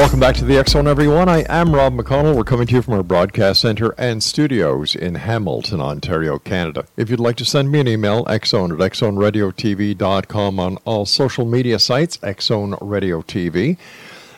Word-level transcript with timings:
welcome 0.00 0.18
back 0.18 0.34
to 0.34 0.46
the 0.46 0.56
X 0.56 0.72
Zone, 0.72 0.88
everyone. 0.88 1.28
I 1.28 1.44
am 1.50 1.74
Rob 1.74 1.92
McConnell. 1.92 2.34
We're 2.34 2.42
coming 2.42 2.66
to 2.68 2.76
you 2.76 2.80
from 2.80 2.94
our 2.94 3.02
broadcast 3.02 3.60
center 3.60 3.94
and 3.98 4.22
studios 4.22 4.94
in 4.94 5.16
Hamilton, 5.16 5.78
Ontario, 5.78 6.38
Canada. 6.38 6.86
If 6.96 7.10
you'd 7.10 7.20
like 7.20 7.36
to 7.36 7.44
send 7.44 7.70
me 7.70 7.80
an 7.80 7.88
email, 7.88 8.24
xzone 8.24 8.72
at 8.72 8.78
xzoneradiotv.com 8.92 10.58
on 10.58 10.78
all 10.86 11.04
social 11.04 11.44
media 11.44 11.78
sites, 11.78 12.16
Xzone 12.16 12.78
Radio 12.80 13.20
TV. 13.20 13.76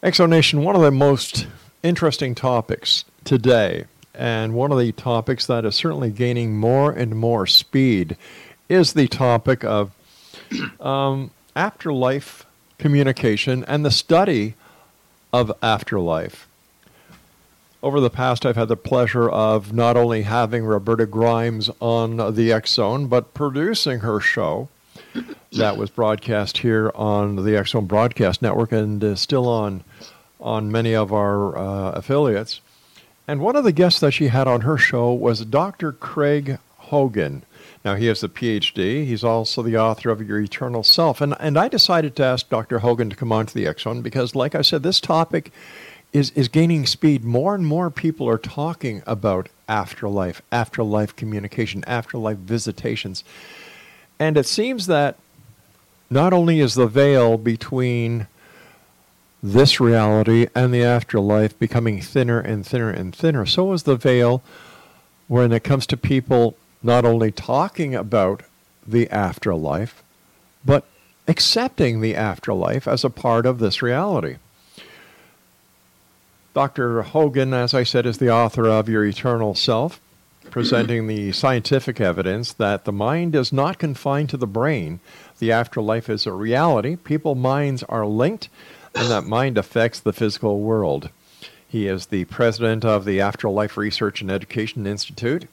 X 0.02 0.16
Zone 0.16 0.30
Nation, 0.30 0.64
one 0.64 0.74
of 0.74 0.82
the 0.82 0.90
most 0.90 1.46
interesting 1.82 2.34
topics 2.34 3.04
today, 3.24 3.84
and 4.14 4.54
one 4.54 4.72
of 4.72 4.78
the 4.78 4.92
topics 4.92 5.46
that 5.46 5.64
is 5.64 5.74
certainly 5.74 6.10
gaining 6.10 6.56
more 6.56 6.92
and 6.92 7.16
more 7.16 7.46
speed, 7.46 8.16
is 8.68 8.92
the 8.92 9.08
topic 9.08 9.64
of 9.64 9.92
um, 10.80 11.30
afterlife 11.56 12.46
communication 12.78 13.64
and 13.64 13.84
the 13.84 13.90
study 13.90 14.54
of 15.32 15.52
afterlife. 15.62 16.48
Over 17.82 18.00
the 18.00 18.10
past, 18.10 18.46
I've 18.46 18.56
had 18.56 18.68
the 18.68 18.76
pleasure 18.76 19.28
of 19.28 19.72
not 19.72 19.96
only 19.96 20.22
having 20.22 20.64
Roberta 20.64 21.04
Grimes 21.04 21.68
on 21.80 22.34
the 22.34 22.52
X 22.52 22.74
Zone, 22.74 23.08
but 23.08 23.34
producing 23.34 24.00
her 24.00 24.20
show 24.20 24.68
that 25.52 25.76
was 25.76 25.90
broadcast 25.90 26.58
here 26.58 26.92
on 26.94 27.44
the 27.44 27.56
X 27.56 27.70
Zone 27.72 27.86
Broadcast 27.86 28.40
Network 28.40 28.70
and 28.70 29.02
is 29.02 29.20
still 29.20 29.48
on 29.48 29.82
on 30.42 30.72
many 30.72 30.94
of 30.94 31.12
our 31.12 31.56
uh, 31.56 31.92
affiliates. 31.92 32.60
And 33.26 33.40
one 33.40 33.56
of 33.56 33.64
the 33.64 33.72
guests 33.72 34.00
that 34.00 34.10
she 34.10 34.28
had 34.28 34.48
on 34.48 34.62
her 34.62 34.76
show 34.76 35.12
was 35.12 35.44
Dr. 35.44 35.92
Craig 35.92 36.58
Hogan. 36.76 37.44
Now, 37.84 37.94
he 37.94 38.06
has 38.06 38.22
a 38.22 38.28
PhD. 38.28 39.06
He's 39.06 39.24
also 39.24 39.62
the 39.62 39.76
author 39.76 40.10
of 40.10 40.26
Your 40.26 40.40
Eternal 40.40 40.82
Self. 40.82 41.20
And, 41.20 41.34
and 41.40 41.58
I 41.58 41.68
decided 41.68 42.14
to 42.16 42.24
ask 42.24 42.48
Dr. 42.48 42.80
Hogan 42.80 43.10
to 43.10 43.16
come 43.16 43.32
on 43.32 43.46
to 43.46 43.54
the 43.54 43.72
Zone 43.78 44.02
because, 44.02 44.34
like 44.34 44.54
I 44.54 44.62
said, 44.62 44.82
this 44.82 45.00
topic 45.00 45.52
is, 46.12 46.30
is 46.32 46.48
gaining 46.48 46.86
speed. 46.86 47.24
More 47.24 47.54
and 47.54 47.66
more 47.66 47.90
people 47.90 48.28
are 48.28 48.38
talking 48.38 49.02
about 49.06 49.48
afterlife, 49.68 50.42
afterlife 50.52 51.16
communication, 51.16 51.82
afterlife 51.86 52.38
visitations. 52.38 53.24
And 54.18 54.36
it 54.36 54.46
seems 54.46 54.86
that 54.86 55.16
not 56.10 56.32
only 56.32 56.60
is 56.60 56.74
the 56.74 56.86
veil 56.86 57.38
between 57.38 58.26
this 59.42 59.80
reality 59.80 60.46
and 60.54 60.72
the 60.72 60.84
afterlife 60.84 61.58
becoming 61.58 62.00
thinner 62.00 62.38
and 62.38 62.64
thinner 62.64 62.90
and 62.90 63.14
thinner. 63.14 63.44
So 63.44 63.72
is 63.72 63.82
the 63.82 63.96
veil 63.96 64.42
when 65.26 65.52
it 65.52 65.64
comes 65.64 65.86
to 65.88 65.96
people 65.96 66.56
not 66.82 67.04
only 67.04 67.32
talking 67.32 67.94
about 67.94 68.42
the 68.86 69.10
afterlife, 69.10 70.02
but 70.64 70.84
accepting 71.26 72.00
the 72.00 72.14
afterlife 72.14 72.86
as 72.86 73.04
a 73.04 73.10
part 73.10 73.46
of 73.46 73.58
this 73.58 73.82
reality. 73.82 74.36
Dr. 76.54 77.02
Hogan, 77.02 77.54
as 77.54 77.72
I 77.72 77.82
said, 77.82 78.04
is 78.04 78.18
the 78.18 78.30
author 78.30 78.68
of 78.68 78.88
Your 78.88 79.04
Eternal 79.04 79.54
Self, 79.54 80.00
presenting 80.50 81.06
the 81.06 81.32
scientific 81.32 82.00
evidence 82.00 82.52
that 82.52 82.84
the 82.84 82.92
mind 82.92 83.34
is 83.34 83.52
not 83.52 83.78
confined 83.78 84.28
to 84.30 84.36
the 84.36 84.46
brain. 84.46 85.00
The 85.38 85.50
afterlife 85.50 86.10
is 86.10 86.26
a 86.26 86.32
reality. 86.32 86.96
People 86.96 87.34
minds 87.34 87.82
are 87.84 88.04
linked 88.04 88.50
and 88.94 89.10
that 89.10 89.24
mind 89.24 89.58
affects 89.58 90.00
the 90.00 90.12
physical 90.12 90.60
world. 90.60 91.10
He 91.66 91.86
is 91.86 92.06
the 92.06 92.24
president 92.26 92.84
of 92.84 93.04
the 93.04 93.20
Afterlife 93.20 93.76
Research 93.76 94.20
and 94.20 94.30
Education 94.30 94.86
Institute, 94.86 95.46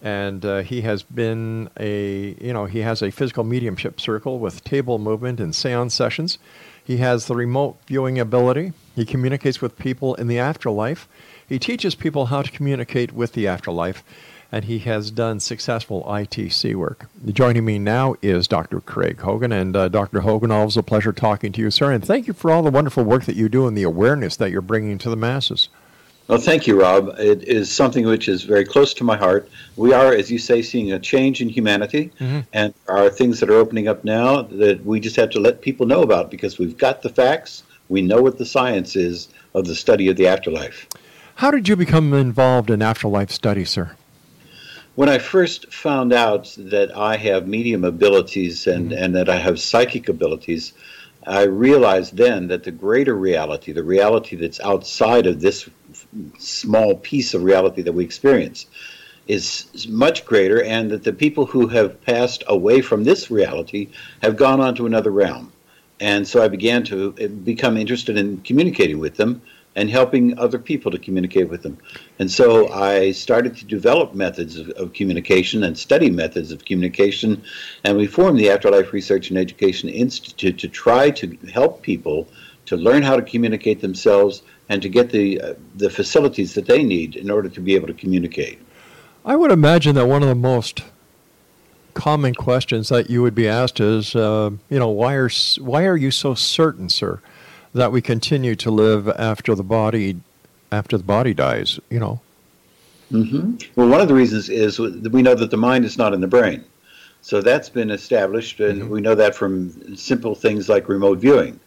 and 0.00 0.44
uh, 0.44 0.58
he 0.62 0.82
has 0.82 1.02
been 1.02 1.68
a 1.78 2.36
you 2.40 2.52
know 2.52 2.66
he 2.66 2.80
has 2.80 3.02
a 3.02 3.10
physical 3.10 3.44
mediumship 3.44 4.00
circle 4.00 4.38
with 4.38 4.62
table 4.62 4.98
movement 4.98 5.40
and 5.40 5.54
seance 5.54 5.94
sessions. 5.94 6.38
He 6.84 6.98
has 6.98 7.26
the 7.26 7.34
remote 7.34 7.76
viewing 7.86 8.18
ability. 8.18 8.72
He 8.94 9.04
communicates 9.04 9.60
with 9.60 9.76
people 9.76 10.14
in 10.14 10.26
the 10.26 10.38
afterlife. 10.38 11.08
He 11.48 11.58
teaches 11.58 11.94
people 11.94 12.26
how 12.26 12.42
to 12.42 12.50
communicate 12.50 13.12
with 13.12 13.32
the 13.32 13.46
afterlife, 13.46 14.04
and 14.50 14.64
he 14.64 14.78
has 14.80 15.10
done 15.10 15.40
successful 15.40 16.04
ITC 16.04 16.74
work. 16.74 17.06
Joining 17.26 17.64
me 17.64 17.78
now 17.78 18.14
is 18.22 18.48
Dr. 18.48 18.80
Craig 18.80 19.20
Hogan. 19.20 19.52
And 19.52 19.76
uh, 19.76 19.88
Dr. 19.88 20.20
Hogan, 20.20 20.50
always 20.50 20.76
a 20.76 20.82
pleasure 20.82 21.12
talking 21.12 21.52
to 21.52 21.60
you, 21.60 21.70
sir. 21.70 21.92
And 21.92 22.04
thank 22.04 22.26
you 22.26 22.32
for 22.32 22.50
all 22.50 22.62
the 22.62 22.70
wonderful 22.70 23.04
work 23.04 23.24
that 23.24 23.36
you 23.36 23.48
do 23.48 23.66
and 23.66 23.76
the 23.76 23.82
awareness 23.82 24.36
that 24.36 24.50
you're 24.50 24.62
bringing 24.62 24.98
to 24.98 25.10
the 25.10 25.16
masses. 25.16 25.68
Well, 26.28 26.38
thank 26.38 26.66
you, 26.66 26.78
Rob. 26.78 27.14
It 27.18 27.42
is 27.44 27.72
something 27.72 28.04
which 28.04 28.28
is 28.28 28.42
very 28.42 28.64
close 28.64 28.92
to 28.94 29.04
my 29.04 29.16
heart. 29.16 29.48
We 29.76 29.94
are, 29.94 30.12
as 30.12 30.30
you 30.30 30.38
say, 30.38 30.60
seeing 30.60 30.92
a 30.92 30.98
change 30.98 31.40
in 31.40 31.48
humanity, 31.48 32.10
mm-hmm. 32.20 32.40
and 32.52 32.74
are 32.86 33.08
things 33.08 33.40
that 33.40 33.48
are 33.48 33.54
opening 33.54 33.88
up 33.88 34.04
now 34.04 34.42
that 34.42 34.84
we 34.84 35.00
just 35.00 35.16
have 35.16 35.30
to 35.30 35.40
let 35.40 35.62
people 35.62 35.86
know 35.86 36.02
about 36.02 36.30
because 36.30 36.58
we've 36.58 36.76
got 36.76 37.00
the 37.00 37.08
facts. 37.08 37.62
We 37.88 38.02
know 38.02 38.20
what 38.20 38.36
the 38.36 38.44
science 38.44 38.94
is 38.94 39.28
of 39.54 39.64
the 39.64 39.74
study 39.74 40.08
of 40.08 40.16
the 40.16 40.26
afterlife. 40.26 40.86
How 41.36 41.50
did 41.50 41.66
you 41.66 41.76
become 41.76 42.12
involved 42.12 42.68
in 42.68 42.82
afterlife 42.82 43.30
study, 43.30 43.64
sir? 43.64 43.92
When 44.98 45.08
I 45.08 45.18
first 45.18 45.72
found 45.72 46.12
out 46.12 46.52
that 46.58 46.90
I 46.96 47.16
have 47.18 47.46
medium 47.46 47.84
abilities 47.84 48.66
and, 48.66 48.90
mm-hmm. 48.90 49.00
and 49.00 49.14
that 49.14 49.28
I 49.28 49.36
have 49.36 49.60
psychic 49.60 50.08
abilities, 50.08 50.72
I 51.24 51.42
realized 51.44 52.16
then 52.16 52.48
that 52.48 52.64
the 52.64 52.72
greater 52.72 53.14
reality, 53.14 53.70
the 53.70 53.84
reality 53.84 54.34
that's 54.34 54.58
outside 54.58 55.28
of 55.28 55.40
this 55.40 55.70
small 56.40 56.96
piece 56.96 57.32
of 57.32 57.44
reality 57.44 57.80
that 57.82 57.92
we 57.92 58.02
experience, 58.02 58.66
is 59.28 59.86
much 59.88 60.26
greater, 60.26 60.64
and 60.64 60.90
that 60.90 61.04
the 61.04 61.12
people 61.12 61.46
who 61.46 61.68
have 61.68 62.02
passed 62.02 62.42
away 62.48 62.80
from 62.80 63.04
this 63.04 63.30
reality 63.30 63.90
have 64.22 64.36
gone 64.36 64.60
on 64.60 64.74
to 64.74 64.86
another 64.86 65.12
realm. 65.12 65.52
And 66.00 66.26
so 66.26 66.42
I 66.42 66.48
began 66.48 66.82
to 66.86 67.14
eh, 67.20 67.28
become 67.28 67.76
interested 67.76 68.16
in 68.16 68.38
communicating 68.38 68.98
with 68.98 69.16
them 69.16 69.42
and 69.78 69.88
helping 69.88 70.36
other 70.40 70.58
people 70.58 70.90
to 70.90 70.98
communicate 70.98 71.48
with 71.48 71.62
them. 71.62 71.78
And 72.18 72.28
so 72.28 72.68
I 72.72 73.12
started 73.12 73.56
to 73.58 73.64
develop 73.64 74.12
methods 74.12 74.56
of, 74.56 74.70
of, 74.70 74.92
communication 74.92 75.62
and 75.62 75.78
study 75.78 76.10
methods 76.10 76.50
of 76.50 76.64
communication. 76.64 77.40
And 77.84 77.96
we 77.96 78.08
formed 78.08 78.40
the 78.40 78.50
Afterlife 78.50 78.92
Research 78.92 79.30
and 79.30 79.38
Education 79.38 79.88
Institute 79.88 80.58
to 80.58 80.68
try 80.68 81.10
to 81.10 81.38
help 81.52 81.82
people 81.82 82.26
to 82.66 82.76
learn 82.76 83.02
how 83.02 83.14
to 83.14 83.22
communicate 83.22 83.80
themselves 83.80 84.42
and 84.68 84.82
to 84.82 84.88
get 84.88 85.10
the, 85.10 85.40
uh, 85.40 85.54
the 85.76 85.88
facilities 85.88 86.54
that 86.54 86.66
they 86.66 86.82
need 86.82 87.14
in 87.14 87.30
order 87.30 87.48
to 87.48 87.60
be 87.60 87.76
able 87.76 87.86
to 87.86 87.94
communicate. 87.94 88.58
I 89.24 89.36
would 89.36 89.52
imagine 89.52 89.94
that 89.94 90.06
one 90.06 90.22
of 90.22 90.28
the 90.28 90.34
most 90.34 90.82
common 91.94 92.34
questions 92.34 92.88
that 92.88 93.08
you 93.08 93.22
would 93.22 93.34
be 93.36 93.46
asked 93.46 93.78
is, 93.78 94.16
uh, 94.16 94.50
you 94.68 94.78
know, 94.80 94.88
why 94.88 95.14
are, 95.14 95.30
why 95.60 95.86
are 95.86 95.96
you 95.96 96.10
so 96.10 96.34
certain, 96.34 96.88
sir? 96.88 97.20
That 97.74 97.92
we 97.92 98.00
continue 98.00 98.54
to 98.56 98.70
live 98.70 99.08
after 99.08 99.54
the 99.54 99.62
body 99.62 100.16
after 100.70 100.98
the 100.98 101.04
body 101.04 101.34
dies. 101.34 101.80
You 101.90 102.00
know. 102.00 102.20
Mm-hmm. 103.12 103.56
Well, 103.74 103.88
one 103.88 104.00
of 104.00 104.08
the 104.08 104.14
reasons 104.14 104.48
is 104.48 104.78
we 104.78 105.22
know 105.22 105.34
that 105.34 105.50
the 105.50 105.56
mind 105.56 105.84
is 105.84 105.96
not 105.96 106.12
in 106.12 106.20
the 106.20 106.26
brain, 106.26 106.64
so 107.22 107.40
that's 107.40 107.68
been 107.68 107.90
established, 107.90 108.60
and 108.60 108.82
mm-hmm. 108.82 108.90
we 108.90 109.00
know 109.00 109.14
that 109.14 109.34
from 109.34 109.96
simple 109.96 110.34
things 110.34 110.68
like 110.68 110.88
remote 110.88 111.18
viewing. 111.18 111.60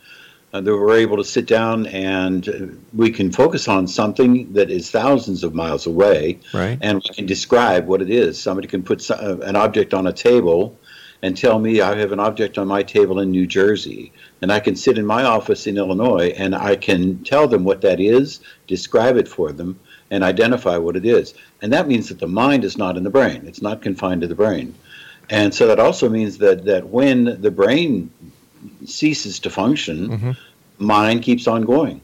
Uh, 0.53 0.59
that 0.59 0.69
we're 0.69 0.97
able 0.97 1.15
to 1.15 1.23
sit 1.23 1.45
down 1.45 1.85
and 1.87 2.83
we 2.93 3.09
can 3.09 3.31
focus 3.31 3.69
on 3.69 3.87
something 3.87 4.51
that 4.51 4.69
is 4.69 4.91
thousands 4.91 5.45
of 5.45 5.53
miles 5.53 5.87
away, 5.87 6.37
right. 6.53 6.77
and 6.81 6.95
we 6.95 7.15
can 7.15 7.25
describe 7.25 7.87
what 7.87 8.01
it 8.01 8.09
is. 8.09 8.37
Somebody 8.37 8.67
can 8.67 8.83
put 8.83 9.09
uh, 9.09 9.37
an 9.43 9.55
object 9.55 9.93
on 9.93 10.07
a 10.07 10.11
table 10.11 10.77
and 11.23 11.37
tell 11.37 11.59
me 11.59 11.81
I 11.81 11.95
have 11.95 12.11
an 12.11 12.19
object 12.19 12.57
on 12.57 12.67
my 12.67 12.83
table 12.83 13.19
in 13.19 13.31
New 13.31 13.45
Jersey 13.45 14.11
and 14.41 14.51
I 14.51 14.59
can 14.59 14.75
sit 14.75 14.97
in 14.97 15.05
my 15.05 15.23
office 15.23 15.67
in 15.67 15.77
Illinois 15.77 16.33
and 16.37 16.55
I 16.55 16.75
can 16.75 17.23
tell 17.23 17.47
them 17.47 17.63
what 17.63 17.81
that 17.81 17.99
is, 17.99 18.39
describe 18.67 19.17
it 19.17 19.27
for 19.27 19.51
them, 19.51 19.79
and 20.09 20.23
identify 20.23 20.77
what 20.77 20.95
it 20.95 21.05
is. 21.05 21.33
And 21.61 21.71
that 21.73 21.87
means 21.87 22.09
that 22.09 22.19
the 22.19 22.27
mind 22.27 22.63
is 22.63 22.77
not 22.77 22.97
in 22.97 23.03
the 23.03 23.09
brain, 23.09 23.43
it's 23.45 23.61
not 23.61 23.81
confined 23.81 24.21
to 24.21 24.27
the 24.27 24.35
brain. 24.35 24.73
And 25.29 25.53
so 25.53 25.67
that 25.67 25.79
also 25.79 26.09
means 26.09 26.39
that, 26.39 26.65
that 26.65 26.89
when 26.89 27.41
the 27.41 27.51
brain 27.51 28.11
ceases 28.85 29.39
to 29.39 29.49
function, 29.49 30.09
mm-hmm. 30.09 30.31
mind 30.85 31.23
keeps 31.23 31.47
on 31.47 31.61
going. 31.63 32.01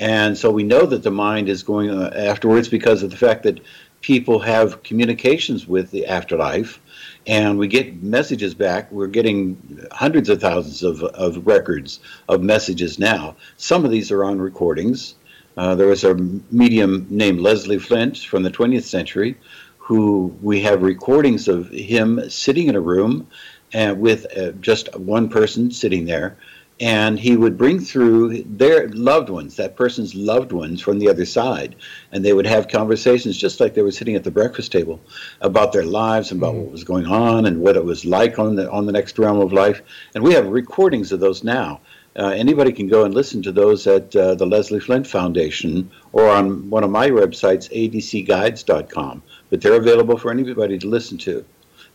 And 0.00 0.36
so 0.36 0.50
we 0.50 0.64
know 0.64 0.86
that 0.86 1.04
the 1.04 1.10
mind 1.10 1.48
is 1.48 1.62
going 1.62 1.90
uh, 1.90 2.10
afterwards 2.16 2.68
because 2.68 3.04
of 3.04 3.10
the 3.10 3.16
fact 3.16 3.44
that 3.44 3.60
people 4.00 4.40
have 4.40 4.82
communications 4.82 5.68
with 5.68 5.90
the 5.92 6.06
afterlife 6.06 6.80
and 7.26 7.58
we 7.58 7.68
get 7.68 8.02
messages 8.02 8.54
back. 8.54 8.90
We're 8.92 9.06
getting 9.06 9.86
hundreds 9.92 10.28
of 10.28 10.40
thousands 10.40 10.82
of, 10.82 11.02
of 11.02 11.46
records 11.46 12.00
of 12.28 12.42
messages 12.42 12.98
now. 12.98 13.36
Some 13.56 13.84
of 13.84 13.90
these 13.90 14.10
are 14.10 14.24
on 14.24 14.40
recordings. 14.40 15.14
Uh, 15.56 15.74
there 15.74 15.86
was 15.86 16.04
a 16.04 16.14
medium 16.14 17.06
named 17.10 17.40
Leslie 17.40 17.78
Flint 17.78 18.18
from 18.18 18.42
the 18.42 18.50
20th 18.50 18.82
century 18.82 19.36
who 19.78 20.34
we 20.42 20.60
have 20.60 20.82
recordings 20.82 21.46
of 21.46 21.68
him 21.68 22.28
sitting 22.28 22.68
in 22.68 22.74
a 22.74 22.80
room 22.80 23.28
and 23.72 24.00
with 24.00 24.26
uh, 24.36 24.50
just 24.52 24.94
one 24.96 25.28
person 25.28 25.70
sitting 25.70 26.06
there 26.06 26.36
and 26.80 27.20
he 27.20 27.36
would 27.36 27.56
bring 27.56 27.78
through 27.78 28.42
their 28.42 28.88
loved 28.88 29.28
ones, 29.28 29.56
that 29.56 29.76
person's 29.76 30.14
loved 30.14 30.50
ones 30.50 30.80
from 30.80 30.98
the 30.98 31.08
other 31.08 31.24
side, 31.24 31.76
and 32.10 32.24
they 32.24 32.32
would 32.32 32.46
have 32.46 32.66
conversations 32.68 33.36
just 33.36 33.60
like 33.60 33.74
they 33.74 33.82
were 33.82 33.92
sitting 33.92 34.16
at 34.16 34.24
the 34.24 34.30
breakfast 34.30 34.72
table 34.72 35.00
about 35.40 35.72
their 35.72 35.84
lives 35.84 36.32
and 36.32 36.40
about 36.40 36.54
mm. 36.54 36.62
what 36.62 36.72
was 36.72 36.84
going 36.84 37.06
on 37.06 37.46
and 37.46 37.60
what 37.60 37.76
it 37.76 37.84
was 37.84 38.04
like 38.04 38.38
on 38.38 38.56
the 38.56 38.70
on 38.70 38.86
the 38.86 38.92
next 38.92 39.18
realm 39.18 39.40
of 39.40 39.52
life. 39.52 39.82
And 40.14 40.24
we 40.24 40.34
have 40.34 40.48
recordings 40.48 41.12
of 41.12 41.20
those 41.20 41.44
now. 41.44 41.80
Uh, 42.16 42.28
anybody 42.28 42.72
can 42.72 42.86
go 42.86 43.04
and 43.04 43.12
listen 43.12 43.42
to 43.42 43.52
those 43.52 43.86
at 43.86 44.14
uh, 44.14 44.34
the 44.36 44.46
Leslie 44.46 44.78
Flint 44.78 45.06
Foundation 45.06 45.90
or 46.12 46.28
on 46.28 46.70
one 46.70 46.84
of 46.84 46.90
my 46.90 47.10
websites, 47.10 47.68
adcguides.com. 47.72 49.22
But 49.50 49.60
they're 49.60 49.74
available 49.74 50.16
for 50.16 50.30
anybody 50.30 50.78
to 50.78 50.86
listen 50.86 51.18
to. 51.18 51.44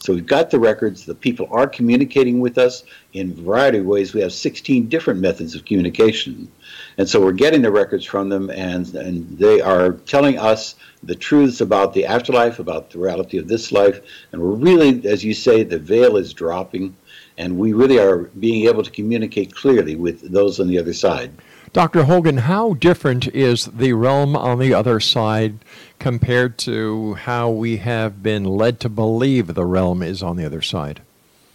So 0.01 0.13
we've 0.13 0.25
got 0.25 0.49
the 0.49 0.59
records. 0.59 1.05
The 1.05 1.13
people 1.13 1.49
are 1.51 1.67
communicating 1.67 2.39
with 2.39 2.57
us 2.57 2.83
in 3.11 3.31
a 3.31 3.33
variety 3.33 3.79
of 3.79 3.85
ways. 3.85 4.13
We 4.13 4.21
have 4.21 4.31
16 4.31 4.87
different 4.87 5.19
methods 5.19 5.55
of 5.55 5.65
communication. 5.65 6.49
And 6.97 7.07
so 7.07 7.21
we're 7.21 7.33
getting 7.33 7.61
the 7.61 7.71
records 7.71 8.05
from 8.05 8.29
them, 8.29 8.49
and, 8.49 8.87
and 8.95 9.37
they 9.37 9.59
are 9.59 9.93
telling 9.93 10.37
us 10.37 10.75
the 11.03 11.15
truths 11.15 11.59
about 11.59 11.93
the 11.93 12.05
afterlife, 12.05 12.59
about 12.59 12.91
the 12.91 12.99
reality 12.99 13.37
of 13.37 13.49
this 13.49 13.73
life. 13.73 13.99
And 14.31 14.41
we're 14.41 14.51
really, 14.51 15.05
as 15.05 15.23
you 15.23 15.33
say, 15.33 15.63
the 15.63 15.79
veil 15.79 16.15
is 16.15 16.33
dropping, 16.33 16.95
and 17.37 17.57
we 17.57 17.73
really 17.73 17.99
are 17.99 18.29
being 18.39 18.67
able 18.67 18.83
to 18.83 18.91
communicate 18.91 19.53
clearly 19.53 19.97
with 19.97 20.31
those 20.31 20.61
on 20.61 20.67
the 20.67 20.79
other 20.79 20.93
side. 20.93 21.31
Dr. 21.73 22.03
Hogan, 22.03 22.37
how 22.37 22.73
different 22.73 23.27
is 23.27 23.65
the 23.65 23.93
realm 23.93 24.35
on 24.35 24.59
the 24.59 24.73
other 24.73 24.99
side 24.99 25.59
compared 25.99 26.57
to 26.59 27.13
how 27.15 27.49
we 27.49 27.77
have 27.77 28.23
been 28.23 28.43
led 28.43 28.79
to 28.81 28.89
believe 28.89 29.53
the 29.53 29.65
realm 29.65 30.01
is 30.01 30.23
on 30.23 30.37
the 30.37 30.45
other 30.45 30.61
side? 30.61 31.01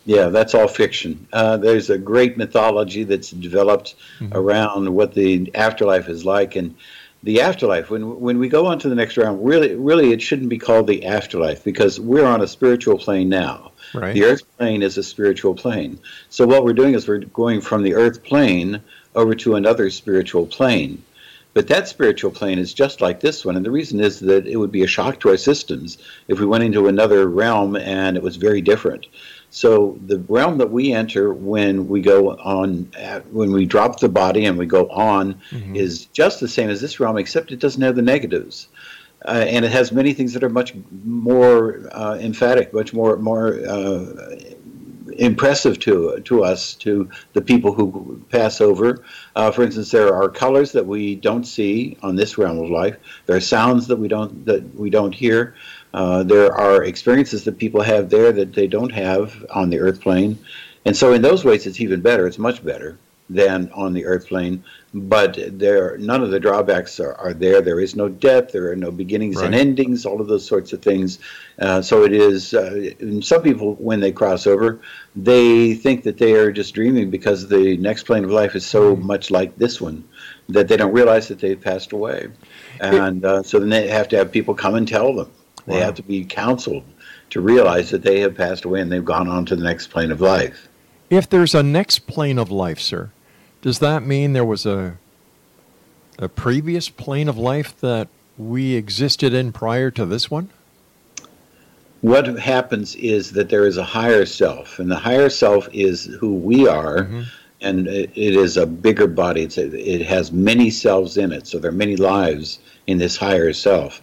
Yeah, 0.07 0.29
that's 0.29 0.55
all 0.55 0.69
fiction. 0.69 1.27
Uh, 1.33 1.57
there's 1.57 1.89
a 1.91 1.99
great 1.99 2.37
mythology 2.37 3.05
that's 3.05 3.31
developed 3.31 3.95
mm-hmm. 4.19 4.37
around 4.37 4.95
what 4.95 5.15
the 5.15 5.51
afterlife 5.55 6.09
is 6.09 6.25
like, 6.25 6.57
and 6.57 6.77
the 7.23 7.41
afterlife. 7.41 7.91
When 7.91 8.21
when 8.21 8.39
we 8.39 8.49
go 8.49 8.67
on 8.67 8.79
to 8.81 8.89
the 8.89 8.95
next 8.95 9.17
round, 9.17 9.45
really, 9.45 9.75
really, 9.75 10.13
it 10.13 10.21
shouldn't 10.21 10.51
be 10.51 10.59
called 10.59 10.87
the 10.87 11.07
afterlife 11.07 11.65
because 11.65 11.99
we're 11.99 12.27
on 12.27 12.43
a 12.43 12.47
spiritual 12.47 12.99
plane 12.99 13.31
now. 13.31 13.73
Right. 13.95 14.13
The 14.13 14.25
earth 14.25 14.43
plane 14.59 14.83
is 14.83 14.99
a 14.99 15.03
spiritual 15.03 15.55
plane. 15.55 15.99
So 16.29 16.47
what 16.47 16.65
we're 16.65 16.75
doing 16.75 16.95
is 16.95 17.09
we're 17.09 17.19
going 17.19 17.61
from 17.63 17.83
the 17.83 17.95
earth 17.95 18.23
plane 18.25 18.83
over 19.15 19.35
to 19.35 19.57
another 19.57 19.91
spiritual 19.91 20.47
plane. 20.47 21.03
But 21.55 21.69
that 21.69 21.87
spiritual 21.87 22.33
plane 22.33 22.59
is 22.59 22.75
just 22.75 23.01
like 23.01 23.21
this 23.21 23.45
one, 23.45 23.55
and 23.55 23.65
the 23.65 23.71
reason 23.71 24.01
is 24.01 24.19
that 24.21 24.47
it 24.47 24.57
would 24.57 24.73
be 24.73 24.83
a 24.83 24.89
shock 24.89 25.21
to 25.21 25.29
our 25.29 25.37
systems 25.37 25.99
if 26.27 26.41
we 26.41 26.47
went 26.47 26.65
into 26.65 26.89
another 26.89 27.29
realm 27.29 27.77
and 27.77 28.17
it 28.17 28.23
was 28.25 28.37
very 28.37 28.61
different. 28.61 29.07
So 29.51 29.97
the 30.05 30.19
realm 30.19 30.59
that 30.59 30.73
we 30.73 30.93
enter 30.93 31.33
when 31.33 31.87
we 31.87 32.01
go 32.01 32.37
on, 32.39 32.91
when 33.31 33.53
we 33.53 33.67
drop 33.67 34.01
the 34.01 34.09
body 34.09 34.47
and 34.47 34.59
we 34.59 34.67
go 34.67 34.89
on, 34.89 35.35
mm-hmm. 35.53 35.77
is 35.77 36.07
just 36.07 36.41
the 36.41 36.49
same 36.49 36.71
as 36.71 36.81
this 36.81 36.99
realm, 36.99 37.17
except 37.17 37.53
it 37.53 37.61
doesn't 37.61 37.81
have 37.81 37.95
the 37.95 38.03
negatives. 38.03 38.67
Uh, 39.25 39.45
and 39.47 39.65
it 39.65 39.71
has 39.71 39.93
many 39.93 40.13
things 40.13 40.33
that 40.33 40.43
are 40.43 40.51
much 40.51 40.75
more 41.05 41.89
uh, 41.93 42.19
emphatic, 42.21 42.75
much 42.75 42.93
more 42.93 43.17
more 43.17 43.61
uh, 43.67 44.07
impressive 45.19 45.79
to 45.81 46.21
to 46.21 46.45
us, 46.45 46.75
to 46.75 47.09
the 47.33 47.43
people 47.43 47.73
who 47.73 48.23
pass 48.31 48.61
over. 48.61 49.05
Uh, 49.37 49.51
for 49.51 49.63
instance, 49.63 49.91
there 49.91 50.15
are 50.15 50.29
colors 50.29 50.73
that 50.73 50.87
we 50.87 51.17
don't 51.17 51.45
see 51.45 51.97
on 52.03 52.17
this 52.17 52.39
realm 52.39 52.59
of 52.59 52.71
life. 52.71 52.97
There 53.27 53.37
are 53.37 53.41
sounds 53.41 53.87
that 53.89 53.97
we 53.97 54.09
don't 54.09 54.45
that 54.47 54.75
we 54.75 54.91
don't 54.91 55.15
hear. 55.15 55.55
Uh, 55.93 56.23
there 56.23 56.53
are 56.53 56.83
experiences 56.85 57.45
that 57.45 57.59
people 57.59 57.83
have 57.83 58.11
there 58.11 58.33
that 58.33 58.53
they 58.53 58.67
don't 58.67 58.93
have 58.93 59.45
on 59.51 59.71
the 59.71 59.79
earth 59.79 60.01
plane, 60.01 60.39
and 60.85 60.97
so 60.97 61.13
in 61.13 61.23
those 61.23 61.45
ways, 61.45 61.67
it's 61.67 61.81
even 61.81 62.01
better. 62.01 62.27
It's 62.27 62.39
much 62.39 62.65
better 62.65 62.99
than 63.31 63.71
on 63.75 63.93
the 63.93 64.05
earth 64.05 64.29
plane. 64.29 64.63
But 64.93 65.39
there, 65.59 65.97
none 65.99 66.23
of 66.23 66.31
the 66.31 66.39
drawbacks 66.39 67.01
are, 67.01 67.15
are 67.15 67.33
there. 67.33 67.61
There 67.61 67.81
is 67.81 67.97
no 67.97 68.09
death. 68.09 68.53
There 68.53 68.71
are 68.71 68.77
no 68.77 68.91
beginnings 68.91 69.37
right. 69.37 69.47
and 69.47 69.55
endings. 69.55 70.07
All 70.07 70.21
of 70.21 70.29
those 70.29 70.47
sorts 70.47 70.73
of 70.73 70.83
things. 70.83 71.19
Uh, 71.59 71.83
so 71.83 72.05
it 72.05 72.13
is. 72.13 72.55
Uh, 72.55 72.91
some 73.21 73.43
people, 73.43 73.75
when 73.77 74.01
they 74.01 74.13
cross 74.13 74.47
over, 74.47 74.81
they 75.17 75.75
think 75.75 76.05
that 76.05 76.19
they 76.19 76.35
are 76.35 76.53
just 76.53 76.75
dreaming 76.75 77.11
because 77.11 77.49
the 77.49 77.77
next 77.79 78.05
plane 78.05 78.25
of 78.25 78.31
life 78.31 78.55
is 78.55 78.65
so 78.65 78.95
mm-hmm. 78.95 79.07
much 79.07 79.31
like 79.31 79.57
this 79.57 79.81
one 79.81 80.05
that 80.49 80.69
they 80.69 80.77
don't 80.77 80.93
realize 80.93 81.29
that 81.29 81.41
they've 81.41 81.61
passed 81.61 81.93
away. 81.93 82.29
And 82.81 83.25
uh, 83.25 83.43
so 83.43 83.59
then 83.59 83.71
they 83.71 83.89
have 83.89 84.09
to 84.09 84.17
have 84.17 84.31
people 84.31 84.55
come 84.55 84.75
and 84.75 84.87
tell 84.87 85.15
them. 85.15 85.31
They 85.67 85.79
wow. 85.79 85.87
have 85.87 85.95
to 85.95 86.03
be 86.03 86.25
counseled 86.25 86.85
to 87.31 87.41
realize 87.41 87.91
that 87.91 88.03
they 88.03 88.21
have 88.21 88.37
passed 88.37 88.65
away 88.65 88.81
and 88.81 88.93
they've 88.93 89.05
gone 89.05 89.29
on 89.29 89.47
to 89.47 89.57
the 89.57 89.65
next 89.65 89.89
plane 89.89 90.13
of 90.13 90.21
life. 90.21 90.69
If 91.15 91.29
there's 91.29 91.55
a 91.55 91.63
next 91.63 92.09
plane 92.09 92.41
of 92.41 92.51
life, 92.51 92.81
sir, 92.81 93.11
does 93.63 93.79
that 93.79 94.05
mean 94.05 94.33
there 94.33 94.45
was 94.45 94.67
a 94.67 94.97
a 96.19 96.29
previous 96.29 96.89
plane 96.89 97.29
of 97.29 97.39
life 97.39 97.79
that 97.81 98.09
we 98.37 98.75
existed 98.75 99.33
in 99.33 99.53
prior 99.53 99.93
to 99.93 100.05
this 100.05 100.29
one? 100.29 100.51
What 102.01 102.27
happens 102.41 102.97
is 102.97 103.31
that 103.31 103.49
there 103.49 103.65
is 103.65 103.77
a 103.77 103.85
higher 103.85 104.27
self, 104.27 104.81
and 104.81 104.91
the 104.91 104.97
higher 104.97 105.31
self 105.31 105.69
is 105.73 106.07
who 106.19 106.35
we 106.35 106.67
are, 106.67 107.03
mm-hmm. 107.05 107.23
and 107.61 107.87
it, 107.87 108.11
is 108.17 108.57
a 108.57 108.67
bigger 108.67 109.07
body. 109.07 109.43
It's 109.43 109.57
a, 109.57 109.67
it 109.73 110.05
has 110.05 110.33
many 110.33 110.69
selves 110.69 111.17
in 111.17 111.31
it, 111.31 111.47
so 111.47 111.61
there 111.61 111.71
are 111.71 111.83
many 111.87 111.95
lives 111.95 112.59
in 112.89 112.99
this 112.99 113.17
higher 113.17 113.53
self. 113.53 114.03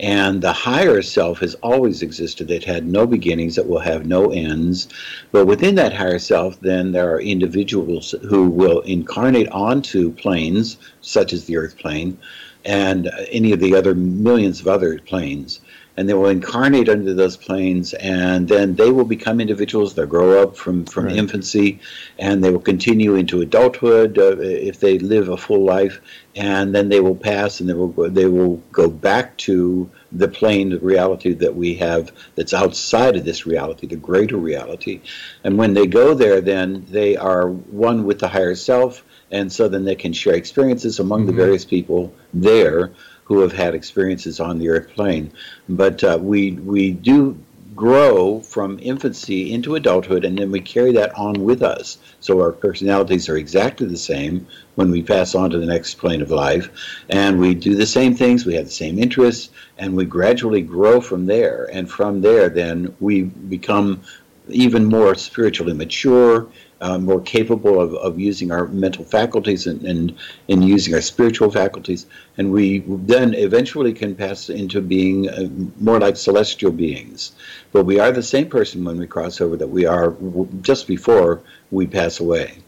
And 0.00 0.42
the 0.42 0.52
higher 0.52 1.02
self 1.02 1.38
has 1.38 1.54
always 1.56 2.02
existed. 2.02 2.50
It 2.50 2.64
had 2.64 2.86
no 2.86 3.06
beginnings, 3.06 3.58
it 3.58 3.68
will 3.68 3.78
have 3.78 4.06
no 4.06 4.30
ends. 4.30 4.88
But 5.30 5.46
within 5.46 5.76
that 5.76 5.92
higher 5.92 6.18
self, 6.18 6.60
then 6.60 6.92
there 6.92 7.14
are 7.14 7.20
individuals 7.20 8.14
who 8.28 8.48
will 8.50 8.80
incarnate 8.80 9.48
onto 9.50 10.12
planes, 10.12 10.78
such 11.00 11.32
as 11.32 11.44
the 11.44 11.56
earth 11.56 11.78
plane, 11.78 12.18
and 12.64 13.10
any 13.30 13.52
of 13.52 13.60
the 13.60 13.74
other 13.74 13.94
millions 13.94 14.60
of 14.60 14.66
other 14.66 14.98
planes 14.98 15.60
and 15.96 16.08
they 16.08 16.14
will 16.14 16.28
incarnate 16.28 16.88
under 16.88 17.14
those 17.14 17.36
planes, 17.36 17.94
and 17.94 18.48
then 18.48 18.74
they 18.74 18.90
will 18.90 19.04
become 19.04 19.40
individuals. 19.40 19.94
They'll 19.94 20.06
grow 20.06 20.42
up 20.42 20.56
from 20.56 20.84
from 20.86 21.06
right. 21.06 21.16
infancy, 21.16 21.80
and 22.18 22.42
they 22.42 22.50
will 22.50 22.60
continue 22.60 23.14
into 23.14 23.40
adulthood 23.40 24.18
uh, 24.18 24.36
if 24.40 24.80
they 24.80 24.98
live 24.98 25.28
a 25.28 25.36
full 25.36 25.64
life, 25.64 26.00
and 26.34 26.74
then 26.74 26.88
they 26.88 27.00
will 27.00 27.14
pass, 27.14 27.60
and 27.60 27.68
they 27.68 27.74
will 27.74 27.88
go, 27.88 28.08
they 28.08 28.26
will 28.26 28.56
go 28.72 28.88
back 28.88 29.36
to 29.38 29.88
the 30.10 30.28
plane 30.28 30.72
of 30.72 30.82
reality 30.82 31.32
that 31.32 31.54
we 31.54 31.74
have 31.74 32.12
that's 32.34 32.54
outside 32.54 33.16
of 33.16 33.24
this 33.24 33.46
reality, 33.46 33.86
the 33.86 33.96
greater 33.96 34.36
reality. 34.36 35.00
And 35.44 35.58
when 35.58 35.74
they 35.74 35.86
go 35.86 36.14
there, 36.14 36.40
then 36.40 36.86
they 36.88 37.16
are 37.16 37.48
one 37.50 38.04
with 38.04 38.18
the 38.18 38.28
higher 38.28 38.54
self, 38.56 39.04
and 39.30 39.52
so 39.52 39.68
then 39.68 39.84
they 39.84 39.96
can 39.96 40.12
share 40.12 40.34
experiences 40.34 40.98
among 40.98 41.20
mm-hmm. 41.20 41.36
the 41.36 41.44
various 41.44 41.64
people 41.64 42.12
there 42.32 42.92
who 43.24 43.40
have 43.40 43.52
had 43.52 43.74
experiences 43.74 44.40
on 44.40 44.58
the 44.58 44.68
earth 44.68 44.88
plane. 44.90 45.32
But 45.68 46.04
uh, 46.04 46.18
we 46.20 46.52
we 46.52 46.92
do 46.92 47.38
grow 47.74 48.38
from 48.40 48.78
infancy 48.80 49.52
into 49.52 49.74
adulthood, 49.74 50.24
and 50.24 50.38
then 50.38 50.50
we 50.50 50.60
carry 50.60 50.92
that 50.92 51.16
on 51.18 51.34
with 51.34 51.62
us. 51.62 51.98
So 52.20 52.40
our 52.40 52.52
personalities 52.52 53.28
are 53.28 53.36
exactly 53.36 53.86
the 53.86 53.96
same 53.96 54.46
when 54.76 54.90
we 54.90 55.02
pass 55.02 55.34
on 55.34 55.50
to 55.50 55.58
the 55.58 55.66
next 55.66 55.94
plane 55.96 56.22
of 56.22 56.30
life, 56.30 56.70
and 57.08 57.38
we 57.38 57.54
do 57.54 57.74
the 57.74 57.86
same 57.86 58.14
things. 58.14 58.46
We 58.46 58.54
have 58.54 58.66
the 58.66 58.70
same 58.70 58.98
interests, 58.98 59.50
and 59.78 59.96
we 59.96 60.04
gradually 60.04 60.62
grow 60.62 61.00
from 61.00 61.26
there. 61.26 61.68
And 61.72 61.90
from 61.90 62.20
there, 62.20 62.48
then 62.48 62.94
we 63.00 63.22
become 63.22 64.02
even 64.48 64.84
more 64.84 65.14
spiritually 65.14 65.72
mature 65.72 66.46
uh, 66.84 66.98
more 66.98 67.20
capable 67.20 67.80
of, 67.80 67.94
of 67.94 68.20
using 68.20 68.52
our 68.52 68.66
mental 68.68 69.04
faculties 69.04 69.66
and, 69.66 69.82
and, 69.84 70.14
and 70.50 70.62
using 70.62 70.92
our 70.94 71.00
spiritual 71.00 71.50
faculties. 71.50 72.04
And 72.36 72.52
we 72.52 72.80
then 72.86 73.32
eventually 73.32 73.94
can 73.94 74.14
pass 74.14 74.50
into 74.50 74.82
being 74.82 75.30
uh, 75.30 75.48
more 75.80 75.98
like 75.98 76.16
celestial 76.18 76.72
beings. 76.72 77.32
But 77.72 77.84
we 77.84 77.98
are 78.00 78.12
the 78.12 78.22
same 78.22 78.50
person 78.50 78.84
when 78.84 78.98
we 78.98 79.06
cross 79.06 79.40
over 79.40 79.56
that 79.56 79.68
we 79.68 79.86
are 79.86 80.14
just 80.60 80.86
before 80.86 81.40
we 81.70 81.86
pass 81.86 82.20
away. 82.20 82.58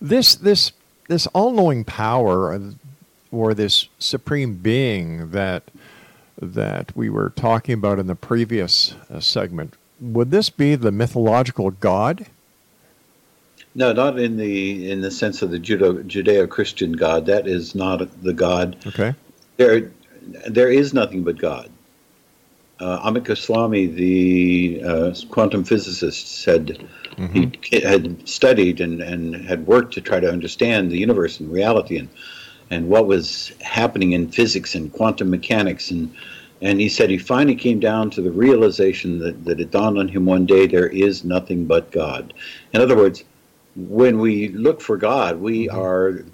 This, 0.00 0.34
this, 0.34 0.72
this 1.06 1.26
all 1.28 1.52
knowing 1.52 1.84
power 1.84 2.60
or 3.30 3.54
this 3.54 3.88
supreme 4.00 4.56
being 4.56 5.30
that, 5.30 5.62
that 6.42 6.96
we 6.96 7.08
were 7.08 7.30
talking 7.30 7.74
about 7.74 8.00
in 8.00 8.08
the 8.08 8.16
previous 8.16 8.96
uh, 9.08 9.20
segment, 9.20 9.74
would 10.00 10.32
this 10.32 10.50
be 10.50 10.74
the 10.74 10.90
mythological 10.90 11.70
God? 11.70 12.26
No, 13.74 13.92
not 13.92 14.18
in 14.18 14.36
the 14.36 14.90
in 14.90 15.00
the 15.00 15.10
sense 15.10 15.42
of 15.42 15.50
the 15.50 15.58
Judo, 15.58 16.02
Judeo-Christian 16.02 16.92
God. 16.92 17.26
That 17.26 17.46
is 17.46 17.74
not 17.74 18.22
the 18.22 18.32
God. 18.32 18.76
Okay. 18.86 19.14
There, 19.56 19.92
there 20.48 20.70
is 20.70 20.92
nothing 20.92 21.22
but 21.22 21.38
God. 21.38 21.70
Uh, 22.80 23.10
Amit 23.10 23.24
Goswami, 23.24 23.86
the 23.86 24.82
uh, 24.82 25.14
quantum 25.28 25.64
physicist, 25.64 26.42
said 26.42 26.88
mm-hmm. 27.16 27.50
he 27.62 27.80
had 27.80 28.26
studied 28.26 28.80
and, 28.80 29.02
and 29.02 29.36
had 29.36 29.66
worked 29.66 29.92
to 29.94 30.00
try 30.00 30.18
to 30.18 30.30
understand 30.30 30.90
the 30.90 30.98
universe 30.98 31.38
and 31.38 31.52
reality 31.52 31.98
and 31.98 32.08
and 32.70 32.88
what 32.88 33.06
was 33.06 33.52
happening 33.60 34.12
in 34.12 34.30
physics 34.30 34.74
and 34.74 34.92
quantum 34.92 35.28
mechanics 35.28 35.90
and 35.90 36.14
and 36.62 36.80
he 36.80 36.88
said 36.88 37.10
he 37.10 37.18
finally 37.18 37.54
came 37.54 37.80
down 37.80 38.10
to 38.10 38.20
the 38.22 38.30
realization 38.30 39.18
that, 39.18 39.44
that 39.44 39.60
it 39.60 39.70
dawned 39.70 39.98
on 39.98 40.08
him 40.08 40.26
one 40.26 40.44
day 40.44 40.66
there 40.66 40.88
is 40.88 41.24
nothing 41.24 41.64
but 41.64 41.90
God. 41.90 42.34
In 42.74 42.82
other 42.82 42.96
words, 42.96 43.24
when 43.88 44.18
we 44.18 44.48
look 44.48 44.80
for 44.80 44.96
God, 44.96 45.40
we 45.40 45.68
mm-hmm. 45.68 45.78
are 45.78 46.24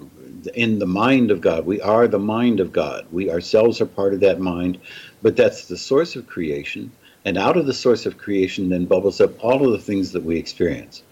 in 0.53 0.79
the 0.79 0.87
mind 0.87 1.31
of 1.31 1.41
God. 1.41 1.65
We 1.65 1.81
are 1.81 2.07
the 2.07 2.19
mind 2.19 2.59
of 2.59 2.71
God. 2.71 3.05
We 3.11 3.29
ourselves 3.29 3.81
are 3.81 3.85
part 3.85 4.13
of 4.13 4.19
that 4.21 4.39
mind, 4.39 4.79
but 5.21 5.35
that's 5.35 5.65
the 5.65 5.77
source 5.77 6.15
of 6.15 6.27
creation. 6.27 6.91
And 7.25 7.37
out 7.37 7.57
of 7.57 7.65
the 7.65 7.73
source 7.73 8.05
of 8.05 8.17
creation 8.17 8.69
then 8.69 8.85
bubbles 8.85 9.19
up 9.19 9.43
all 9.43 9.65
of 9.65 9.71
the 9.71 9.79
things 9.85 10.11
that 10.13 10.23
we 10.23 10.37
experience. 10.37 11.03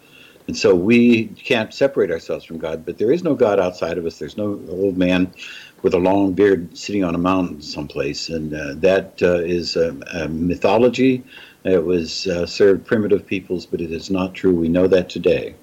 And 0.48 0.56
so 0.56 0.76
we 0.76 1.26
can't 1.26 1.74
separate 1.74 2.12
ourselves 2.12 2.46
from 2.46 2.60
God, 2.60 2.86
but 2.86 2.98
there 3.00 3.12
is 3.12 3.24
no 3.24 3.34
God 3.34 3.60
outside 3.60 3.98
of 3.98 4.06
us. 4.06 4.20
There's 4.20 4.38
no 4.38 4.62
old 4.70 4.96
man 4.96 5.34
with 5.82 5.94
a 5.94 6.00
long 6.00 6.34
beard 6.34 6.78
sitting 6.78 7.04
on 7.04 7.16
a 7.16 7.18
mountain 7.18 7.62
someplace. 7.62 8.30
And 8.30 8.54
uh, 8.54 8.76
that 8.76 9.22
uh, 9.24 9.40
is 9.40 9.76
a, 9.76 9.98
a, 10.14 10.28
mythology. 10.28 11.24
It 11.64 11.84
was 11.84 12.28
uh, 12.28 12.46
served 12.46 12.86
primitive 12.86 13.26
peoples, 13.26 13.66
but 13.66 13.82
it 13.82 13.92
is 13.92 14.12
not 14.12 14.36
true. 14.36 14.54
We 14.54 14.70
know 14.70 14.88
that 14.88 15.10
today. 15.10 15.56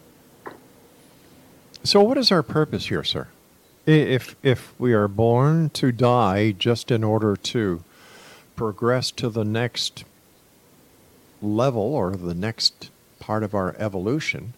So, 1.84 2.00
what 2.00 2.16
is 2.16 2.30
our 2.30 2.44
purpose 2.44 2.86
here, 2.86 3.02
sir? 3.02 3.26
If 3.86 4.36
if 4.44 4.72
we 4.78 4.92
are 4.92 5.08
born 5.08 5.70
to 5.70 5.90
die 5.90 6.52
just 6.52 6.92
in 6.92 7.02
order 7.02 7.34
to 7.34 7.82
progress 8.54 9.10
to 9.12 9.28
the 9.28 9.44
next 9.44 10.04
level 11.40 11.82
or 11.82 12.14
the 12.14 12.34
next 12.34 12.90
part 13.18 13.42
of 13.42 13.52
our 13.52 13.74
evolution, 13.78 14.54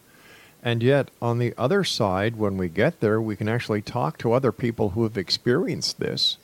and 0.62 0.82
yet 0.82 1.10
on 1.22 1.38
the 1.38 1.54
other 1.56 1.82
side, 1.82 2.36
when 2.36 2.58
we 2.58 2.68
get 2.68 3.00
there, 3.00 3.22
we 3.22 3.36
can 3.36 3.48
actually 3.48 3.80
talk 3.80 4.18
to 4.18 4.34
other 4.34 4.52
people 4.52 4.90
who 4.90 5.04
have 5.04 5.16
experienced 5.16 5.98
this. 6.00 6.36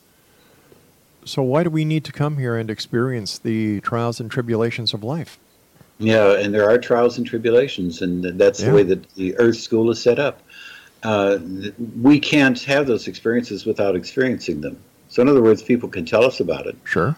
So, 1.26 1.42
why 1.42 1.62
do 1.62 1.68
we 1.68 1.84
need 1.84 2.04
to 2.04 2.12
come 2.12 2.38
here 2.38 2.56
and 2.56 2.70
experience 2.70 3.36
the 3.36 3.82
trials 3.82 4.18
and 4.18 4.30
tribulations 4.30 4.94
of 4.94 5.04
life? 5.04 5.38
Yeah, 5.98 6.38
and 6.38 6.54
there 6.54 6.70
are 6.70 6.78
trials 6.78 7.18
and 7.18 7.26
tribulations, 7.26 8.00
and 8.00 8.24
that's 8.40 8.60
yeah. 8.60 8.70
the 8.70 8.74
way 8.74 8.82
that 8.84 9.14
the 9.16 9.36
Earth 9.36 9.58
School 9.58 9.90
is 9.90 10.00
set 10.00 10.18
up 10.18 10.40
uh, 11.02 11.38
we 12.00 12.20
can't 12.20 12.60
have 12.62 12.86
those 12.86 13.08
experiences 13.08 13.64
without 13.64 13.96
experiencing 13.96 14.60
them. 14.60 14.78
So, 15.08 15.22
in 15.22 15.28
other 15.28 15.42
words, 15.42 15.62
people 15.62 15.88
can 15.88 16.04
tell 16.04 16.24
us 16.24 16.40
about 16.40 16.66
it. 16.66 16.76
Sure. 16.84 17.16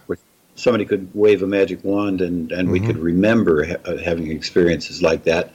Somebody 0.54 0.84
could 0.84 1.08
wave 1.14 1.42
a 1.42 1.46
magic 1.46 1.82
wand 1.82 2.20
and, 2.20 2.52
and 2.52 2.68
mm-hmm. 2.68 2.72
we 2.72 2.80
could 2.80 2.98
remember 2.98 3.64
ha- 3.64 3.76
uh, 3.84 3.96
having 3.96 4.30
experiences 4.30 5.02
like 5.02 5.24
that. 5.24 5.52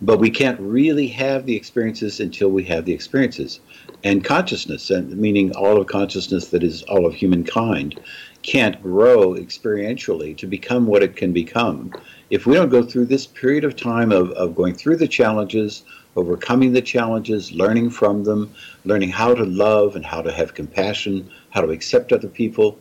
But 0.00 0.18
we 0.18 0.30
can't 0.30 0.58
really 0.60 1.08
have 1.08 1.44
the 1.44 1.56
experiences 1.56 2.20
until 2.20 2.50
we 2.50 2.64
have 2.64 2.84
the 2.84 2.92
experiences. 2.92 3.60
And 4.04 4.24
consciousness, 4.24 4.90
and 4.90 5.16
meaning 5.16 5.54
all 5.56 5.80
of 5.80 5.86
consciousness 5.88 6.48
that 6.48 6.62
is 6.62 6.82
all 6.84 7.04
of 7.04 7.14
humankind, 7.14 8.00
can't 8.42 8.80
grow 8.82 9.34
experientially 9.34 10.36
to 10.36 10.46
become 10.46 10.86
what 10.86 11.02
it 11.02 11.16
can 11.16 11.32
become 11.32 11.92
if 12.30 12.46
we 12.46 12.54
don't 12.54 12.68
go 12.68 12.82
through 12.82 13.06
this 13.06 13.26
period 13.26 13.64
of 13.64 13.76
time 13.76 14.12
of, 14.12 14.30
of 14.32 14.54
going 14.54 14.74
through 14.74 14.96
the 14.96 15.08
challenges, 15.08 15.82
overcoming 16.16 16.72
the 16.72 16.82
challenges, 16.82 17.52
learning 17.52 17.90
from 17.90 18.24
them, 18.24 18.52
learning 18.84 19.10
how 19.10 19.34
to 19.34 19.44
love 19.44 19.96
and 19.96 20.04
how 20.04 20.22
to 20.22 20.32
have 20.32 20.54
compassion, 20.54 21.30
how 21.50 21.60
to 21.60 21.70
accept 21.70 22.12
other 22.12 22.28
people. 22.28 22.78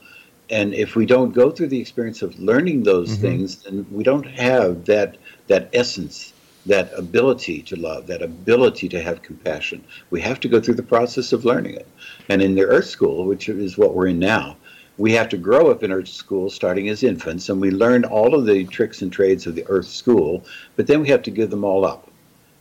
And 0.50 0.74
if 0.74 0.96
we 0.96 1.05
don't 1.05 1.34
go 1.34 1.51
through 1.51 1.67
the 1.67 1.79
experience 1.79 2.22
of 2.22 2.39
learning 2.39 2.84
those 2.84 3.12
mm-hmm. 3.12 3.22
things, 3.22 3.63
then 3.63 3.86
we 3.91 4.03
don't 4.03 4.25
have 4.25 4.86
that 4.86 5.17
that 5.48 5.69
essence, 5.74 6.34
that 6.65 6.91
ability 6.98 7.62
to 7.63 7.75
love, 7.75 8.07
that 8.07 8.22
ability 8.22 8.89
to 8.89 9.01
have 9.01 9.22
compassion. 9.22 9.84
We 10.10 10.22
have 10.22 10.39
to 10.41 10.48
go 10.48 10.60
through 10.60 10.75
the 10.75 10.84
process 10.84 11.34
of 11.34 11.46
learning 11.46 11.75
it. 11.75 11.88
And 12.29 12.41
in 12.41 12.55
the 12.55 12.65
Earth 12.65 12.88
School, 12.88 13.25
which 13.25 13.50
is 13.50 13.77
what 13.77 13.93
we're 13.93 14.07
in 14.07 14.19
now, 14.19 14.57
we 14.98 15.12
have 15.13 15.29
to 15.29 15.38
grow 15.38 15.69
up 15.69 15.84
in 15.84 15.91
Earth 15.91 16.07
School 16.07 16.50
starting 16.50 16.89
as 16.89 17.03
infants, 17.03 17.50
and 17.50 17.62
we 17.62 17.69
learn 17.69 18.03
all 18.03 18.34
of 18.34 18.46
the 18.46 18.65
tricks 18.65 19.01
and 19.01 19.12
trades 19.12 19.46
of 19.46 19.55
the 19.55 19.65
Earth 19.67 19.88
School, 19.88 20.43
but 20.75 20.88
then 20.88 21.01
we 21.01 21.07
have 21.10 21.22
to 21.24 21.31
give 21.31 21.51
them 21.51 21.63
all 21.63 21.86
up. 21.86 22.06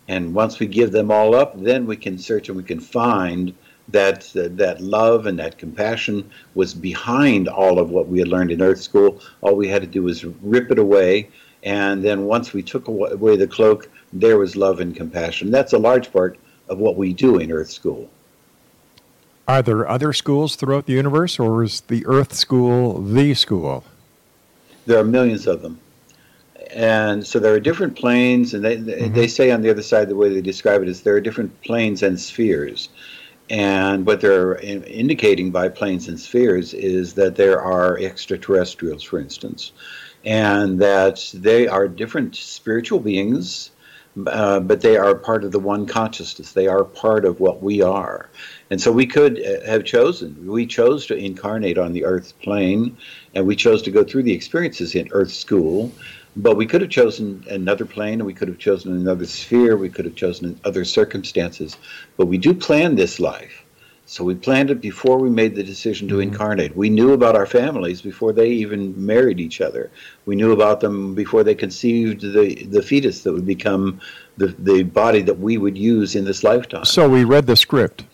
And 0.08 0.34
once 0.34 0.58
we 0.58 0.66
give 0.66 0.92
them 0.92 1.10
all 1.10 1.34
up, 1.34 1.60
then 1.60 1.86
we 1.86 1.96
can 1.96 2.18
search 2.18 2.48
and 2.48 2.56
we 2.56 2.62
can 2.62 2.80
find 2.80 3.54
that 3.88 4.34
uh, 4.36 4.48
that 4.52 4.80
love 4.80 5.26
and 5.26 5.38
that 5.38 5.58
compassion 5.58 6.28
was 6.54 6.74
behind 6.74 7.48
all 7.48 7.78
of 7.78 7.90
what 7.90 8.08
we 8.08 8.18
had 8.18 8.28
learned 8.28 8.50
in 8.50 8.62
Earth 8.62 8.80
School. 8.80 9.20
All 9.40 9.54
we 9.54 9.68
had 9.68 9.82
to 9.82 9.88
do 9.88 10.02
was 10.02 10.24
rip 10.24 10.70
it 10.70 10.78
away, 10.78 11.28
and 11.62 12.04
then 12.04 12.24
once 12.24 12.52
we 12.52 12.62
took 12.62 12.88
away 12.88 13.36
the 13.36 13.46
cloak, 13.46 13.88
there 14.12 14.38
was 14.38 14.56
love 14.56 14.80
and 14.80 14.94
compassion. 14.94 15.50
That's 15.50 15.72
a 15.72 15.78
large 15.78 16.12
part 16.12 16.38
of 16.68 16.78
what 16.78 16.96
we 16.96 17.12
do 17.12 17.38
in 17.38 17.52
Earth 17.52 17.70
School. 17.70 18.10
Are 19.46 19.62
there 19.62 19.88
other 19.88 20.12
schools 20.12 20.56
throughout 20.56 20.86
the 20.86 20.94
universe, 20.94 21.38
or 21.38 21.62
is 21.62 21.82
the 21.82 22.04
Earth 22.06 22.34
School 22.34 23.00
the 23.00 23.34
school? 23.34 23.84
There 24.86 24.98
are 24.98 25.04
millions 25.04 25.46
of 25.46 25.62
them 25.62 25.80
and 26.70 27.26
so 27.26 27.38
there 27.38 27.54
are 27.54 27.60
different 27.60 27.96
planes, 27.96 28.54
and 28.54 28.64
they 28.64 28.76
mm-hmm. 28.76 29.14
they 29.14 29.28
say 29.28 29.50
on 29.50 29.62
the 29.62 29.70
other 29.70 29.82
side 29.82 30.08
the 30.08 30.16
way 30.16 30.28
they 30.28 30.40
describe 30.40 30.82
it 30.82 30.88
is 30.88 31.02
there 31.02 31.14
are 31.14 31.20
different 31.20 31.60
planes 31.62 32.02
and 32.02 32.18
spheres, 32.18 32.88
and 33.50 34.06
what 34.06 34.20
they're 34.20 34.54
in, 34.54 34.82
indicating 34.84 35.50
by 35.50 35.68
planes 35.68 36.08
and 36.08 36.18
spheres 36.18 36.74
is 36.74 37.14
that 37.14 37.36
there 37.36 37.60
are 37.60 37.98
extraterrestrials, 37.98 39.02
for 39.02 39.18
instance, 39.18 39.72
and 40.24 40.80
that 40.80 41.30
they 41.34 41.68
are 41.68 41.88
different 41.88 42.36
spiritual 42.36 43.00
beings. 43.00 43.70
Uh, 44.28 44.58
but 44.58 44.80
they 44.80 44.96
are 44.96 45.14
part 45.14 45.44
of 45.44 45.52
the 45.52 45.58
one 45.58 45.84
consciousness. 45.84 46.52
They 46.52 46.68
are 46.68 46.84
part 46.84 47.26
of 47.26 47.38
what 47.38 47.62
we 47.62 47.82
are. 47.82 48.30
And 48.70 48.80
so 48.80 48.90
we 48.90 49.06
could 49.06 49.38
uh, 49.44 49.60
have 49.66 49.84
chosen, 49.84 50.34
we 50.46 50.64
chose 50.64 51.04
to 51.08 51.14
incarnate 51.14 51.76
on 51.76 51.92
the 51.92 52.06
earth 52.06 52.32
plane, 52.40 52.96
and 53.34 53.46
we 53.46 53.54
chose 53.54 53.82
to 53.82 53.90
go 53.90 54.02
through 54.02 54.22
the 54.22 54.32
experiences 54.32 54.94
in 54.94 55.10
earth 55.12 55.32
school, 55.32 55.92
but 56.36 56.56
we 56.56 56.66
could 56.66 56.82
have 56.82 56.90
chosen 56.90 57.44
another 57.48 57.86
plane, 57.86 58.24
we 58.24 58.34
could 58.34 58.48
have 58.48 58.58
chosen 58.58 58.92
another 58.92 59.24
sphere, 59.24 59.76
we 59.76 59.88
could 59.88 60.04
have 60.04 60.14
chosen 60.14 60.60
other 60.64 60.84
circumstances. 60.84 61.76
But 62.16 62.26
we 62.26 62.36
do 62.36 62.52
plan 62.52 62.94
this 62.94 63.18
life. 63.18 63.62
So 64.08 64.22
we 64.22 64.36
planned 64.36 64.70
it 64.70 64.80
before 64.80 65.18
we 65.18 65.30
made 65.30 65.56
the 65.56 65.64
decision 65.64 66.06
to 66.08 66.14
mm-hmm. 66.14 66.32
incarnate. 66.32 66.76
We 66.76 66.90
knew 66.90 67.12
about 67.12 67.34
our 67.34 67.46
families 67.46 68.02
before 68.02 68.32
they 68.32 68.50
even 68.50 68.94
married 69.04 69.40
each 69.40 69.60
other. 69.60 69.90
We 70.26 70.36
knew 70.36 70.52
about 70.52 70.80
them 70.80 71.14
before 71.14 71.42
they 71.42 71.56
conceived 71.56 72.20
the, 72.20 72.54
the 72.66 72.82
fetus 72.82 73.22
that 73.22 73.32
would 73.32 73.46
become 73.46 74.00
the, 74.36 74.48
the 74.58 74.84
body 74.84 75.22
that 75.22 75.40
we 75.40 75.58
would 75.58 75.76
use 75.76 76.14
in 76.14 76.24
this 76.24 76.44
lifetime. 76.44 76.84
So 76.84 77.08
we 77.08 77.24
read 77.24 77.46
the 77.46 77.56
script. 77.56 78.04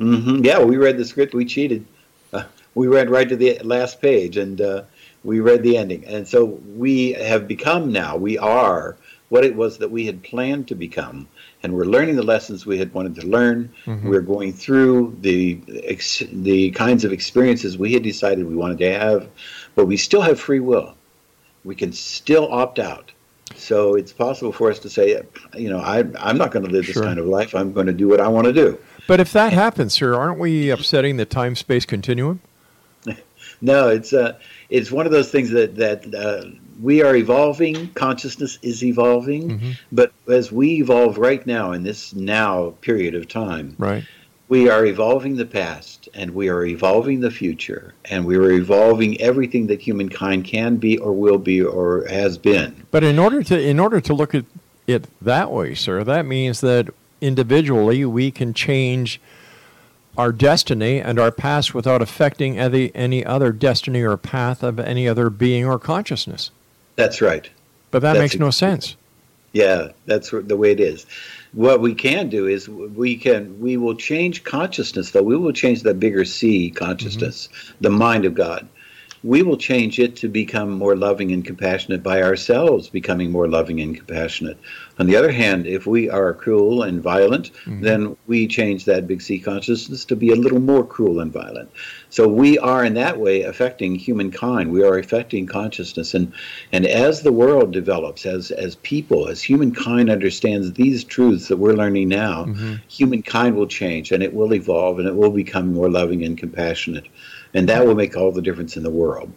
Mm-hmm. 0.00 0.44
Yeah, 0.44 0.62
we 0.64 0.78
read 0.78 0.96
the 0.96 1.04
script. 1.04 1.32
We 1.32 1.44
cheated. 1.44 1.86
Uh, 2.32 2.44
we 2.74 2.88
read 2.88 3.08
right 3.08 3.28
to 3.28 3.36
the 3.36 3.60
last 3.60 4.00
page, 4.00 4.36
and 4.36 4.60
uh, 4.60 4.82
we 5.26 5.40
read 5.40 5.62
the 5.62 5.76
ending. 5.76 6.04
And 6.04 6.26
so 6.26 6.44
we 6.44 7.12
have 7.14 7.48
become 7.48 7.92
now, 7.92 8.16
we 8.16 8.38
are 8.38 8.96
what 9.28 9.44
it 9.44 9.56
was 9.56 9.78
that 9.78 9.90
we 9.90 10.06
had 10.06 10.22
planned 10.22 10.68
to 10.68 10.74
become. 10.76 11.26
And 11.62 11.74
we're 11.74 11.84
learning 11.84 12.14
the 12.14 12.22
lessons 12.22 12.64
we 12.64 12.78
had 12.78 12.94
wanted 12.94 13.16
to 13.16 13.26
learn. 13.26 13.72
Mm-hmm. 13.86 14.08
We're 14.08 14.20
going 14.20 14.52
through 14.52 15.16
the 15.20 15.60
ex- 15.82 16.22
the 16.30 16.70
kinds 16.70 17.04
of 17.04 17.12
experiences 17.12 17.76
we 17.76 17.92
had 17.92 18.04
decided 18.04 18.46
we 18.46 18.54
wanted 18.54 18.78
to 18.78 18.92
have, 18.92 19.28
but 19.74 19.86
we 19.86 19.96
still 19.96 20.22
have 20.22 20.38
free 20.38 20.60
will. 20.60 20.94
We 21.64 21.74
can 21.74 21.92
still 21.92 22.50
opt 22.52 22.78
out. 22.78 23.10
So 23.56 23.94
it's 23.94 24.12
possible 24.12 24.52
for 24.52 24.70
us 24.70 24.78
to 24.80 24.88
say, 24.88 25.20
you 25.56 25.68
know, 25.68 25.80
I, 25.80 26.04
I'm 26.20 26.38
not 26.38 26.52
going 26.52 26.64
to 26.64 26.70
live 26.70 26.84
sure. 26.84 26.94
this 26.94 27.02
kind 27.02 27.18
of 27.18 27.26
life. 27.26 27.52
I'm 27.54 27.72
going 27.72 27.86
to 27.86 27.92
do 27.92 28.06
what 28.06 28.20
I 28.20 28.28
want 28.28 28.46
to 28.46 28.52
do. 28.52 28.78
But 29.08 29.18
if 29.18 29.32
that 29.32 29.52
happens, 29.52 29.94
sir, 29.94 30.14
aren't 30.14 30.38
we 30.38 30.70
upsetting 30.70 31.16
the 31.16 31.24
time 31.24 31.56
space 31.56 31.84
continuum? 31.84 32.40
no, 33.60 33.88
it's 33.88 34.12
uh, 34.12 34.38
it's 34.68 34.90
one 34.90 35.06
of 35.06 35.12
those 35.12 35.30
things 35.30 35.50
that 35.50 35.76
that 35.76 36.14
uh, 36.14 36.50
we 36.80 37.02
are 37.02 37.16
evolving. 37.16 37.92
Consciousness 37.94 38.58
is 38.62 38.84
evolving, 38.84 39.50
mm-hmm. 39.50 39.70
but 39.92 40.12
as 40.28 40.52
we 40.52 40.76
evolve 40.76 41.18
right 41.18 41.46
now 41.46 41.72
in 41.72 41.82
this 41.82 42.14
now 42.14 42.70
period 42.80 43.14
of 43.14 43.28
time, 43.28 43.74
right, 43.78 44.04
we 44.48 44.68
are 44.68 44.86
evolving 44.86 45.36
the 45.36 45.46
past 45.46 46.08
and 46.14 46.32
we 46.32 46.48
are 46.48 46.64
evolving 46.64 47.20
the 47.20 47.30
future 47.30 47.94
and 48.04 48.24
we 48.24 48.36
are 48.36 48.52
evolving 48.52 49.20
everything 49.20 49.66
that 49.66 49.80
humankind 49.80 50.44
can 50.44 50.76
be 50.76 50.98
or 50.98 51.12
will 51.12 51.38
be 51.38 51.62
or 51.62 52.06
has 52.08 52.38
been. 52.38 52.86
But 52.90 53.02
in 53.02 53.18
order 53.18 53.42
to 53.44 53.60
in 53.60 53.80
order 53.80 54.00
to 54.00 54.14
look 54.14 54.34
at 54.34 54.44
it 54.86 55.06
that 55.20 55.50
way, 55.50 55.74
sir, 55.74 56.04
that 56.04 56.26
means 56.26 56.60
that 56.60 56.88
individually 57.20 58.04
we 58.04 58.30
can 58.30 58.54
change 58.54 59.20
our 60.16 60.32
destiny 60.32 61.00
and 61.00 61.18
our 61.18 61.30
past 61.30 61.74
without 61.74 62.02
affecting 62.02 62.58
any, 62.58 62.94
any 62.94 63.24
other 63.24 63.52
destiny 63.52 64.02
or 64.02 64.16
path 64.16 64.62
of 64.62 64.78
any 64.80 65.08
other 65.08 65.30
being 65.30 65.64
or 65.64 65.78
consciousness. 65.78 66.50
That's 66.96 67.20
right. 67.20 67.48
But 67.90 68.00
that 68.02 68.14
that's 68.14 68.22
makes 68.34 68.38
no 68.38 68.50
sense. 68.50 68.96
Yeah, 69.52 69.88
that's 70.06 70.30
the 70.30 70.56
way 70.56 70.72
it 70.72 70.80
is. 70.80 71.06
What 71.52 71.80
we 71.80 71.94
can 71.94 72.28
do 72.28 72.46
is 72.46 72.68
we 72.68 73.16
can 73.16 73.58
we 73.60 73.76
will 73.76 73.94
change 73.94 74.44
consciousness 74.44 75.12
though. 75.12 75.22
We 75.22 75.36
will 75.36 75.52
change 75.52 75.82
the 75.82 75.94
bigger 75.94 76.24
C 76.24 76.70
consciousness, 76.70 77.48
mm-hmm. 77.48 77.74
the 77.80 77.90
mind 77.90 78.24
of 78.24 78.34
God 78.34 78.68
we 79.26 79.42
will 79.42 79.56
change 79.56 79.98
it 79.98 80.14
to 80.14 80.28
become 80.28 80.70
more 80.70 80.94
loving 80.94 81.32
and 81.32 81.44
compassionate 81.44 82.02
by 82.02 82.22
ourselves 82.22 82.88
becoming 82.88 83.32
more 83.32 83.48
loving 83.48 83.80
and 83.80 83.96
compassionate. 83.96 84.56
On 84.98 85.06
the 85.06 85.16
other 85.16 85.30
hand, 85.30 85.66
if 85.66 85.86
we 85.86 86.08
are 86.08 86.32
cruel 86.32 86.82
and 86.82 87.02
violent, 87.02 87.52
mm-hmm. 87.52 87.82
then 87.82 88.16
we 88.26 88.46
change 88.46 88.86
that 88.86 89.06
big 89.06 89.20
C 89.20 89.38
consciousness 89.38 90.06
to 90.06 90.16
be 90.16 90.30
a 90.30 90.36
little 90.36 90.60
more 90.60 90.86
cruel 90.86 91.20
and 91.20 91.30
violent. 91.30 91.70
So 92.08 92.26
we 92.26 92.58
are 92.58 92.82
in 92.82 92.94
that 92.94 93.18
way 93.18 93.42
affecting 93.42 93.94
humankind. 93.96 94.72
We 94.72 94.82
are 94.82 94.96
affecting 94.96 95.46
consciousness 95.46 96.14
and 96.14 96.32
and 96.72 96.86
as 96.86 97.22
the 97.22 97.32
world 97.32 97.72
develops, 97.72 98.24
as 98.24 98.50
as 98.50 98.76
people, 98.76 99.28
as 99.28 99.42
humankind 99.42 100.08
understands 100.08 100.72
these 100.72 101.04
truths 101.04 101.48
that 101.48 101.58
we're 101.58 101.74
learning 101.74 102.08
now, 102.08 102.46
mm-hmm. 102.46 102.76
humankind 102.88 103.54
will 103.54 103.66
change 103.66 104.12
and 104.12 104.22
it 104.22 104.32
will 104.32 104.54
evolve 104.54 104.98
and 104.98 105.06
it 105.06 105.14
will 105.14 105.30
become 105.30 105.74
more 105.74 105.90
loving 105.90 106.24
and 106.24 106.38
compassionate. 106.38 107.06
And 107.52 107.68
that 107.68 107.86
will 107.86 107.94
make 107.94 108.16
all 108.16 108.32
the 108.32 108.42
difference 108.42 108.76
in 108.76 108.82
the 108.82 108.90
world. 108.90 109.30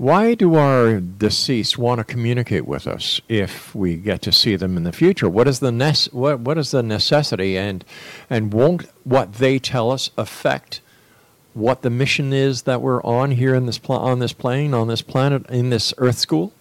Why 0.00 0.32
do 0.32 0.54
our 0.54 0.98
deceased 0.98 1.76
want 1.76 1.98
to 1.98 2.04
communicate 2.04 2.66
with 2.66 2.86
us 2.86 3.20
if 3.28 3.74
we 3.74 3.96
get 3.96 4.22
to 4.22 4.32
see 4.32 4.56
them 4.56 4.78
in 4.78 4.84
the 4.84 4.92
future? 4.94 5.28
What 5.28 5.46
is 5.46 5.60
the 5.60 5.70
nece- 5.70 6.10
what, 6.14 6.40
what 6.40 6.56
is 6.56 6.70
the 6.70 6.82
necessity 6.82 7.58
and 7.58 7.84
and 8.30 8.50
won't 8.50 8.88
what 9.04 9.34
they 9.34 9.58
tell 9.58 9.90
us 9.90 10.10
affect 10.16 10.80
what 11.52 11.82
the 11.82 11.90
mission 11.90 12.32
is 12.32 12.62
that 12.62 12.80
we're 12.80 13.02
on 13.02 13.32
here 13.32 13.54
in 13.54 13.66
this 13.66 13.76
pl- 13.76 13.96
on 13.96 14.20
this 14.20 14.32
plane 14.32 14.72
on 14.72 14.88
this 14.88 15.02
planet 15.02 15.44
in 15.50 15.68
this 15.68 15.92
Earth 15.98 16.16
school? 16.16 16.54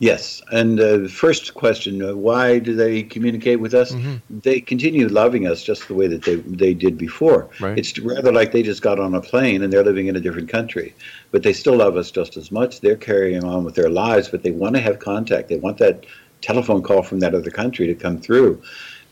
Yes, 0.00 0.40
and 0.52 0.78
uh, 0.78 0.98
the 0.98 1.08
first 1.08 1.54
question: 1.54 2.02
uh, 2.02 2.14
Why 2.14 2.60
do 2.60 2.76
they 2.76 3.02
communicate 3.02 3.58
with 3.58 3.74
us? 3.74 3.90
Mm-hmm. 3.90 4.38
They 4.40 4.60
continue 4.60 5.08
loving 5.08 5.48
us 5.48 5.64
just 5.64 5.88
the 5.88 5.94
way 5.94 6.06
that 6.06 6.22
they 6.22 6.36
they 6.36 6.72
did 6.72 6.96
before. 6.96 7.48
Right. 7.58 7.76
It's 7.76 7.98
rather 7.98 8.32
like 8.32 8.52
they 8.52 8.62
just 8.62 8.80
got 8.80 9.00
on 9.00 9.14
a 9.16 9.20
plane 9.20 9.62
and 9.62 9.72
they're 9.72 9.82
living 9.82 10.06
in 10.06 10.14
a 10.14 10.20
different 10.20 10.48
country, 10.48 10.94
but 11.32 11.42
they 11.42 11.52
still 11.52 11.76
love 11.76 11.96
us 11.96 12.12
just 12.12 12.36
as 12.36 12.52
much. 12.52 12.80
They're 12.80 12.96
carrying 12.96 13.42
on 13.42 13.64
with 13.64 13.74
their 13.74 13.90
lives, 13.90 14.28
but 14.28 14.44
they 14.44 14.52
want 14.52 14.76
to 14.76 14.80
have 14.80 15.00
contact. 15.00 15.48
They 15.48 15.58
want 15.58 15.78
that 15.78 16.06
telephone 16.42 16.82
call 16.82 17.02
from 17.02 17.18
that 17.20 17.34
other 17.34 17.50
country 17.50 17.88
to 17.88 17.94
come 17.94 18.20
through. 18.20 18.62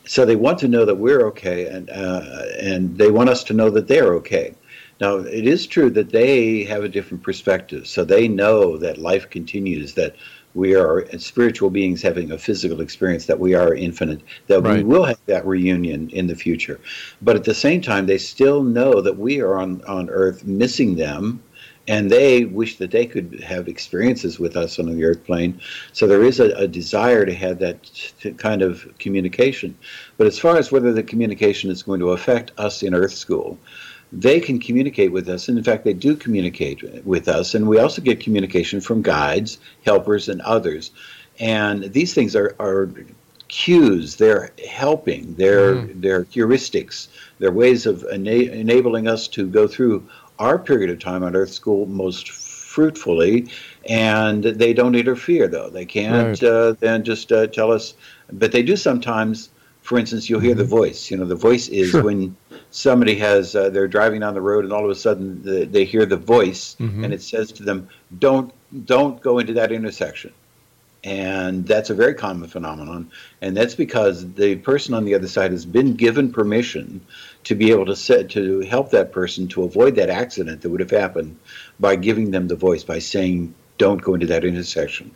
So 0.04 0.24
they 0.24 0.37
want 0.37 0.61
to 0.61 0.68
know 0.68 0.84
that 0.84 0.94
we're 0.94 1.26
okay, 1.28 1.66
and 1.66 1.90
uh, 1.90 2.44
and 2.61 2.96
they 2.96 3.11
want 3.11 3.28
us 3.28 3.42
to 3.44 3.54
know 3.54 3.70
that 3.70 3.88
they're 3.88 4.14
okay. 4.14 4.54
Now, 5.00 5.16
it 5.16 5.46
is 5.46 5.66
true 5.66 5.90
that 5.90 6.11
they 6.11 6.64
have 6.64 6.82
a 6.82 6.88
different 6.88 7.22
perspective, 7.22 7.87
so 7.87 8.04
they 8.04 8.28
know 8.28 8.78
that 8.78 8.96
life 8.96 9.28
continues, 9.28 9.92
that 9.94 10.16
we 10.56 10.74
are 10.74 11.06
spiritual 11.18 11.68
beings 11.68 12.00
having 12.00 12.32
a 12.32 12.38
physical 12.38 12.80
experience, 12.80 13.26
that 13.26 13.38
we 13.38 13.54
are 13.54 13.74
infinite, 13.74 14.22
that 14.46 14.62
right. 14.62 14.78
we 14.78 14.84
will 14.84 15.04
have 15.04 15.20
that 15.26 15.46
reunion 15.46 16.08
in 16.10 16.26
the 16.26 16.34
future. 16.34 16.80
But 17.20 17.36
at 17.36 17.44
the 17.44 17.54
same 17.54 17.82
time, 17.82 18.06
they 18.06 18.16
still 18.16 18.62
know 18.62 19.02
that 19.02 19.18
we 19.18 19.40
are 19.40 19.58
on, 19.58 19.84
on 19.84 20.08
earth 20.08 20.46
missing 20.46 20.96
them, 20.96 21.42
and 21.88 22.10
they 22.10 22.46
wish 22.46 22.78
that 22.78 22.90
they 22.90 23.04
could 23.04 23.40
have 23.44 23.68
experiences 23.68 24.40
with 24.40 24.56
us 24.56 24.78
on 24.78 24.86
the 24.86 25.04
earth 25.04 25.24
plane. 25.24 25.60
So 25.92 26.06
there 26.06 26.24
is 26.24 26.40
a, 26.40 26.46
a 26.54 26.66
desire 26.66 27.26
to 27.26 27.34
have 27.34 27.58
that 27.58 27.78
kind 28.38 28.62
of 28.62 28.88
communication. 28.98 29.76
But 30.16 30.26
as 30.26 30.38
far 30.38 30.56
as 30.56 30.72
whether 30.72 30.92
the 30.92 31.02
communication 31.02 31.70
is 31.70 31.82
going 31.82 32.00
to 32.00 32.12
affect 32.12 32.52
us 32.58 32.82
in 32.82 32.94
Earth 32.94 33.14
School, 33.14 33.58
they 34.12 34.40
can 34.40 34.58
communicate 34.58 35.12
with 35.12 35.28
us. 35.28 35.48
And 35.48 35.58
in 35.58 35.64
fact, 35.64 35.84
they 35.84 35.92
do 35.92 36.16
communicate 36.16 37.04
with 37.04 37.28
us. 37.28 37.54
And 37.54 37.68
we 37.68 37.78
also 37.78 38.00
get 38.02 38.20
communication 38.20 38.80
from 38.80 39.02
guides, 39.02 39.58
helpers, 39.84 40.28
and 40.28 40.40
others. 40.42 40.90
And 41.38 41.84
these 41.92 42.14
things 42.14 42.34
are, 42.34 42.54
are 42.58 42.90
cues, 43.48 44.16
they're 44.16 44.52
helping, 44.68 45.34
they're, 45.34 45.76
mm. 45.76 46.00
they're 46.00 46.24
heuristics, 46.24 47.08
they're 47.38 47.52
ways 47.52 47.86
of 47.86 48.04
ena- 48.10 48.30
enabling 48.52 49.06
us 49.06 49.28
to 49.28 49.46
go 49.46 49.68
through 49.68 50.06
our 50.38 50.58
period 50.58 50.90
of 50.90 50.98
time 50.98 51.22
on 51.22 51.36
Earth 51.36 51.50
School 51.50 51.86
most 51.86 52.30
fruitfully. 52.30 53.48
And 53.88 54.42
they 54.42 54.72
don't 54.72 54.94
interfere, 54.94 55.48
though. 55.48 55.70
They 55.70 55.86
can't 55.86 56.40
right. 56.42 56.50
uh, 56.50 56.72
then 56.80 57.04
just 57.04 57.32
uh, 57.32 57.46
tell 57.46 57.70
us, 57.72 57.94
but 58.32 58.52
they 58.52 58.62
do 58.62 58.76
sometimes. 58.76 59.50
For 59.82 59.98
instance, 59.98 60.28
you'll 60.28 60.40
hear 60.40 60.50
mm-hmm. 60.50 60.58
the 60.58 60.64
voice. 60.64 61.10
You 61.10 61.16
know, 61.16 61.26
the 61.26 61.36
voice 61.36 61.68
is 61.68 61.90
sure. 61.90 62.02
when 62.02 62.36
somebody 62.76 63.14
has 63.16 63.56
uh, 63.56 63.70
they're 63.70 63.88
driving 63.88 64.20
down 64.20 64.34
the 64.34 64.40
road 64.40 64.62
and 64.62 64.72
all 64.72 64.84
of 64.84 64.90
a 64.90 64.94
sudden 64.94 65.42
the, 65.42 65.64
they 65.64 65.84
hear 65.84 66.04
the 66.04 66.16
voice 66.16 66.76
mm-hmm. 66.78 67.04
and 67.04 67.14
it 67.14 67.22
says 67.22 67.50
to 67.50 67.62
them 67.62 67.88
don't 68.18 68.52
don't 68.84 69.22
go 69.22 69.38
into 69.38 69.54
that 69.54 69.72
intersection 69.72 70.30
and 71.02 71.66
that's 71.66 71.88
a 71.88 71.94
very 71.94 72.12
common 72.12 72.46
phenomenon 72.46 73.10
and 73.40 73.56
that's 73.56 73.74
because 73.74 74.30
the 74.34 74.56
person 74.56 74.92
on 74.92 75.06
the 75.06 75.14
other 75.14 75.26
side 75.26 75.52
has 75.52 75.64
been 75.64 75.94
given 75.94 76.30
permission 76.30 77.00
to 77.44 77.54
be 77.54 77.70
able 77.70 77.86
to 77.86 77.96
set 77.96 78.28
to 78.28 78.60
help 78.60 78.90
that 78.90 79.10
person 79.10 79.48
to 79.48 79.62
avoid 79.62 79.96
that 79.96 80.10
accident 80.10 80.60
that 80.60 80.68
would 80.68 80.80
have 80.80 80.90
happened 80.90 81.34
by 81.80 81.96
giving 81.96 82.30
them 82.30 82.46
the 82.46 82.56
voice 82.56 82.84
by 82.84 82.98
saying 82.98 83.54
don't 83.78 84.02
go 84.02 84.14
into 84.14 84.26
that 84.26 84.44
intersection. 84.44 85.10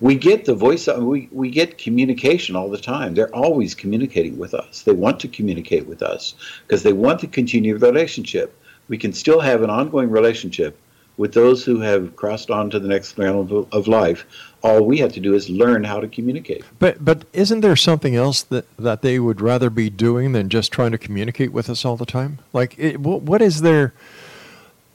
We 0.00 0.14
get 0.16 0.44
the 0.44 0.54
voice, 0.54 0.86
we, 0.86 1.28
we 1.32 1.50
get 1.50 1.78
communication 1.78 2.56
all 2.56 2.70
the 2.70 2.78
time. 2.78 3.14
They're 3.14 3.34
always 3.34 3.74
communicating 3.74 4.38
with 4.38 4.54
us. 4.54 4.82
They 4.82 4.92
want 4.92 5.20
to 5.20 5.28
communicate 5.28 5.86
with 5.86 6.02
us 6.02 6.34
because 6.66 6.82
they 6.82 6.92
want 6.92 7.20
to 7.20 7.26
continue 7.26 7.78
the 7.78 7.86
relationship. 7.86 8.58
We 8.88 8.98
can 8.98 9.12
still 9.12 9.40
have 9.40 9.62
an 9.62 9.70
ongoing 9.70 10.10
relationship 10.10 10.76
with 11.16 11.34
those 11.34 11.64
who 11.64 11.80
have 11.80 12.16
crossed 12.16 12.50
on 12.50 12.70
to 12.70 12.80
the 12.80 12.88
next 12.88 13.16
realm 13.18 13.66
of, 13.72 13.86
life. 13.86 14.24
All 14.62 14.84
we 14.84 14.98
have 14.98 15.12
to 15.12 15.20
do 15.20 15.34
is 15.34 15.50
learn 15.50 15.84
how 15.84 16.00
to 16.00 16.08
communicate. 16.08 16.64
But 16.78 17.04
but 17.04 17.24
isn't 17.32 17.60
there 17.60 17.76
something 17.76 18.16
else 18.16 18.42
that, 18.44 18.64
that 18.76 19.02
they 19.02 19.18
would 19.18 19.40
rather 19.40 19.70
be 19.70 19.90
doing 19.90 20.32
than 20.32 20.48
just 20.48 20.72
trying 20.72 20.92
to 20.92 20.98
communicate 20.98 21.52
with 21.52 21.68
us 21.68 21.84
all 21.84 21.96
the 21.96 22.06
time? 22.06 22.38
Like, 22.52 22.78
it, 22.78 23.00
what, 23.00 23.22
what 23.22 23.42
is 23.42 23.62
there? 23.62 23.92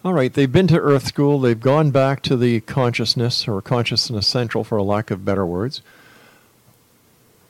All 0.03 0.13
right, 0.13 0.33
they've 0.33 0.51
been 0.51 0.67
to 0.67 0.79
Earth 0.79 1.05
School. 1.05 1.39
They've 1.39 1.59
gone 1.59 1.91
back 1.91 2.21
to 2.23 2.37
the 2.37 2.61
consciousness 2.61 3.47
or 3.47 3.61
consciousness 3.61 4.27
central, 4.27 4.63
for 4.63 4.77
a 4.77 4.83
lack 4.83 5.11
of 5.11 5.25
better 5.25 5.45
words. 5.45 5.81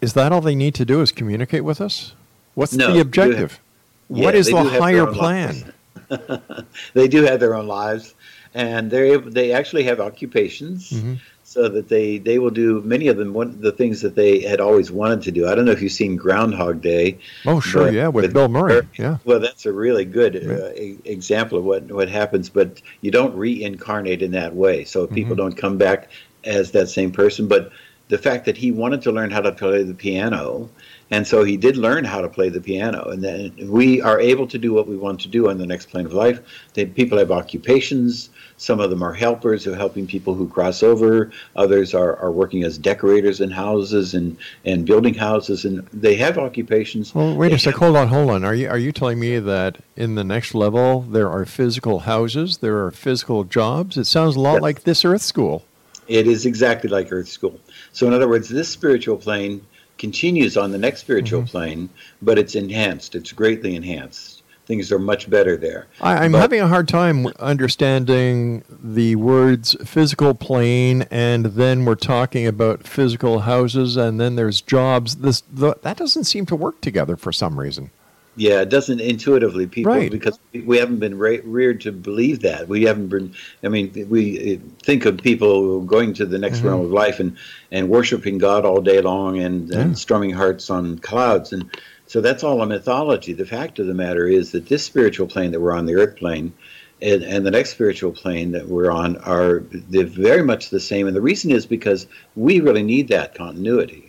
Is 0.01 0.13
that 0.13 0.31
all 0.31 0.41
they 0.41 0.55
need 0.55 0.75
to 0.75 0.85
do? 0.85 1.01
Is 1.01 1.11
communicate 1.11 1.63
with 1.63 1.81
us? 1.81 2.13
What's 2.55 2.73
no, 2.73 2.93
the 2.93 2.99
objective? 2.99 3.53
Have, 3.53 3.59
what 4.07 4.33
yeah, 4.33 4.39
is 4.39 4.47
the 4.47 4.63
higher 4.63 5.05
plan? 5.07 5.73
they 6.93 7.07
do 7.07 7.23
have 7.23 7.39
their 7.39 7.53
own 7.55 7.67
lives, 7.67 8.15
and 8.53 8.89
they 8.89 9.17
they 9.17 9.51
actually 9.51 9.83
have 9.83 9.99
occupations. 9.99 10.91
Mm-hmm 10.91 11.15
so 11.57 11.67
that 11.67 11.89
they 11.89 12.19
they 12.19 12.37
will 12.37 12.51
do 12.51 12.81
many 12.83 13.07
of 13.07 13.17
them 13.17 13.33
one 13.33 13.59
the 13.59 13.71
things 13.71 14.01
that 14.01 14.13
they 14.13 14.41
had 14.41 14.61
always 14.61 14.91
wanted 14.91 15.23
to 15.23 15.31
do. 15.31 15.47
I 15.47 15.55
don't 15.55 15.65
know 15.65 15.71
if 15.71 15.81
you've 15.81 15.91
seen 15.91 16.15
Groundhog 16.15 16.83
Day. 16.83 17.17
Oh, 17.47 17.59
sure, 17.59 17.89
yeah, 17.91 18.09
with, 18.09 18.25
with 18.25 18.33
Bill 18.33 18.47
Murray. 18.47 18.87
Yeah. 18.95 19.17
Well, 19.25 19.39
that's 19.39 19.65
a 19.65 19.73
really 19.73 20.05
good 20.05 20.35
uh, 20.35 20.69
example 21.03 21.57
of 21.57 21.63
what 21.63 21.91
what 21.91 22.09
happens, 22.09 22.47
but 22.47 22.79
you 23.01 23.09
don't 23.09 23.35
reincarnate 23.35 24.21
in 24.21 24.31
that 24.33 24.55
way. 24.55 24.83
So 24.83 25.05
mm-hmm. 25.05 25.15
people 25.15 25.35
don't 25.35 25.57
come 25.57 25.79
back 25.79 26.11
as 26.43 26.71
that 26.71 26.89
same 26.89 27.11
person, 27.11 27.47
but 27.47 27.71
the 28.09 28.19
fact 28.19 28.45
that 28.45 28.55
he 28.55 28.71
wanted 28.71 29.01
to 29.01 29.11
learn 29.11 29.31
how 29.31 29.41
to 29.41 29.51
play 29.51 29.81
the 29.81 29.95
piano 29.95 30.69
and 31.09 31.25
so 31.25 31.43
he 31.43 31.55
did 31.57 31.77
learn 31.77 32.03
how 32.03 32.21
to 32.21 32.27
play 32.29 32.49
the 32.49 32.59
piano 32.61 33.03
and 33.09 33.23
then 33.23 33.51
we 33.69 34.01
are 34.01 34.19
able 34.19 34.45
to 34.47 34.57
do 34.57 34.73
what 34.73 34.87
we 34.87 34.97
want 34.97 35.19
to 35.21 35.27
do 35.29 35.49
on 35.49 35.57
the 35.57 35.65
next 35.65 35.89
plane 35.89 36.05
of 36.05 36.13
life 36.13 36.39
they, 36.73 36.85
people 36.85 37.17
have 37.17 37.31
occupations 37.31 38.29
Some 38.59 38.79
of 38.79 38.89
them 38.89 39.03
are 39.03 39.13
helpers 39.13 39.63
who 39.63 39.73
are 39.73 39.75
helping 39.75 40.07
people 40.07 40.33
who 40.33 40.47
cross 40.49 40.81
over. 40.81 41.31
Others 41.55 41.93
are, 41.93 42.15
are 42.17 42.31
working 42.31 42.63
as 42.63 42.79
decorators 42.79 43.39
in 43.39 43.51
houses 43.51 44.15
and, 44.15 44.35
and 44.65 44.83
building 44.83 45.13
houses, 45.13 45.63
and 45.63 45.85
they 45.93 46.15
have 46.15 46.39
occupations. 46.39 47.13
Well, 47.13 47.35
wait 47.37 47.49
They 47.49 47.55
a 47.55 47.59
sec. 47.59 47.73
have- 47.75 47.81
Hold 47.83 47.95
on, 47.97 48.07
hold 48.07 48.31
on. 48.31 48.43
Are 48.43 48.55
you 48.55 48.67
are 48.67 48.79
you 48.79 48.91
telling 48.91 49.19
me 49.19 49.37
that 49.37 49.77
in 49.95 50.15
the 50.15 50.23
next 50.23 50.55
level 50.55 51.01
there 51.01 51.29
are 51.29 51.45
physical 51.45 51.99
houses, 51.99 52.57
there 52.57 52.83
are 52.83 52.89
physical 52.89 53.43
jobs? 53.43 53.95
It 53.95 54.05
sounds 54.07 54.35
a 54.35 54.39
lot 54.39 54.53
Yes. 54.53 54.61
like 54.67 54.79
this 54.89 55.05
Earth 55.05 55.21
School. 55.21 55.63
It 56.07 56.25
is 56.25 56.47
exactly 56.47 56.89
like 56.89 57.11
Earth 57.11 57.27
School. 57.29 57.59
So, 57.93 58.07
in 58.07 58.13
other 58.13 58.27
words, 58.27 58.49
this 58.49 58.69
spiritual 58.69 59.17
plane 59.17 59.61
continues 59.97 60.57
on 60.57 60.71
the 60.71 60.77
next 60.77 61.01
spiritual 61.01 61.41
Mm-hmm. 61.41 61.49
plane, 61.49 61.89
but 62.21 62.37
it's 62.37 62.55
enhanced. 62.55 63.15
It's 63.15 63.31
greatly 63.31 63.75
enhanced. 63.75 64.43
Things 64.65 64.91
are 64.91 64.99
much 64.99 65.29
better 65.29 65.55
there. 65.55 65.87
I, 66.01 66.25
I'm 66.25 66.33
But- 66.33 66.39
having 66.41 66.59
a 66.59 66.67
hard 66.67 66.87
time 66.89 67.27
understanding 67.39 68.63
the 68.83 69.15
words 69.15 69.75
physical 69.85 70.33
plane, 70.33 71.05
and 71.09 71.45
then 71.45 71.85
we're 71.85 71.95
talking 71.95 72.45
about 72.47 72.85
physical 72.85 73.39
houses, 73.41 73.95
and 73.95 74.19
then 74.19 74.35
there's 74.35 74.59
jobs. 74.61 75.17
This 75.17 75.41
the, 75.51 75.75
that 75.83 75.95
doesn't 75.97 76.25
seem 76.25 76.45
to 76.47 76.55
work 76.55 76.81
together 76.81 77.15
for 77.15 77.31
some 77.31 77.59
reason. 77.59 77.91
Yeah, 78.37 78.61
it 78.61 78.69
doesn't 78.69 78.99
intuitively 79.01 79.65
people 79.65 79.91
Right. 79.93 80.11
because 80.11 80.37
we 80.53 80.77
haven't 80.77 80.99
been 80.99 81.17
ra- 81.17 81.37
reared 81.43 81.81
to 81.81 81.91
believe 81.91 82.41
that. 82.41 82.67
We 82.67 82.83
haven't 82.83 83.07
been. 83.07 83.33
I 83.63 83.67
mean, 83.67 84.07
we 84.09 84.55
uh, 84.55 84.59
think 84.83 85.05
of 85.05 85.17
people 85.17 85.81
going 85.81 86.13
to 86.13 86.25
the 86.25 86.37
next 86.37 86.59
Mm-hmm. 86.59 86.67
realm 86.67 86.81
of 86.85 86.91
life 86.91 87.19
and 87.19 87.35
and 87.71 87.89
worshiping 87.89 88.37
God 88.37 88.63
all 88.63 88.79
day 88.81 89.01
long 89.01 89.39
and, 89.39 89.69
Yeah. 89.69 89.79
and 89.79 89.97
strumming 89.97 90.29
hearts 90.31 90.69
on 90.69 90.99
clouds, 90.99 91.51
and 91.51 91.69
so 92.05 92.21
that's 92.21 92.43
all 92.43 92.61
a 92.61 92.65
mythology. 92.67 93.33
The 93.33 93.45
fact 93.45 93.79
of 93.79 93.87
the 93.87 93.93
matter 93.93 94.27
is 94.27 94.51
that 94.51 94.67
this 94.69 94.83
spiritual 94.83 95.27
plane 95.27 95.51
that 95.51 95.59
we're 95.59 95.73
on, 95.73 95.85
the 95.87 95.95
earth 95.95 96.15
plane, 96.15 96.53
and, 97.01 97.23
and 97.23 97.45
the 97.45 97.51
next 97.51 97.71
spiritual 97.71 98.11
plane 98.11 98.51
that 98.51 98.67
we're 98.69 98.91
on 98.91 99.17
are 99.17 99.63
they're 99.71 100.05
very 100.05 100.43
much 100.43 100.69
the 100.69 100.79
same. 100.79 101.07
And 101.07 101.15
the 101.15 101.21
reason 101.21 101.51
is 101.51 101.65
because 101.65 102.07
we 102.35 102.59
really 102.59 102.83
need 102.83 103.07
that 103.09 103.35
continuity 103.35 104.06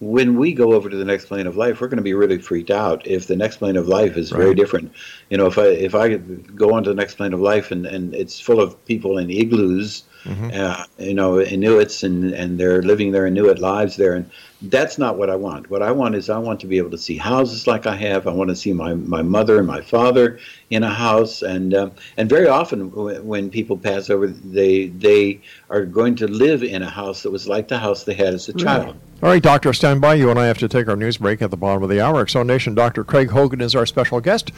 when 0.00 0.38
we 0.38 0.52
go 0.52 0.74
over 0.74 0.88
to 0.88 0.96
the 0.96 1.04
next 1.04 1.26
plane 1.26 1.46
of 1.46 1.56
life, 1.56 1.80
we're 1.80 1.88
going 1.88 1.96
to 1.98 2.02
be 2.02 2.14
really 2.14 2.38
freaked 2.38 2.70
out 2.70 3.04
if 3.06 3.26
the 3.26 3.36
next 3.36 3.56
plane 3.56 3.76
of 3.76 3.88
life 3.88 4.16
is 4.16 4.30
very 4.30 4.54
different. 4.54 4.92
You 5.28 5.38
know, 5.38 5.46
if 5.46 5.58
I 5.58 5.66
if 5.66 5.94
I 5.94 6.16
go 6.16 6.72
on 6.74 6.84
to 6.84 6.90
the 6.90 6.96
next 6.96 7.16
plane 7.16 7.32
of 7.32 7.40
life 7.40 7.70
and, 7.72 7.84
and 7.84 8.14
it's 8.14 8.38
full 8.38 8.60
of 8.60 8.84
people 8.86 9.18
in 9.18 9.30
igloos, 9.30 10.04
Mm-hmm. 10.24 10.50
uh, 10.52 10.84
you 10.98 11.14
know, 11.14 11.40
Inuits 11.40 12.02
and 12.02 12.34
and 12.34 12.58
they're 12.58 12.82
living 12.82 13.12
their 13.12 13.26
Inuit 13.26 13.60
lives 13.60 13.96
there, 13.96 14.14
and 14.14 14.28
that's 14.62 14.98
not 14.98 15.16
what 15.16 15.30
I 15.30 15.36
want. 15.36 15.70
What 15.70 15.80
I 15.80 15.92
want 15.92 16.16
is 16.16 16.28
I 16.28 16.38
want 16.38 16.58
to 16.60 16.66
be 16.66 16.76
able 16.76 16.90
to 16.90 16.98
see 16.98 17.16
houses 17.16 17.66
like 17.68 17.86
I 17.86 17.94
have. 17.96 18.26
I 18.26 18.32
want 18.32 18.50
to 18.50 18.56
see 18.56 18.72
my, 18.72 18.94
my 18.94 19.22
mother 19.22 19.58
and 19.58 19.66
my 19.66 19.80
father 19.80 20.38
in 20.70 20.82
a 20.82 20.90
house, 20.90 21.40
and 21.40 21.72
um, 21.72 21.92
and 22.16 22.28
very 22.28 22.48
often 22.48 22.90
w- 22.90 23.22
when 23.22 23.48
people 23.48 23.78
pass 23.78 24.10
over, 24.10 24.26
they 24.26 24.88
they 24.88 25.40
are 25.70 25.84
going 25.86 26.16
to 26.16 26.26
live 26.26 26.64
in 26.64 26.82
a 26.82 26.90
house 26.90 27.22
that 27.22 27.30
was 27.30 27.46
like 27.46 27.68
the 27.68 27.78
house 27.78 28.02
they 28.04 28.14
had 28.14 28.34
as 28.34 28.48
a 28.48 28.52
child. 28.54 28.96
All 29.20 29.28
right, 29.28 29.42
Doctor, 29.42 29.72
stand 29.72 30.00
by. 30.00 30.14
You 30.14 30.30
and 30.30 30.38
I 30.38 30.46
have 30.46 30.58
to 30.58 30.68
take 30.68 30.86
our 30.86 30.94
news 30.94 31.16
break 31.16 31.42
at 31.42 31.50
the 31.50 31.56
bottom 31.56 31.82
of 31.82 31.88
the 31.88 32.00
hour. 32.00 32.20
X 32.20 32.34
Zone 32.34 32.46
Nation, 32.46 32.76
Dr. 32.76 33.02
Craig 33.02 33.30
Hogan 33.30 33.60
is 33.60 33.74
our 33.74 33.84
special 33.84 34.20
guest, 34.20 34.52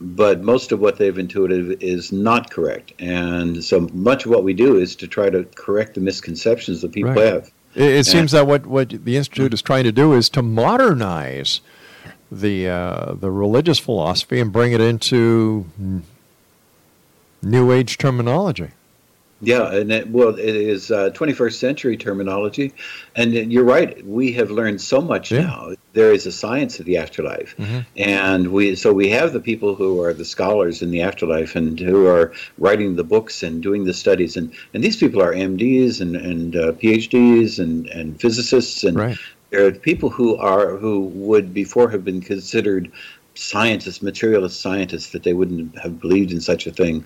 but 0.00 0.42
most 0.52 0.70
of 0.70 0.78
what 0.78 0.94
they've 0.98 1.18
intuited 1.18 1.82
is 1.82 2.12
not 2.12 2.42
correct. 2.54 2.92
And 3.00 3.64
so 3.64 3.76
much 3.92 4.20
of 4.26 4.30
what 4.30 4.44
we 4.44 4.54
do 4.54 4.70
is 4.84 4.94
to 5.02 5.06
try 5.08 5.28
to 5.36 5.40
correct 5.56 5.94
the 5.96 6.00
misconceptions 6.00 6.82
that 6.82 6.92
people 6.92 7.10
Right. 7.10 7.32
have. 7.34 7.44
it, 7.74 7.90
it 8.00 8.06
seems 8.06 8.30
that 8.30 8.46
what, 8.46 8.62
what 8.66 8.90
the 9.08 9.16
institute 9.16 9.52
is 9.52 9.60
trying 9.62 9.82
to 9.90 9.92
do 10.02 10.12
is 10.20 10.28
to 10.36 10.42
modernize 10.42 11.60
the 12.30 12.68
uh, 12.68 13.14
the 13.24 13.30
religious 13.44 13.78
philosophy 13.80 14.38
and 14.42 14.52
bring 14.52 14.70
it 14.72 14.80
into 14.80 15.66
new 17.42 17.72
age 17.72 17.98
terminology 17.98 18.68
Yeah, 19.44 19.74
and 19.74 19.90
it, 19.90 20.08
well, 20.08 20.28
it 20.38 20.54
is 20.54 20.92
uh, 20.92 21.10
21st 21.14 21.54
century 21.58 21.96
terminology, 21.96 22.72
and 23.16 23.34
you're 23.34 23.64
right. 23.64 24.06
We 24.06 24.30
have 24.34 24.52
learned 24.52 24.80
so 24.80 25.00
much 25.00 25.32
Yeah. 25.32 25.40
now. 25.42 25.72
There 25.94 26.12
is 26.12 26.26
a 26.26 26.30
science 26.30 26.78
of 26.78 26.86
the 26.86 26.96
afterlife, 26.96 27.56
Mhm. 27.58 27.84
and 27.96 28.52
we 28.52 28.76
so 28.76 28.92
we 28.92 29.08
have 29.08 29.32
the 29.32 29.40
people 29.40 29.74
who 29.74 30.00
are 30.00 30.14
the 30.14 30.24
scholars 30.24 30.80
in 30.80 30.92
the 30.92 31.00
afterlife 31.02 31.56
and 31.56 31.80
who 31.80 32.06
are 32.06 32.32
writing 32.56 32.94
the 32.94 33.02
books 33.02 33.42
and 33.42 33.60
doing 33.60 33.84
the 33.84 33.92
studies, 33.94 34.36
and 34.36 34.52
and 34.74 34.84
these 34.84 34.96
people 34.96 35.20
are 35.20 35.34
MDs 35.34 36.00
and 36.00 36.14
and 36.14 36.54
uh, 36.54 36.70
PhDs 36.80 37.58
and 37.58 37.88
and 37.88 38.20
physicists, 38.20 38.84
and 38.84 38.96
right 38.96 39.18
there 39.50 39.66
are 39.66 39.72
people 39.72 40.08
who 40.08 40.36
are 40.36 40.76
who 40.78 41.00
would 41.28 41.52
before 41.52 41.90
have 41.90 42.04
been 42.04 42.20
considered 42.20 42.90
scientists, 43.34 44.02
materialist 44.02 44.60
scientists, 44.60 45.10
that 45.10 45.22
they 45.22 45.32
wouldn't 45.32 45.78
have 45.78 46.00
believed 46.00 46.32
in 46.32 46.40
such 46.40 46.66
a 46.66 46.72
thing. 46.72 47.04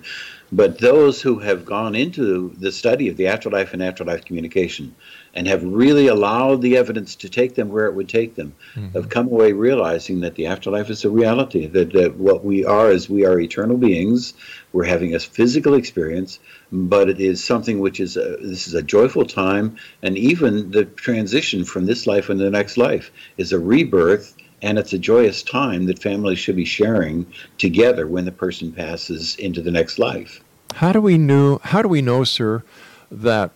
But 0.51 0.79
those 0.79 1.21
who 1.21 1.39
have 1.39 1.65
gone 1.65 1.93
into 1.93 2.53
the 2.57 2.71
study 2.71 3.09
of 3.09 3.17
the 3.17 3.27
afterlife 3.27 3.73
and 3.73 3.83
afterlife 3.83 4.23
communication 4.23 4.95
and 5.33 5.45
have 5.47 5.63
really 5.63 6.07
allowed 6.07 6.61
the 6.61 6.77
evidence 6.77 7.15
to 7.15 7.29
take 7.29 7.55
them 7.55 7.69
where 7.69 7.85
it 7.85 7.93
would 7.93 8.07
take 8.07 8.35
them 8.35 8.55
mm-hmm. 8.73 8.89
have 8.97 9.09
come 9.09 9.27
away 9.27 9.51
realizing 9.51 10.21
that 10.21 10.35
the 10.35 10.47
afterlife 10.47 10.89
is 10.89 11.03
a 11.03 11.09
reality, 11.09 11.67
that, 11.67 11.91
that 11.91 12.15
what 12.15 12.45
we 12.45 12.63
are 12.65 12.89
is 12.89 13.09
we 13.09 13.25
are 13.25 13.39
eternal 13.39 13.77
beings. 13.77 14.33
We're 14.71 14.85
having 14.85 15.13
a 15.13 15.19
physical 15.19 15.73
experience, 15.73 16.39
but 16.71 17.09
it 17.09 17.19
is 17.19 17.43
something 17.43 17.79
which 17.79 17.99
is 17.99 18.15
a, 18.15 18.37
this 18.41 18.67
is 18.67 18.73
a 18.73 18.81
joyful 18.81 19.25
time, 19.25 19.77
and 20.01 20.17
even 20.17 20.71
the 20.71 20.85
transition 20.85 21.65
from 21.65 21.85
this 21.85 22.07
life 22.07 22.29
and 22.29 22.39
the 22.39 22.49
next 22.49 22.77
life 22.77 23.11
is 23.37 23.51
a 23.51 23.59
rebirth, 23.59 24.35
and 24.61 24.79
it's 24.79 24.93
a 24.93 24.97
joyous 24.97 25.43
time 25.43 25.85
that 25.85 26.01
families 26.01 26.39
should 26.39 26.55
be 26.55 26.65
sharing 26.65 27.25
together 27.57 28.07
when 28.07 28.25
the 28.25 28.31
person 28.31 28.71
passes 28.71 29.35
into 29.35 29.61
the 29.61 29.71
next 29.71 29.99
life. 29.99 30.41
How 30.75 30.91
do 30.91 31.01
we 31.01 31.17
know? 31.17 31.59
How 31.63 31.81
do 31.81 31.87
we 31.87 32.01
know, 32.01 32.23
sir, 32.23 32.63
that 33.11 33.51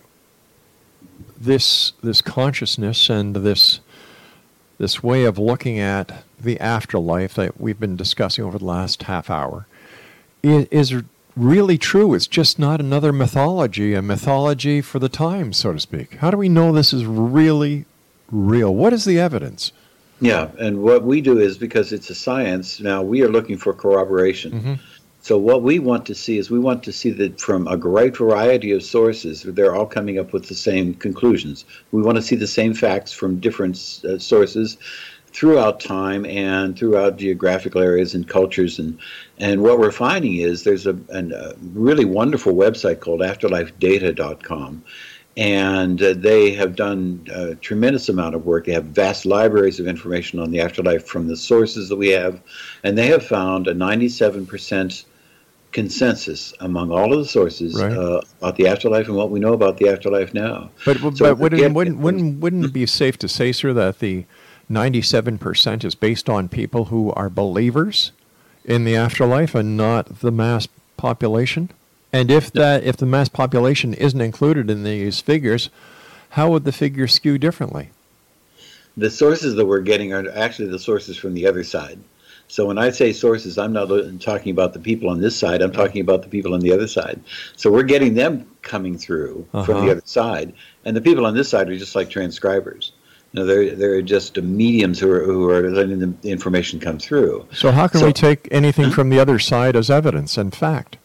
this 1.38 1.92
this 2.02 2.22
consciousness 2.22 3.10
and 3.10 3.36
this 3.36 3.80
this 4.78 5.02
way 5.02 5.24
of 5.24 5.38
looking 5.38 5.78
at 5.78 6.24
the 6.40 6.58
afterlife 6.58 7.34
that 7.34 7.60
we've 7.60 7.78
been 7.78 7.96
discussing 7.96 8.44
over 8.44 8.58
the 8.58 8.64
last 8.64 9.04
half 9.04 9.30
hour 9.30 9.66
is, 10.42 10.66
is 10.70 11.02
really 11.36 11.78
true. 11.78 12.14
It's 12.14 12.26
just 12.26 12.58
not 12.58 12.80
another 12.80 13.12
mythology, 13.12 13.94
a 13.94 14.02
mythology 14.02 14.80
for 14.80 14.98
the 14.98 15.08
time, 15.08 15.52
so 15.52 15.72
to 15.72 15.80
speak. 15.80 16.14
How 16.16 16.30
do 16.30 16.36
we 16.36 16.48
know 16.48 16.72
this 16.72 16.92
is 16.92 17.04
really 17.04 17.84
real? 18.30 18.74
What 18.74 18.92
is 18.92 19.04
the 19.04 19.18
evidence? 19.18 19.72
Yeah, 20.22 20.50
and 20.58 20.82
what 20.82 21.04
we 21.04 21.20
do 21.20 21.38
is 21.38 21.58
because 21.58 21.92
it's 21.92 22.10
a 22.10 22.14
science, 22.14 22.80
now 22.80 23.02
we 23.02 23.22
are 23.22 23.28
looking 23.28 23.58
for 23.58 23.72
corroboration. 23.74 24.52
Mm-hmm. 24.52 24.74
So 25.20 25.38
what 25.38 25.62
we 25.62 25.78
want 25.78 26.04
to 26.06 26.16
see 26.16 26.38
is 26.38 26.50
we 26.50 26.58
want 26.58 26.82
to 26.82 26.92
see 26.92 27.10
that 27.10 27.40
from 27.40 27.68
a 27.68 27.76
great 27.76 28.16
variety 28.16 28.72
of 28.72 28.82
sources, 28.82 29.42
they're 29.42 29.74
all 29.74 29.86
coming 29.86 30.18
up 30.18 30.32
with 30.32 30.48
the 30.48 30.54
same 30.54 30.94
conclusions. 30.94 31.64
We 31.92 32.02
want 32.02 32.16
to 32.16 32.22
see 32.22 32.34
the 32.34 32.48
same 32.48 32.74
facts 32.74 33.12
from 33.12 33.38
different 33.38 33.76
uh, 34.04 34.18
sources 34.18 34.78
throughout 35.32 35.80
time 35.80 36.26
and 36.26 36.78
throughout 36.78 37.16
geographical 37.16 37.80
areas 37.80 38.14
and 38.14 38.28
cultures 38.28 38.78
and 38.78 38.98
and 39.38 39.62
what 39.62 39.78
we're 39.78 39.90
finding 39.90 40.36
is 40.36 40.62
there's 40.64 40.86
a, 40.86 40.96
an, 41.08 41.32
a 41.32 41.54
really 41.72 42.04
wonderful 42.04 42.52
website 42.54 43.00
called 43.00 43.20
afterlifedata.com 43.20 44.84
and 45.36 46.02
uh, 46.02 46.14
they 46.14 46.52
have 46.52 46.76
done 46.76 47.26
a 47.32 47.54
tremendous 47.54 48.08
amount 48.08 48.34
of 48.34 48.44
work. 48.44 48.66
They 48.66 48.72
have 48.72 48.84
vast 48.86 49.24
libraries 49.24 49.80
of 49.80 49.86
information 49.86 50.38
on 50.38 50.50
the 50.50 50.60
afterlife 50.60 51.06
from 51.06 51.28
the 51.28 51.36
sources 51.36 51.88
that 51.88 51.96
we 51.96 52.08
have, 52.08 52.40
and 52.84 52.96
they 52.98 53.06
have 53.06 53.24
found 53.24 53.66
a 53.66 53.74
97% 53.74 55.04
consensus 55.72 56.52
among 56.60 56.90
all 56.90 57.12
of 57.12 57.18
the 57.18 57.24
sources 57.24 57.80
right. 57.80 57.92
uh, 57.92 58.20
about 58.40 58.56
the 58.56 58.68
afterlife 58.68 59.08
and 59.08 59.16
what 59.16 59.30
we 59.30 59.40
know 59.40 59.54
about 59.54 59.78
the 59.78 59.88
afterlife 59.88 60.34
now. 60.34 60.70
But, 60.84 60.98
so 60.98 61.10
but 61.10 61.38
wouldn't, 61.38 61.74
wouldn't, 61.74 61.98
wouldn't, 61.98 62.40
wouldn't 62.40 62.64
it 62.66 62.72
be 62.74 62.84
safe 62.84 63.18
to 63.18 63.28
say, 63.28 63.52
sir, 63.52 63.72
that 63.72 64.00
the 64.00 64.26
97% 64.70 65.84
is 65.84 65.94
based 65.94 66.28
on 66.28 66.48
people 66.48 66.86
who 66.86 67.10
are 67.12 67.30
believers 67.30 68.12
in 68.64 68.84
the 68.84 68.96
afterlife 68.96 69.54
and 69.54 69.76
not 69.76 70.20
the 70.20 70.30
mass 70.30 70.68
population? 70.98 71.70
And 72.12 72.30
if 72.30 72.52
that 72.52 72.84
if 72.84 72.96
the 72.96 73.06
mass 73.06 73.28
population 73.28 73.94
isn't 73.94 74.20
included 74.20 74.70
in 74.70 74.84
these 74.84 75.20
figures, 75.20 75.70
how 76.30 76.50
would 76.50 76.64
the 76.64 76.72
figures 76.72 77.14
skew 77.14 77.38
differently? 77.38 77.90
The 78.96 79.10
sources 79.10 79.54
that 79.54 79.66
we're 79.66 79.80
getting 79.80 80.12
are 80.12 80.30
actually 80.34 80.68
the 80.68 80.78
sources 80.78 81.16
from 81.16 81.32
the 81.34 81.46
other 81.46 81.64
side. 81.64 81.98
So 82.48 82.66
when 82.66 82.76
I 82.76 82.90
say 82.90 83.14
sources, 83.14 83.56
I'm 83.56 83.72
not 83.72 83.88
talking 84.20 84.52
about 84.52 84.74
the 84.74 84.78
people 84.78 85.08
on 85.08 85.22
this 85.22 85.34
side. 85.34 85.62
I'm 85.62 85.72
talking 85.72 86.02
about 86.02 86.20
the 86.20 86.28
people 86.28 86.52
on 86.52 86.60
the 86.60 86.70
other 86.70 86.86
side. 86.86 87.18
So 87.56 87.70
we're 87.70 87.82
getting 87.82 88.12
them 88.12 88.46
coming 88.60 88.98
through 88.98 89.46
uh-huh. 89.54 89.64
from 89.64 89.74
the 89.76 89.80
uh-huh. 89.80 89.90
other 89.92 90.02
side, 90.04 90.52
and 90.84 90.94
the 90.94 91.00
people 91.00 91.24
on 91.24 91.34
this 91.34 91.48
side 91.48 91.70
are 91.70 91.78
just 91.78 91.94
like 91.94 92.10
transcribers. 92.10 92.92
You 93.32 93.40
know, 93.40 93.46
they're 93.46 93.74
they're 93.74 94.02
just 94.02 94.36
mediums 94.36 95.00
who 95.00 95.10
are 95.10 95.24
who 95.24 95.48
are 95.48 95.70
letting 95.70 95.98
the 95.98 96.30
information 96.30 96.78
come 96.78 96.98
through. 96.98 97.48
So 97.52 97.70
how 97.70 97.88
can 97.88 98.00
so, 98.00 98.06
we 98.06 98.12
take 98.12 98.48
anything 98.50 98.90
from 98.90 99.08
the 99.08 99.18
other 99.18 99.38
side 99.38 99.74
as 99.74 99.90
evidence 99.90 100.36
and 100.36 100.54
fact? 100.54 100.98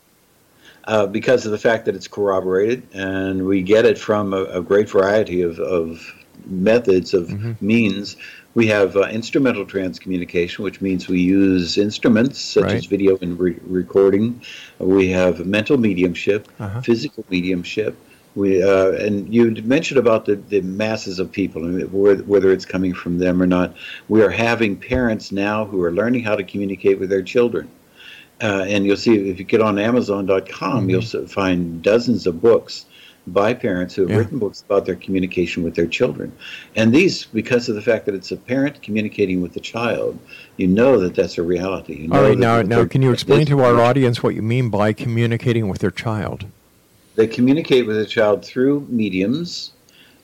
Uh, 0.87 1.05
because 1.05 1.45
of 1.45 1.51
the 1.51 1.57
fact 1.57 1.83
that 1.83 1.95
it's 1.95 2.07
corroborated, 2.07 2.81
and 2.93 3.45
we 3.45 3.61
get 3.61 3.85
it 3.85 3.97
from 3.97 4.33
a, 4.33 4.43
a 4.45 4.61
great 4.61 4.89
variety 4.89 5.41
of, 5.41 5.59
of 5.59 6.13
methods 6.45 7.13
of 7.13 7.27
mm-hmm. 7.27 7.53
means. 7.59 8.15
We 8.53 8.67
have 8.67 8.95
uh, 8.95 9.01
instrumental 9.01 9.65
transcommunication, 9.65 10.59
which 10.59 10.79
means 10.79 11.09
we 11.09 11.19
use 11.19 11.77
instruments 11.77 12.39
such 12.39 12.63
right. 12.63 12.75
as 12.75 12.85
video 12.85 13.17
and 13.17 13.37
re- 13.37 13.59
recording. 13.63 14.41
We 14.79 15.09
have 15.09 15.45
mental 15.45 15.77
mediumship, 15.77 16.47
uh-huh. 16.57 16.79
physical 16.79 17.25
mediumship. 17.29 17.97
We 18.35 18.63
uh, 18.63 18.91
and 18.91 19.31
you 19.33 19.51
mentioned 19.63 19.99
about 19.99 20.25
the, 20.25 20.35
the 20.35 20.61
masses 20.61 21.19
of 21.19 21.29
people 21.31 21.65
and 21.65 21.91
whether 21.91 22.51
it's 22.51 22.65
coming 22.65 22.93
from 22.93 23.17
them 23.17 23.41
or 23.41 23.47
not. 23.47 23.75
We 24.07 24.21
are 24.21 24.29
having 24.29 24.77
parents 24.77 25.33
now 25.33 25.65
who 25.65 25.83
are 25.83 25.91
learning 25.91 26.23
how 26.23 26.35
to 26.37 26.45
communicate 26.45 26.97
with 26.97 27.09
their 27.09 27.23
children. 27.23 27.69
Uh, 28.41 28.65
and 28.67 28.85
you'll 28.85 28.97
see 28.97 29.29
if 29.29 29.39
you 29.39 29.45
get 29.45 29.61
on 29.61 29.79
Amazon.com, 29.79 30.87
mm-hmm. 30.87 30.89
you'll 30.89 31.27
find 31.27 31.81
dozens 31.81 32.27
of 32.27 32.41
books 32.41 32.85
by 33.27 33.53
parents 33.53 33.95
who 33.95 34.03
have 34.03 34.11
yeah. 34.11 34.17
written 34.17 34.39
books 34.39 34.61
about 34.61 34.85
their 34.85 34.95
communication 34.95 35.63
with 35.63 35.75
their 35.75 35.87
children. 35.87 36.31
And 36.75 36.93
these, 36.93 37.25
because 37.25 37.67
of 37.67 37.75
the 37.75 37.81
fact 37.81 38.05
that 38.05 38.15
it's 38.15 38.31
a 38.31 38.37
parent 38.37 38.81
communicating 38.81 39.41
with 39.41 39.53
the 39.53 39.59
child, 39.59 40.17
you 40.55 40.67
know 40.67 40.99
that 40.99 41.13
that's 41.13 41.37
a 41.37 41.43
reality. 41.43 42.03
You 42.03 42.13
All 42.13 42.21
right, 42.21 42.37
now, 42.37 42.61
now 42.61 42.85
can 42.85 43.01
you 43.01 43.11
explain 43.11 43.45
to 43.47 43.59
our 43.61 43.81
audience 43.81 44.23
what 44.23 44.33
you 44.35 44.41
mean 44.41 44.69
by 44.69 44.93
communicating 44.93 45.67
with 45.67 45.79
their 45.79 45.91
child? 45.91 46.45
They 47.15 47.27
communicate 47.27 47.85
with 47.85 47.97
the 47.97 48.05
child 48.05 48.45
through 48.45 48.87
mediums, 48.89 49.73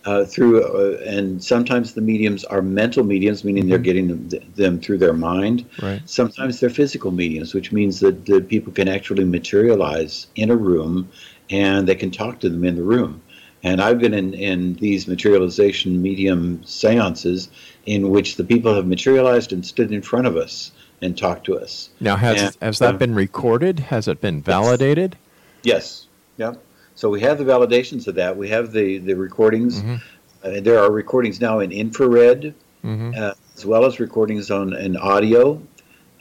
uh, 0.06 0.26
through 0.26 0.64
uh, 0.64 0.98
and 1.06 1.44
sometimes 1.44 1.94
the 1.94 2.02
mediums 2.02 2.44
are 2.46 2.62
mental 2.62 3.04
mediums, 3.04 3.44
meaning 3.44 3.64
mm-hmm. 3.64 3.70
they're 3.70 3.80
getting 3.80 4.08
them, 4.08 4.30
them, 4.56 4.80
through 4.80 4.98
their 4.98 5.14
mind. 5.14 5.66
Right. 5.82 6.02
Sometimes 6.06 6.60
they're 6.60 6.70
physical 6.70 7.12
mediums, 7.12 7.54
which 7.54 7.72
means 7.72 8.00
that 8.02 8.26
the 8.26 8.42
people 8.42 8.74
can 8.74 8.88
actually 8.88 9.24
materialize 9.24 10.28
in 10.36 10.50
a 10.50 10.56
room 10.56 11.10
and 11.50 11.88
they 11.88 11.96
can 11.96 12.12
talk 12.12 12.40
to 12.42 12.50
them 12.50 12.64
in 12.64 12.76
the 12.76 12.84
room. 12.84 13.22
And 13.64 13.80
I've 13.82 14.00
been 14.00 14.14
in, 14.14 14.34
in 14.34 14.74
these 14.76 15.08
materialization 15.08 16.02
medium 16.02 16.62
seances 16.66 17.50
in 17.86 18.10
which 18.10 18.36
the 18.36 18.44
people 18.44 18.76
have 18.76 18.86
materialized 18.86 19.54
and 19.54 19.66
stood 19.66 19.92
in 19.92 20.02
front 20.02 20.28
of 20.28 20.36
us 20.36 20.72
and 21.02 21.18
talked 21.18 21.46
to 21.46 21.58
us. 21.58 21.90
Now, 22.02 22.18
has, 22.18 22.42
and, 22.42 22.58
has 22.62 22.80
that 22.80 22.92
um, 22.92 22.98
been 22.98 23.16
recorded? 23.16 23.80
Has 23.80 24.10
it 24.10 24.20
been 24.20 24.42
validated? 24.42 25.18
Yes. 25.64 26.08
Yeah. 26.38 26.56
So 26.96 27.10
we 27.10 27.22
have 27.22 27.38
the 27.38 27.46
validations 27.46 28.08
of 28.08 28.16
that. 28.16 28.36
We 28.38 28.50
have 28.50 28.72
the 28.72 29.00
the 29.00 29.14
recordings. 29.14 29.82
Mm-hmm. 29.82 29.96
Uh, 30.44 30.60
there 30.62 30.80
are 30.80 30.92
recordings 30.92 31.40
now 31.40 31.60
in 31.60 31.72
infrared, 31.72 32.54
mm-hmm. 32.84 33.14
uh, 33.18 33.32
as 33.56 33.66
well 33.66 33.86
as 33.86 34.00
recordings 34.00 34.52
on 34.52 34.74
in 34.74 34.98
audio, 34.98 35.62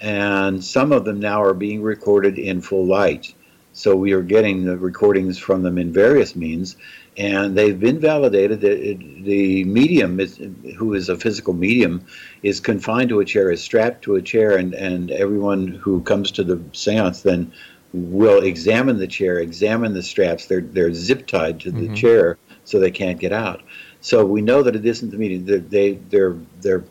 and 0.00 0.62
some 0.64 0.92
of 0.92 1.04
them 1.04 1.20
now 1.20 1.42
are 1.42 1.54
being 1.54 1.82
recorded 1.82 2.38
in 2.38 2.61
full 2.61 2.87
light. 2.87 3.35
So 3.74 3.96
we 3.96 4.12
are 4.12 4.22
getting 4.22 4.64
the 4.64 4.76
recordings 4.76 5.38
from 5.38 5.62
them 5.62 5.78
in 5.78 5.92
various 5.92 6.37
means, 6.37 6.76
and 7.16 7.56
they've 7.56 7.78
been 7.78 8.00
validated. 8.00 8.61
The, 8.61 8.94
the 9.22 9.64
medium, 9.64 10.20
is, 10.20 10.38
who 10.76 10.92
is 10.92 11.08
a 11.08 11.16
physical 11.16 11.54
medium, 11.54 12.04
is 12.42 12.61
confined 12.61 13.08
to 13.08 13.20
a 13.20 13.24
chair, 13.24 13.50
is 13.50 13.62
strapped 13.62 14.02
to 14.02 14.16
a 14.16 14.22
chair, 14.22 14.58
and, 14.58 14.74
and 14.74 15.11
everyone 15.11 15.68
who 15.68 16.02
comes 16.02 16.30
to 16.32 16.44
the 16.44 16.61
seance 16.72 17.22
then 17.22 17.50
will 17.92 18.42
examine 18.42 18.98
the 18.98 19.07
chair, 19.07 19.38
examine 19.38 19.94
the 19.94 20.02
straps. 20.02 20.46
They're 20.46 20.61
they're 20.61 20.94
zip 20.94 21.26
tied 21.26 21.61
to 21.61 21.70
the 21.70 21.83
mm-hmm. 21.83 21.94
chair 21.94 22.38
so 22.64 22.78
they 22.78 22.90
can't 22.90 23.18
get 23.18 23.33
out. 23.33 23.62
So 24.00 24.24
we 24.24 24.40
know 24.40 24.62
that 24.62 24.74
it 24.74 24.85
isn't 24.85 25.11
the 25.11 25.18
medium. 25.18 25.44
They, 25.44 25.59
they 25.59 25.92
their 26.11 26.37
their 26.61 26.85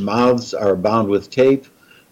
mouths 0.00 0.54
are 0.54 0.76
bound 0.76 1.08
with 1.08 1.30
tape. 1.30 1.66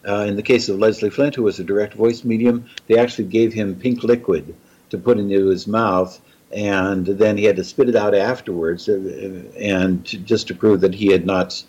Uh, 0.06 0.24
in 0.24 0.34
the 0.34 0.42
case 0.42 0.70
of 0.70 0.78
Leslie 0.78 1.10
Flint, 1.10 1.34
who 1.34 1.42
was 1.42 1.60
a 1.60 1.64
direct 1.64 1.92
voice 1.92 2.24
medium, 2.24 2.64
they 2.86 2.96
actually 2.96 3.28
gave 3.28 3.52
him 3.52 3.74
pink 3.74 4.02
liquid 4.02 4.54
to 4.88 4.96
put 4.96 5.18
into 5.18 5.48
his 5.48 5.66
mouth, 5.66 6.18
and 6.52 7.06
then 7.06 7.36
he 7.36 7.44
had 7.44 7.56
to 7.56 7.64
spit 7.64 7.88
it 7.88 7.94
out 7.94 8.14
afterwards, 8.14 8.88
uh, 8.88 9.42
and 9.58 10.04
just 10.26 10.48
to 10.48 10.54
prove 10.54 10.80
that 10.80 10.94
he 10.94 11.08
had 11.08 11.26
not 11.26 11.62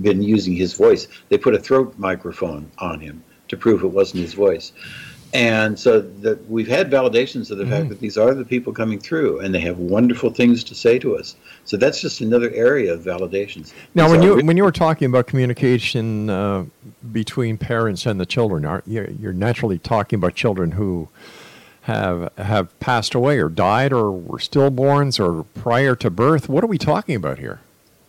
been 0.00 0.22
using 0.22 0.54
his 0.54 0.72
voice. 0.72 1.08
They 1.28 1.36
put 1.36 1.54
a 1.54 1.58
throat 1.58 1.94
microphone 1.98 2.70
on 2.78 3.00
him 3.00 3.22
to 3.48 3.56
prove 3.56 3.82
it 3.82 3.88
wasn't 3.88 4.22
his 4.22 4.32
voice. 4.32 4.72
And 5.34 5.76
so 5.76 6.00
that 6.00 6.48
we've 6.48 6.68
had 6.68 6.88
validations 6.92 7.50
of 7.50 7.58
the 7.58 7.64
mm. 7.64 7.70
fact 7.70 7.88
that 7.88 7.98
these 7.98 8.16
are 8.16 8.34
the 8.34 8.44
people 8.44 8.72
coming 8.72 9.00
through, 9.00 9.40
and 9.40 9.52
they 9.52 9.58
have 9.60 9.78
wonderful 9.78 10.30
things 10.30 10.62
to 10.62 10.76
say 10.76 10.96
to 11.00 11.16
us. 11.16 11.34
So 11.64 11.76
that's 11.76 12.00
just 12.00 12.20
another 12.20 12.50
area 12.50 12.94
of 12.94 13.00
validations. 13.00 13.72
Now, 13.96 14.08
when 14.08 14.22
you 14.22 14.36
when 14.36 14.56
you 14.56 14.62
were 14.62 14.70
talking 14.70 15.06
about 15.06 15.26
communication 15.26 16.30
uh, 16.30 16.66
between 17.10 17.58
parents 17.58 18.06
and 18.06 18.20
the 18.20 18.26
children, 18.26 18.64
are 18.64 18.84
you're, 18.86 19.10
you're 19.10 19.32
naturally 19.32 19.80
talking 19.80 20.18
about 20.18 20.36
children 20.36 20.70
who 20.70 21.08
have 21.82 22.32
have 22.38 22.78
passed 22.78 23.12
away 23.16 23.38
or 23.40 23.48
died 23.48 23.92
or 23.92 24.12
were 24.12 24.38
stillborns 24.38 25.18
or 25.18 25.42
prior 25.60 25.96
to 25.96 26.10
birth. 26.10 26.48
What 26.48 26.62
are 26.62 26.68
we 26.68 26.78
talking 26.78 27.16
about 27.16 27.40
here? 27.40 27.58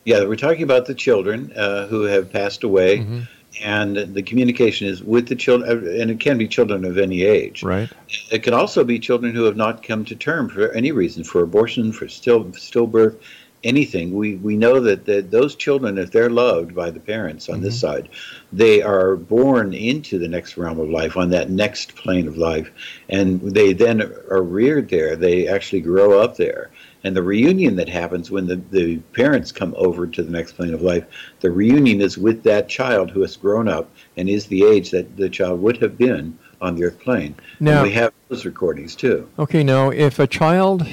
Yeah, 0.03 0.25
we're 0.25 0.35
talking 0.35 0.61
about 0.61 0.85
the 0.85 0.93
children 0.93 1.51
uh, 1.55 1.87
who 1.87 2.03
have 2.03 2.31
passed 2.31 2.63
away. 2.63 2.99
Mm-hmm 2.99 3.21
and 3.61 3.95
the 3.95 4.23
communication 4.23 4.87
is 4.87 5.03
with 5.03 5.27
the 5.27 5.35
children, 5.35 5.87
and 5.99 6.11
it 6.11 6.19
can 6.19 6.37
be 6.37 6.47
children 6.47 6.85
of 6.85 6.97
any 6.97 7.23
age. 7.23 7.63
Right. 7.63 7.89
It 8.31 8.43
can 8.43 8.53
also 8.53 8.83
be 8.83 8.99
children 8.99 9.33
who 9.33 9.43
have 9.43 9.55
not 9.55 9.83
come 9.83 10.05
to 10.05 10.15
term 10.15 10.49
for 10.49 10.71
any 10.71 10.91
reason, 10.91 11.23
for 11.23 11.41
abortion, 11.41 11.91
for 11.91 12.07
still 12.07 12.45
stillbirth, 12.45 13.17
anything. 13.63 14.13
We 14.13 14.35
we 14.35 14.57
know 14.57 14.79
that, 14.81 15.05
that 15.05 15.31
those 15.31 15.55
children, 15.55 15.97
if 15.97 16.11
they're 16.11 16.29
loved 16.29 16.75
by 16.75 16.91
the 16.91 16.99
parents 16.99 17.49
on 17.49 17.55
mm-hmm. 17.55 17.65
this 17.65 17.79
side, 17.79 18.09
they 18.53 18.81
are 18.81 19.15
born 19.15 19.73
into 19.73 20.19
the 20.19 20.27
next 20.27 20.57
realm 20.57 20.79
of 20.79 20.89
life, 20.89 21.17
on 21.17 21.29
that 21.31 21.49
next 21.49 21.95
plane 21.95 22.27
of 22.27 22.37
life, 22.37 22.71
and 23.09 23.41
they 23.41 23.73
then 23.73 24.01
are 24.01 24.43
reared 24.43 24.89
there. 24.89 25.15
They 25.15 25.47
actually 25.47 25.81
grow 25.81 26.21
up 26.21 26.37
there 26.37 26.71
and 27.05 27.15
the 27.15 27.21
reunion 27.21 27.75
that 27.75 27.87
happens 27.87 28.31
when 28.31 28.47
the, 28.47 28.55
the 28.71 28.97
parents 29.13 29.51
come 29.51 29.75
over 29.77 30.07
to 30.07 30.23
the 30.23 30.31
next 30.31 30.53
plane 30.53 30.73
of 30.73 30.81
life, 30.81 31.05
the 31.39 31.51
reunion 31.51 32.01
is 32.01 32.17
with 32.17 32.41
that 32.43 32.67
child 32.67 33.11
who 33.11 33.21
has 33.21 33.37
grown 33.37 33.67
up 33.67 33.91
and 34.17 34.27
is 34.27 34.47
the 34.47 34.65
age 34.65 34.89
that 34.89 35.15
the 35.15 35.29
child 35.29 35.61
would 35.61 35.77
have 35.77 35.99
been 35.99 36.37
on 36.61 36.75
the 36.75 36.83
earth 36.83 36.99
plane. 36.99 37.35
Now, 37.59 37.83
and 37.83 37.83
we 37.83 37.93
have 37.93 38.11
those 38.29 38.43
recordings 38.43 38.95
too. 38.95 39.29
Okay, 39.37 39.63
now 39.63 39.91
if 39.91 40.17
a 40.17 40.25
child 40.25 40.87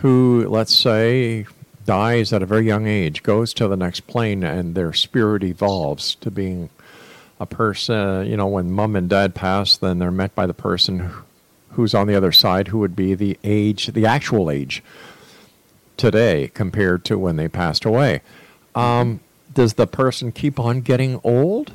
who, 0.00 0.44
let's 0.48 0.74
say, 0.74 1.46
dies 1.84 2.32
at 2.32 2.42
a 2.42 2.46
very 2.46 2.66
young 2.66 2.88
age, 2.88 3.22
goes 3.22 3.54
to 3.54 3.68
the 3.68 3.76
next 3.76 4.08
plane, 4.08 4.42
and 4.42 4.74
their 4.74 4.92
spirit 4.92 5.44
evolves 5.44 6.16
to 6.16 6.30
being 6.30 6.70
a 7.38 7.46
person. 7.46 8.26
You 8.26 8.36
know, 8.36 8.48
when 8.48 8.72
mom 8.72 8.96
and 8.96 9.08
dad 9.08 9.36
pass, 9.36 9.76
then 9.76 10.00
they're 10.00 10.10
met 10.10 10.34
by 10.34 10.46
the 10.48 10.54
person 10.54 11.12
who's 11.78 11.94
on 11.94 12.08
the 12.08 12.14
other 12.16 12.32
side, 12.32 12.66
who 12.66 12.78
would 12.80 12.96
be 12.96 13.14
the 13.14 13.38
age, 13.44 13.86
the 13.86 14.04
actual 14.04 14.50
age 14.50 14.82
today 15.96 16.50
compared 16.52 17.04
to 17.04 17.16
when 17.16 17.36
they 17.36 17.46
passed 17.46 17.84
away. 17.84 18.20
Um, 18.74 19.20
does 19.54 19.74
the 19.74 19.86
person 19.86 20.32
keep 20.32 20.58
on 20.58 20.80
getting 20.80 21.20
old? 21.22 21.74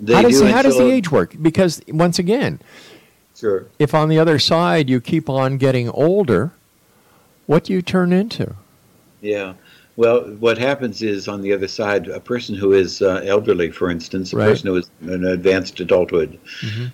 They 0.00 0.14
how 0.14 0.22
does, 0.22 0.40
do 0.40 0.46
how 0.48 0.62
does 0.62 0.76
the 0.76 0.90
age 0.90 1.12
work? 1.12 1.36
Because 1.40 1.80
once 1.86 2.18
again, 2.18 2.58
Sure. 3.36 3.66
if 3.78 3.94
on 3.94 4.08
the 4.08 4.18
other 4.18 4.40
side 4.40 4.90
you 4.90 5.00
keep 5.00 5.30
on 5.30 5.58
getting 5.58 5.88
older, 5.90 6.50
what 7.46 7.62
do 7.62 7.72
you 7.72 7.82
turn 7.82 8.12
into? 8.12 8.56
Yeah. 9.20 9.54
Well, 9.96 10.24
what 10.38 10.58
happens 10.58 11.00
is 11.00 11.26
on 11.26 11.40
the 11.40 11.54
other 11.54 11.68
side, 11.68 12.08
a 12.08 12.20
person 12.20 12.54
who 12.54 12.72
is 12.72 13.00
uh, 13.00 13.22
elderly, 13.24 13.70
for 13.70 13.90
instance, 13.90 14.32
a 14.32 14.36
Right. 14.36 14.48
person 14.48 14.68
who 14.68 14.76
is 14.76 14.90
in 15.00 15.24
advanced 15.24 15.80
adulthood, 15.80 16.38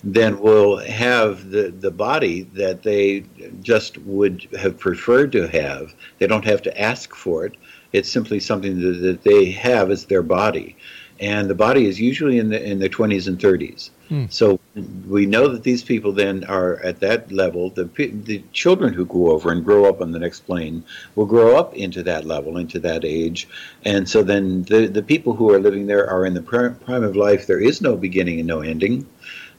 then 0.04 0.38
will 0.40 0.76
have 0.78 1.50
the, 1.50 1.70
the 1.70 1.90
body 1.90 2.42
that 2.54 2.84
they 2.84 3.24
just 3.60 3.98
would 3.98 4.46
have 4.56 4.78
preferred 4.78 5.32
to 5.32 5.48
have. 5.48 5.94
They 6.20 6.28
don't 6.28 6.44
have 6.44 6.62
to 6.62 6.80
ask 6.80 7.14
for 7.14 7.44
it. 7.44 7.54
It's 7.92 8.08
simply 8.08 8.38
something 8.40 8.80
that, 8.80 8.98
that 9.00 9.22
they 9.24 9.50
have 9.50 9.90
as 9.90 10.06
their 10.06 10.22
body. 10.22 10.76
And 11.22 11.48
the 11.48 11.54
body 11.54 11.86
is 11.86 12.00
usually 12.00 12.38
in 12.38 12.48
the 12.50 12.60
in 12.60 12.80
their 12.80 12.88
20s 12.88 13.28
and 13.28 13.38
30s. 13.38 13.90
Hmm. 14.08 14.24
So 14.28 14.58
we 15.06 15.24
know 15.24 15.46
that 15.46 15.62
these 15.62 15.84
people 15.84 16.10
then 16.10 16.42
are 16.44 16.80
at 16.80 16.98
that 16.98 17.30
level. 17.30 17.70
The, 17.70 17.84
the 17.84 18.42
children 18.52 18.92
who 18.92 19.06
go 19.06 19.30
over 19.30 19.52
and 19.52 19.64
grow 19.64 19.88
up 19.88 20.00
on 20.00 20.10
the 20.10 20.18
next 20.18 20.40
plane 20.40 20.84
will 21.14 21.26
grow 21.26 21.56
up 21.56 21.74
into 21.74 22.02
that 22.02 22.26
level, 22.26 22.56
into 22.56 22.80
that 22.80 23.04
age. 23.04 23.48
And 23.84 24.08
so 24.08 24.24
then 24.24 24.64
the, 24.64 24.88
the 24.88 25.02
people 25.02 25.34
who 25.34 25.52
are 25.52 25.60
living 25.60 25.86
there 25.86 26.10
are 26.10 26.26
in 26.26 26.34
the 26.34 26.42
prime, 26.42 26.74
prime 26.74 27.04
of 27.04 27.14
life. 27.14 27.46
There 27.46 27.60
is 27.60 27.80
no 27.80 27.96
beginning 27.96 28.40
and 28.40 28.48
no 28.48 28.60
ending. 28.60 29.06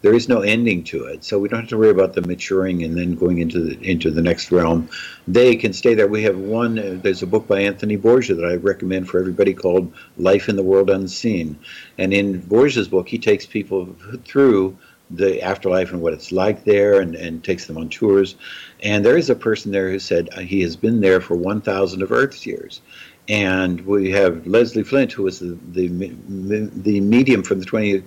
There 0.03 0.13
is 0.13 0.27
no 0.27 0.41
ending 0.41 0.83
to 0.85 1.05
it. 1.05 1.23
So 1.23 1.39
we 1.39 1.47
don't 1.47 1.61
have 1.61 1.69
to 1.69 1.77
worry 1.77 1.89
about 1.89 2.13
the 2.13 2.21
maturing 2.21 2.83
and 2.83 2.97
then 2.97 3.15
going 3.15 3.39
into 3.39 3.61
the, 3.61 3.81
into 3.81 4.11
the 4.11 4.21
next 4.21 4.51
realm. 4.51 4.89
They 5.29 5.55
can 5.55 5.71
stay 5.71 5.93
there. 5.93 6.07
We 6.07 6.23
have 6.23 6.37
one, 6.37 6.77
uh, 6.77 6.99
there's 7.01 7.23
a 7.23 7.27
book 7.27 7.47
by 7.47 7.61
Anthony 7.61 7.95
Borgia 7.95 8.35
that 8.35 8.45
I 8.45 8.55
recommend 8.55 9.07
for 9.07 9.17
everybody 9.17 9.53
called 9.53 9.93
Life 10.17 10.49
in 10.49 10.57
the 10.57 10.63
World 10.63 10.89
Unseen. 10.89 11.57
And 11.97 12.13
in 12.13 12.41
Borgia's 12.41 12.89
book, 12.89 13.07
he 13.07 13.17
takes 13.17 13.45
people 13.45 13.95
through 14.25 14.77
the 15.09 15.41
afterlife 15.41 15.93
and 15.93 16.01
what 16.01 16.11
it's 16.11 16.33
like 16.33 16.65
there 16.65 16.99
and, 16.99 17.15
and 17.15 17.41
takes 17.41 17.65
them 17.65 17.77
on 17.77 17.87
tours. 17.87 18.35
And 18.81 19.05
there 19.05 19.17
is 19.17 19.29
a 19.29 19.35
person 19.35 19.71
there 19.71 19.89
who 19.89 19.99
said 19.99 20.27
uh, 20.33 20.41
he 20.41 20.61
has 20.63 20.75
been 20.75 20.99
there 20.99 21.21
for 21.21 21.35
1,000 21.35 22.01
of 22.01 22.11
Earth's 22.11 22.45
years. 22.45 22.81
And 23.29 23.79
we 23.85 24.11
have 24.11 24.45
Leslie 24.45 24.83
Flint, 24.83 25.13
who 25.13 25.23
was 25.23 25.39
the, 25.39 25.57
the, 25.71 25.87
the 25.87 26.99
medium 26.99 27.41
from 27.41 27.59
the 27.59 27.65
20th, 27.65 28.03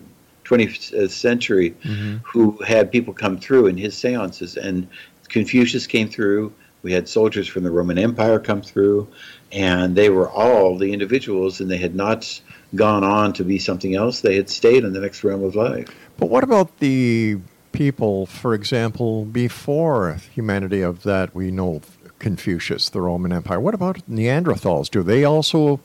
20th 0.46 0.94
uh, 0.94 1.08
century, 1.08 1.72
mm-hmm. 1.82 2.16
who 2.24 2.62
had 2.62 2.92
people 2.92 3.12
come 3.12 3.38
through 3.38 3.66
in 3.66 3.76
his 3.76 3.96
seances. 3.96 4.56
And 4.56 4.88
Confucius 5.28 5.86
came 5.86 6.08
through. 6.08 6.52
We 6.82 6.92
had 6.92 7.08
soldiers 7.08 7.48
from 7.48 7.64
the 7.64 7.70
Roman 7.70 7.98
Empire 7.98 8.38
come 8.38 8.62
through. 8.62 9.08
And 9.52 9.96
they 9.96 10.10
were 10.10 10.30
all 10.30 10.78
the 10.78 10.92
individuals, 10.92 11.60
and 11.60 11.70
they 11.70 11.78
had 11.78 11.94
not 11.94 12.40
gone 12.74 13.04
on 13.04 13.32
to 13.34 13.44
be 13.44 13.58
something 13.58 13.94
else. 13.94 14.20
They 14.20 14.36
had 14.36 14.50
stayed 14.50 14.84
in 14.84 14.92
the 14.92 15.00
next 15.00 15.24
realm 15.24 15.42
of 15.42 15.54
life. 15.54 15.88
But 16.16 16.26
what 16.26 16.44
about 16.44 16.78
the 16.78 17.38
people, 17.72 18.26
for 18.26 18.54
example, 18.54 19.24
before 19.24 20.18
humanity 20.34 20.80
of 20.80 21.02
that 21.02 21.34
we 21.34 21.50
know 21.50 21.82
Confucius, 22.18 22.88
the 22.88 23.00
Roman 23.00 23.32
Empire? 23.32 23.60
What 23.60 23.74
about 23.74 23.98
Neanderthals? 24.08 24.90
Do 24.90 25.02
they 25.02 25.24
also 25.24 25.80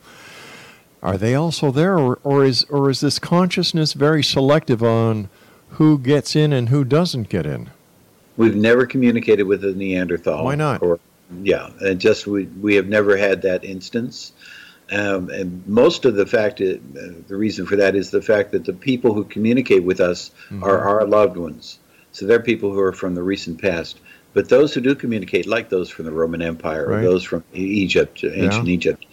are 1.02 1.18
they 1.18 1.36
also 1.36 1.72
there, 1.72 1.98
or, 1.98 2.20
or 2.24 2.46
is 2.46 2.64
or 2.66 2.90
is 2.90 3.00
this 3.02 3.20
consciousness 3.20 3.94
very 3.94 4.24
selective 4.24 4.84
on 4.84 5.30
who 5.70 5.98
gets 5.98 6.36
in 6.36 6.54
and 6.54 6.70
who 6.70 6.84
doesn't 6.84 7.30
get 7.30 7.46
in? 7.46 7.70
We've 8.38 8.56
never 8.56 8.86
communicated 8.86 9.44
with 9.44 9.64
a 9.66 9.74
Neanderthal. 9.74 10.44
Why 10.46 10.56
not? 10.56 10.82
Or, 10.82 11.00
yeah, 11.44 11.70
and 11.80 12.00
just 12.00 12.28
we 12.28 12.46
we 12.46 12.76
have 12.76 12.88
never 12.88 13.18
had 13.18 13.42
that 13.44 13.64
instance. 13.64 14.34
Um, 14.92 15.30
and 15.30 15.66
most 15.68 16.04
of 16.04 16.16
the 16.16 16.26
fact, 16.26 16.60
uh, 16.60 16.76
the 16.94 17.36
reason 17.38 17.66
for 17.66 17.78
that 17.78 17.96
is 17.96 18.12
the 18.12 18.22
fact 18.22 18.52
that 18.52 18.66
the 18.66 18.74
people 18.74 19.14
who 19.14 19.24
communicate 19.24 19.84
with 19.84 20.02
us 20.02 20.32
are 20.62 20.80
our 20.80 21.06
loved 21.08 21.38
ones. 21.38 21.80
So 22.12 22.26
they're 22.26 22.42
people 22.42 22.74
who 22.74 22.82
are 22.82 22.92
from 22.92 23.16
the 23.16 23.24
recent 23.24 23.62
past. 23.62 24.02
But 24.34 24.50
those 24.50 24.74
who 24.74 24.82
do 24.82 24.94
communicate, 24.96 25.48
like 25.48 25.70
those 25.70 25.90
from 25.90 26.06
the 26.06 26.12
Roman 26.12 26.42
Empire 26.42 26.88
Right. 26.88 27.00
or 27.00 27.04
those 27.04 27.24
from 27.24 27.44
Egypt, 27.54 28.24
ancient 28.24 28.68
Egypt, 28.68 29.06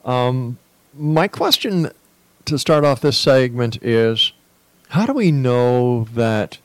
Um, 0.04 0.58
my 0.94 1.26
question 1.26 1.90
to 2.44 2.58
start 2.60 2.84
off 2.84 3.00
this 3.00 3.18
segment 3.18 3.82
is 3.82 4.32
how 4.90 5.04
do 5.04 5.14
we 5.14 5.32
know 5.32 6.04
that 6.14 6.58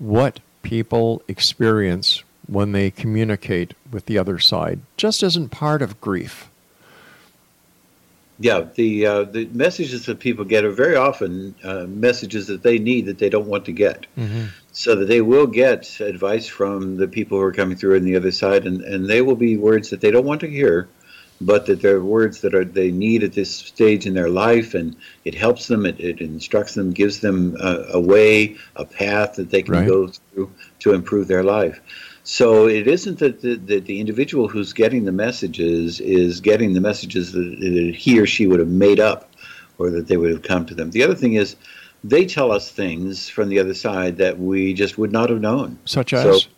what 0.00 0.40
people 0.62 1.22
experience 1.28 2.24
when 2.52 2.72
they 2.72 2.90
communicate 2.90 3.74
with 3.90 4.06
the 4.06 4.18
other 4.18 4.38
side 4.38 4.80
just 4.96 5.22
isn't 5.22 5.50
part 5.50 5.82
of 5.82 6.00
grief? 6.00 6.48
Yeah, 8.38 8.66
the 8.74 9.06
uh, 9.06 9.22
the 9.24 9.44
messages 9.52 10.06
that 10.06 10.18
people 10.18 10.44
get 10.44 10.64
are 10.64 10.72
very 10.72 10.96
often 10.96 11.54
uh, 11.62 11.86
messages 11.86 12.46
that 12.48 12.62
they 12.62 12.78
need 12.78 13.06
that 13.06 13.18
they 13.18 13.28
don't 13.28 13.46
want 13.46 13.64
to 13.66 13.72
get. 13.72 14.06
So 14.72 14.94
that 14.96 15.04
they 15.04 15.20
will 15.20 15.46
get 15.46 16.00
advice 16.00 16.46
from 16.46 16.96
the 16.96 17.06
people 17.06 17.38
who 17.38 17.44
are 17.44 17.52
coming 17.52 17.76
through 17.76 17.96
on 17.96 18.04
the 18.04 18.16
other 18.16 18.32
side, 18.32 18.66
and, 18.66 18.80
and 18.80 19.06
they 19.06 19.20
will 19.20 19.36
be 19.36 19.56
words 19.58 19.90
that 19.90 20.00
they 20.00 20.10
don't 20.10 20.24
want 20.24 20.40
to 20.40 20.48
hear, 20.48 20.88
but 21.42 21.66
that 21.66 21.82
they're 21.82 22.00
words 22.00 22.40
that 22.40 22.54
are 22.54 22.64
they 22.64 22.90
need 22.90 23.22
at 23.22 23.34
this 23.34 23.54
stage 23.54 24.06
in 24.06 24.14
their 24.14 24.30
life, 24.30 24.74
and 24.74 24.96
it 25.26 25.34
helps 25.34 25.66
them, 25.66 25.84
it, 25.84 26.00
it 26.00 26.20
instructs 26.22 26.72
them, 26.74 26.90
gives 26.90 27.20
them 27.20 27.54
a, 27.60 27.84
a 27.92 28.00
way, 28.00 28.56
a 28.76 28.86
path 28.86 29.34
that 29.36 29.50
they 29.50 29.62
can 29.62 29.74
Right. 29.74 29.86
go 29.86 30.08
through 30.08 30.50
to 30.80 30.94
improve 30.94 31.28
their 31.28 31.44
life. 31.44 31.80
So 32.24 32.68
it 32.68 32.86
isn't 32.86 33.18
that 33.18 33.40
the, 33.40 33.56
that 33.56 33.86
the 33.86 34.00
individual 34.00 34.48
who's 34.48 34.72
getting 34.72 35.04
the 35.04 35.12
messages 35.12 36.00
is 36.00 36.40
getting 36.40 36.72
the 36.72 36.80
messages 36.80 37.32
that, 37.32 37.40
that 37.40 37.94
he 37.96 38.20
or 38.20 38.26
she 38.26 38.46
would 38.46 38.60
have 38.60 38.68
made 38.68 39.00
up 39.00 39.30
or 39.78 39.90
that 39.90 40.06
they 40.06 40.16
would 40.16 40.30
have 40.30 40.42
come 40.42 40.66
to 40.66 40.74
them. 40.74 40.90
The 40.92 41.02
other 41.02 41.16
thing 41.16 41.34
is 41.34 41.56
they 42.04 42.26
tell 42.26 42.52
us 42.52 42.70
things 42.70 43.28
from 43.28 43.48
the 43.48 43.58
other 43.58 43.74
side 43.74 44.18
that 44.18 44.38
we 44.38 44.74
just 44.74 44.98
would 44.98 45.12
not 45.12 45.30
have 45.30 45.40
known. 45.40 45.78
Such 45.84 46.12
as? 46.12 46.22
So 46.22 46.48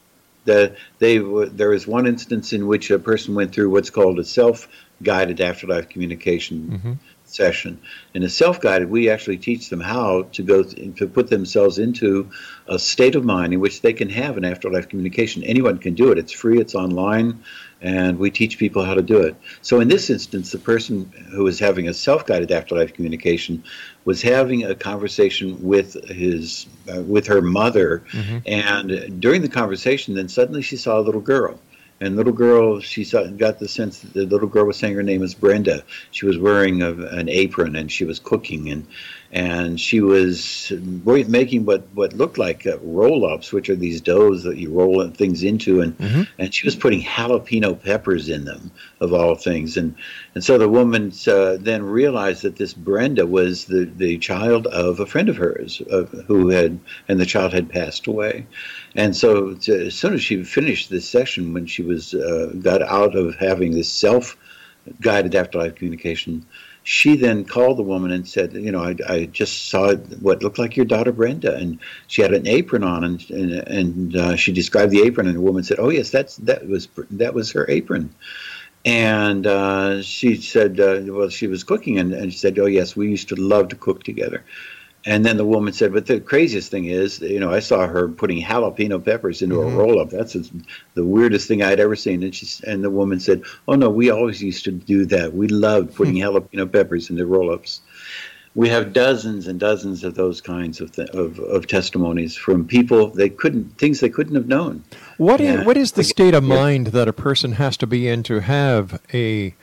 the, 0.44 0.76
they 0.98 1.18
there 1.18 1.72
is 1.72 1.86
one 1.86 2.06
instance 2.06 2.52
in 2.52 2.66
which 2.66 2.90
a 2.90 2.98
person 2.98 3.34
went 3.34 3.54
through 3.54 3.70
what's 3.70 3.90
called 3.90 4.18
a 4.18 4.24
self-guided 4.24 5.40
afterlife 5.40 5.88
communication 5.88 6.68
mm-hmm. 6.68 6.92
Session. 7.34 7.80
In 8.14 8.22
a 8.22 8.28
self-guided, 8.28 8.88
we 8.88 9.10
actually 9.10 9.38
teach 9.38 9.68
them 9.68 9.80
how 9.80 10.22
to 10.32 10.42
go 10.42 10.62
th- 10.62 10.96
to 10.96 11.06
put 11.06 11.28
themselves 11.28 11.78
into 11.78 12.30
a 12.68 12.78
state 12.78 13.14
of 13.16 13.24
mind 13.24 13.52
in 13.52 13.60
which 13.60 13.80
they 13.82 13.92
can 13.92 14.08
have 14.08 14.36
an 14.36 14.44
afterlife 14.44 14.88
communication. 14.88 15.42
Anyone 15.42 15.78
can 15.78 15.94
do 15.94 16.10
it. 16.12 16.18
It's 16.18 16.32
free. 16.32 16.60
It's 16.60 16.74
online, 16.74 17.42
and 17.82 18.18
we 18.18 18.30
teach 18.30 18.58
people 18.58 18.84
how 18.84 18.94
to 18.94 19.02
do 19.02 19.18
it. 19.18 19.34
So 19.62 19.80
in 19.80 19.88
this 19.88 20.10
instance, 20.10 20.52
the 20.52 20.58
person 20.58 21.12
who 21.32 21.44
was 21.44 21.58
having 21.58 21.88
a 21.88 21.94
self-guided 21.94 22.50
afterlife 22.52 22.94
communication 22.94 23.62
was 24.04 24.22
having 24.22 24.64
a 24.64 24.74
conversation 24.74 25.60
with 25.62 25.94
his 26.08 26.66
uh, 26.92 27.02
with 27.02 27.26
her 27.26 27.42
mother, 27.42 28.02
mm-hmm. 28.12 28.38
and 28.46 29.20
during 29.20 29.42
the 29.42 29.48
conversation, 29.48 30.14
then 30.14 30.28
suddenly 30.28 30.62
she 30.62 30.76
saw 30.76 30.98
a 30.98 31.02
little 31.02 31.20
girl 31.20 31.58
and 32.04 32.16
little 32.16 32.32
girl, 32.32 32.80
she 32.80 33.04
saw, 33.04 33.24
got 33.26 33.58
the 33.58 33.68
sense 33.68 34.00
that 34.00 34.12
the 34.12 34.26
little 34.26 34.48
girl 34.48 34.66
was 34.66 34.76
saying 34.76 34.94
her 34.94 35.02
name 35.02 35.20
was 35.20 35.34
Brenda. 35.34 35.82
She 36.10 36.26
was 36.26 36.38
wearing 36.38 36.82
a, 36.82 36.92
an 36.92 37.28
apron 37.28 37.76
and 37.76 37.90
she 37.90 38.04
was 38.04 38.18
cooking 38.18 38.70
and 38.70 38.86
and 39.34 39.80
she 39.80 40.00
was 40.00 40.72
making 41.04 41.64
what, 41.64 41.88
what 41.92 42.12
looked 42.12 42.38
like 42.38 42.68
uh, 42.68 42.78
roll-ups, 42.78 43.52
which 43.52 43.68
are 43.68 43.74
these 43.74 44.00
doughs 44.00 44.44
that 44.44 44.58
you 44.58 44.70
roll 44.70 45.08
things 45.10 45.42
into, 45.42 45.80
and 45.80 45.98
mm-hmm. 45.98 46.22
and 46.38 46.54
she 46.54 46.64
was 46.64 46.76
putting 46.76 47.02
jalapeno 47.02 47.74
peppers 47.74 48.28
in 48.28 48.44
them, 48.44 48.70
of 49.00 49.12
all 49.12 49.34
things, 49.34 49.76
and 49.76 49.96
and 50.36 50.44
so 50.44 50.56
the 50.56 50.68
woman 50.68 51.12
uh, 51.26 51.56
then 51.58 51.82
realized 51.82 52.42
that 52.42 52.56
this 52.56 52.74
Brenda 52.74 53.26
was 53.26 53.64
the 53.64 53.90
the 53.96 54.18
child 54.18 54.68
of 54.68 55.00
a 55.00 55.06
friend 55.06 55.28
of 55.28 55.36
hers, 55.36 55.82
uh, 55.90 56.04
who 56.28 56.48
had 56.50 56.78
and 57.08 57.18
the 57.18 57.26
child 57.26 57.52
had 57.52 57.68
passed 57.68 58.06
away, 58.06 58.46
and 58.94 59.16
so 59.16 59.54
to, 59.54 59.86
as 59.86 59.96
soon 59.96 60.14
as 60.14 60.22
she 60.22 60.44
finished 60.44 60.90
this 60.90 61.08
session, 61.08 61.52
when 61.52 61.66
she 61.66 61.82
was 61.82 61.93
uh, 62.14 62.52
got 62.60 62.82
out 62.82 63.14
of 63.14 63.36
having 63.36 63.72
this 63.72 63.90
self 63.90 64.36
guided 65.00 65.34
afterlife 65.34 65.74
communication 65.74 66.44
she 66.84 67.16
then 67.16 67.46
called 67.46 67.78
the 67.78 67.82
woman 67.82 68.10
and 68.10 68.28
said, 68.28 68.52
you 68.52 68.70
know, 68.70 68.82
I, 68.82 68.94
I 69.08 69.24
just 69.24 69.68
saw 69.70 69.94
what 70.20 70.42
looked 70.42 70.58
like 70.58 70.76
your 70.76 70.84
daughter 70.84 71.12
Brenda, 71.12 71.56
and 71.56 71.78
she 72.08 72.20
had 72.20 72.34
an 72.34 72.46
apron 72.46 72.84
on, 72.84 73.02
and 73.02 73.30
and, 73.30 73.52
and 73.52 74.16
uh, 74.16 74.36
she 74.36 74.52
described 74.52 74.92
the 74.92 75.02
apron, 75.02 75.26
and 75.26 75.34
the 75.34 75.40
woman 75.40 75.64
said, 75.64 75.78
oh 75.80 75.88
yes, 75.88 76.10
that's 76.10 76.36
that 76.38 76.68
was 76.68 76.88
that 77.12 77.32
was 77.32 77.50
her 77.52 77.66
apron, 77.70 78.14
and 78.84 79.46
uh, 79.46 80.02
she 80.02 80.36
said, 80.36 80.78
uh, 80.78 81.00
well, 81.06 81.30
she 81.30 81.46
was 81.46 81.64
cooking, 81.64 81.98
and, 81.98 82.12
and 82.12 82.32
she 82.32 82.38
said, 82.38 82.58
oh 82.58 82.66
yes, 82.66 82.94
we 82.94 83.08
used 83.08 83.30
to 83.30 83.36
love 83.36 83.68
to 83.70 83.76
cook 83.76 84.04
together. 84.04 84.44
And 85.06 85.24
then 85.24 85.36
the 85.36 85.44
woman 85.44 85.72
said, 85.72 85.92
"But 85.92 86.06
the 86.06 86.18
craziest 86.18 86.70
thing 86.70 86.86
is, 86.86 87.20
you 87.20 87.38
know, 87.38 87.50
I 87.50 87.60
saw 87.60 87.86
her 87.86 88.08
putting 88.08 88.42
jalapeno 88.42 89.04
peppers 89.04 89.42
into 89.42 89.56
mm-hmm. 89.56 89.74
a 89.74 89.78
roll-up. 89.78 90.10
That's 90.10 90.34
the 90.94 91.04
weirdest 91.04 91.46
thing 91.46 91.62
I'd 91.62 91.80
ever 91.80 91.96
seen." 91.96 92.22
And 92.22 92.34
she 92.34 92.46
and 92.66 92.82
the 92.82 92.90
woman 92.90 93.20
said, 93.20 93.42
"Oh 93.68 93.74
no, 93.74 93.90
we 93.90 94.10
always 94.10 94.42
used 94.42 94.64
to 94.64 94.72
do 94.72 95.04
that. 95.06 95.34
We 95.34 95.48
loved 95.48 95.94
putting 95.94 96.14
hmm. 96.14 96.22
jalapeno 96.22 96.72
peppers 96.72 97.10
into 97.10 97.26
roll-ups." 97.26 97.80
We 98.56 98.68
have 98.68 98.92
dozens 98.92 99.48
and 99.48 99.58
dozens 99.58 100.04
of 100.04 100.14
those 100.14 100.40
kinds 100.40 100.80
of, 100.80 100.92
th- 100.92 101.08
of, 101.08 101.40
of 101.40 101.66
testimonies 101.66 102.36
from 102.36 102.68
people 102.68 103.08
they 103.08 103.28
couldn't 103.28 103.76
things 103.78 103.98
they 103.98 104.08
couldn't 104.08 104.36
have 104.36 104.46
known. 104.46 104.84
What 105.16 105.40
is, 105.40 105.66
what 105.66 105.76
is 105.76 105.92
the 105.92 106.04
state 106.04 106.34
of 106.34 106.44
mind 106.44 106.88
that 106.88 107.08
a 107.08 107.12
person 107.12 107.52
has 107.52 107.76
to 107.78 107.86
be 107.88 108.06
in 108.06 108.22
to 108.24 108.40
have 108.40 109.02
a 109.12 109.54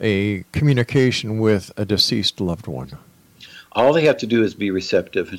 a 0.00 0.44
communication 0.52 1.38
with 1.38 1.72
a 1.76 1.86
deceased 1.86 2.38
loved 2.40 2.66
one? 2.66 2.98
All 3.72 3.92
they 3.92 4.04
have 4.04 4.16
to 4.18 4.26
do 4.26 4.42
is 4.42 4.54
be 4.54 4.70
receptive. 4.70 5.34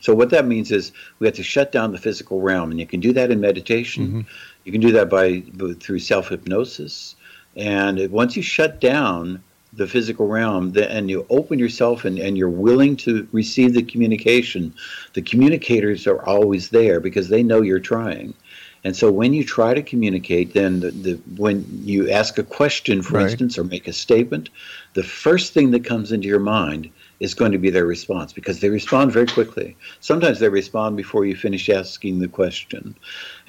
So, 0.00 0.14
what 0.14 0.30
that 0.30 0.46
means 0.46 0.70
is 0.70 0.92
we 1.18 1.26
have 1.26 1.36
to 1.36 1.42
shut 1.42 1.72
down 1.72 1.92
the 1.92 1.98
physical 1.98 2.40
realm, 2.40 2.70
and 2.70 2.78
you 2.78 2.86
can 2.86 3.00
do 3.00 3.12
that 3.12 3.30
in 3.30 3.40
meditation. 3.40 4.06
Mm-hmm. 4.06 4.20
You 4.64 4.72
can 4.72 4.80
do 4.80 4.92
that 4.92 5.08
by 5.08 5.42
through 5.80 6.00
self 6.00 6.28
hypnosis, 6.28 7.16
and 7.56 8.10
once 8.10 8.36
you 8.36 8.42
shut 8.42 8.80
down 8.80 9.42
the 9.72 9.86
physical 9.86 10.26
realm 10.26 10.76
and 10.76 11.08
you 11.08 11.24
open 11.30 11.58
yourself 11.58 12.04
and, 12.04 12.18
and 12.18 12.36
you're 12.36 12.48
willing 12.48 12.96
to 12.96 13.28
receive 13.32 13.72
the 13.72 13.82
communication, 13.82 14.74
the 15.14 15.22
communicators 15.22 16.06
are 16.06 16.24
always 16.26 16.70
there 16.70 16.98
because 16.98 17.28
they 17.28 17.42
know 17.42 17.62
you're 17.62 17.78
trying. 17.78 18.34
And 18.82 18.96
so 18.96 19.12
when 19.12 19.34
you 19.34 19.44
try 19.44 19.74
to 19.74 19.82
communicate, 19.82 20.54
then 20.54 20.80
the, 20.80 20.90
the, 20.90 21.14
when 21.36 21.64
you 21.82 22.10
ask 22.10 22.38
a 22.38 22.42
question, 22.42 23.02
for 23.02 23.18
right. 23.18 23.30
instance, 23.30 23.58
or 23.58 23.64
make 23.64 23.86
a 23.86 23.92
statement, 23.92 24.48
the 24.94 25.02
first 25.02 25.52
thing 25.52 25.70
that 25.72 25.84
comes 25.84 26.12
into 26.12 26.26
your 26.26 26.40
mind 26.40 26.90
is 27.20 27.34
going 27.34 27.52
to 27.52 27.58
be 27.58 27.70
their 27.70 27.86
response 27.86 28.32
because 28.32 28.60
they 28.60 28.70
respond 28.70 29.12
very 29.12 29.26
quickly. 29.26 29.76
Sometimes 30.00 30.40
they 30.40 30.48
respond 30.48 30.96
before 30.96 31.26
you 31.26 31.36
finish 31.36 31.68
asking 31.68 32.18
the 32.18 32.28
question. 32.28 32.96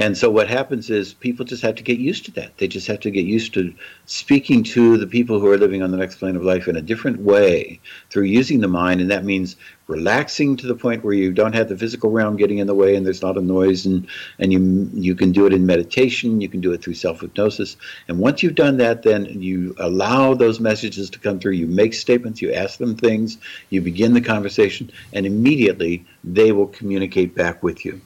And 0.01 0.17
so 0.17 0.31
what 0.31 0.49
happens 0.49 0.89
is 0.89 1.13
people 1.13 1.45
just 1.45 1.61
have 1.61 1.75
to 1.75 1.83
get 1.83 1.99
used 1.99 2.25
to 2.25 2.31
that. 2.31 2.57
They 2.57 2.67
just 2.67 2.87
have 2.87 3.01
to 3.01 3.11
get 3.11 3.23
used 3.23 3.53
to 3.53 3.71
speaking 4.07 4.63
to 4.63 4.97
the 4.97 5.05
people 5.05 5.39
who 5.39 5.45
are 5.51 5.59
living 5.59 5.83
on 5.83 5.91
the 5.91 5.97
next 5.97 6.15
plane 6.15 6.35
of 6.35 6.43
life 6.43 6.67
in 6.67 6.75
a 6.75 6.81
different 6.81 7.21
way 7.21 7.79
through 8.09 8.23
using 8.23 8.61
the 8.61 8.67
mind. 8.67 8.99
And 8.99 9.11
that 9.11 9.23
means 9.23 9.57
relaxing 9.85 10.57
to 10.57 10.65
the 10.65 10.73
point 10.73 11.03
where 11.03 11.13
you 11.13 11.31
don't 11.31 11.53
have 11.53 11.69
the 11.69 11.77
physical 11.77 12.09
realm 12.09 12.35
getting 12.35 12.57
in 12.57 12.65
the 12.65 12.73
way 12.73 12.95
and 12.95 13.05
there's 13.05 13.21
not 13.21 13.37
a 13.37 13.41
noise 13.41 13.85
and, 13.85 14.07
and 14.39 14.51
you, 14.51 14.89
you 14.95 15.13
can 15.13 15.31
do 15.31 15.45
it 15.45 15.53
in 15.53 15.67
meditation, 15.67 16.41
you 16.41 16.49
can 16.49 16.61
do 16.61 16.73
it 16.73 16.81
through 16.81 16.95
self-hypnosis. 16.95 17.77
And 18.07 18.17
once 18.17 18.41
you've 18.41 18.55
done 18.55 18.77
that, 18.77 19.03
then 19.03 19.25
you 19.25 19.75
allow 19.77 20.33
those 20.33 20.59
messages 20.59 21.11
to 21.11 21.19
come 21.19 21.39
through. 21.39 21.51
You 21.51 21.67
make 21.67 21.93
statements, 21.93 22.41
you 22.41 22.51
ask 22.53 22.79
them 22.79 22.95
things, 22.95 23.37
you 23.69 23.81
begin 23.81 24.15
the 24.15 24.21
conversation, 24.21 24.91
and 25.13 25.27
immediately 25.27 26.07
they 26.23 26.53
will 26.53 26.67
communicate 26.69 27.35
back 27.35 27.61
with 27.61 27.85
you. 27.85 28.01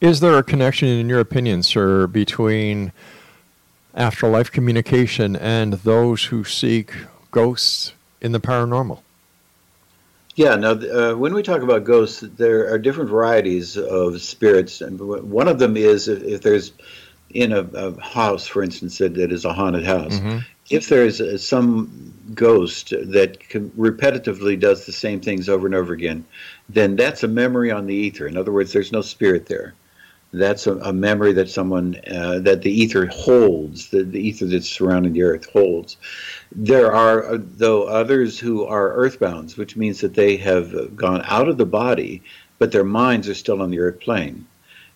Is 0.00 0.20
there 0.20 0.36
a 0.38 0.42
connection, 0.42 0.88
in 0.88 1.08
your 1.08 1.20
opinion, 1.20 1.62
sir, 1.62 2.06
between 2.06 2.92
afterlife 3.94 4.50
communication 4.50 5.36
and 5.36 5.74
those 5.74 6.24
who 6.24 6.44
seek 6.44 6.92
ghosts 7.30 7.92
in 8.20 8.32
the 8.32 8.40
paranormal? 8.40 9.00
Yeah, 10.36 10.54
now 10.54 10.70
uh, 10.70 11.14
when 11.14 11.34
we 11.34 11.42
talk 11.42 11.62
about 11.62 11.82
ghosts, 11.82 12.20
there 12.20 12.72
are 12.72 12.78
different 12.78 13.10
varieties 13.10 13.76
of 13.76 14.20
spirits. 14.22 14.80
And 14.80 15.00
one 15.00 15.48
of 15.48 15.58
them 15.58 15.76
is 15.76 16.06
if, 16.06 16.22
if 16.22 16.42
there's 16.42 16.72
in 17.30 17.52
a, 17.52 17.60
a, 17.60 18.00
house, 18.00 18.46
for 18.46 18.62
instance, 18.62 18.98
that, 18.98 19.14
that 19.14 19.32
is 19.32 19.44
a 19.44 19.52
haunted 19.52 19.84
house, 19.84 20.18
mm-hmm. 20.18 20.38
if 20.70 20.88
there 20.88 21.04
is 21.04 21.20
uh, 21.20 21.36
some 21.38 22.14
ghost 22.34 22.90
that 22.90 23.38
repetitively 23.50 24.58
does 24.58 24.86
the 24.86 24.92
same 24.92 25.20
things 25.20 25.48
over 25.48 25.66
and 25.66 25.74
over 25.74 25.92
again, 25.92 26.24
then 26.68 26.96
that's 26.96 27.22
a 27.22 27.28
memory 27.28 27.70
on 27.70 27.86
the 27.86 27.94
ether. 27.94 28.26
In 28.26 28.36
other 28.36 28.52
words, 28.52 28.72
there's 28.72 28.92
no 28.92 29.02
spirit 29.02 29.46
there 29.46 29.74
that's 30.32 30.66
a, 30.66 30.76
a 30.78 30.92
memory 30.92 31.32
that 31.32 31.48
someone 31.48 31.96
uh, 32.10 32.38
that 32.40 32.62
the 32.62 32.70
ether 32.70 33.06
holds 33.06 33.88
the, 33.88 34.02
the 34.02 34.20
ether 34.20 34.46
that's 34.46 34.68
surrounding 34.68 35.12
the 35.12 35.22
earth 35.22 35.50
holds 35.50 35.96
there 36.52 36.92
are 36.92 37.34
uh, 37.34 37.38
though 37.40 37.84
others 37.84 38.38
who 38.38 38.64
are 38.64 38.94
earthbounds 38.96 39.56
which 39.56 39.76
means 39.76 40.00
that 40.00 40.14
they 40.14 40.36
have 40.36 40.94
gone 40.94 41.22
out 41.24 41.48
of 41.48 41.56
the 41.56 41.66
body 41.66 42.22
but 42.58 42.72
their 42.72 42.84
minds 42.84 43.28
are 43.28 43.34
still 43.34 43.62
on 43.62 43.70
the 43.70 43.80
earth 43.80 44.00
plane 44.00 44.46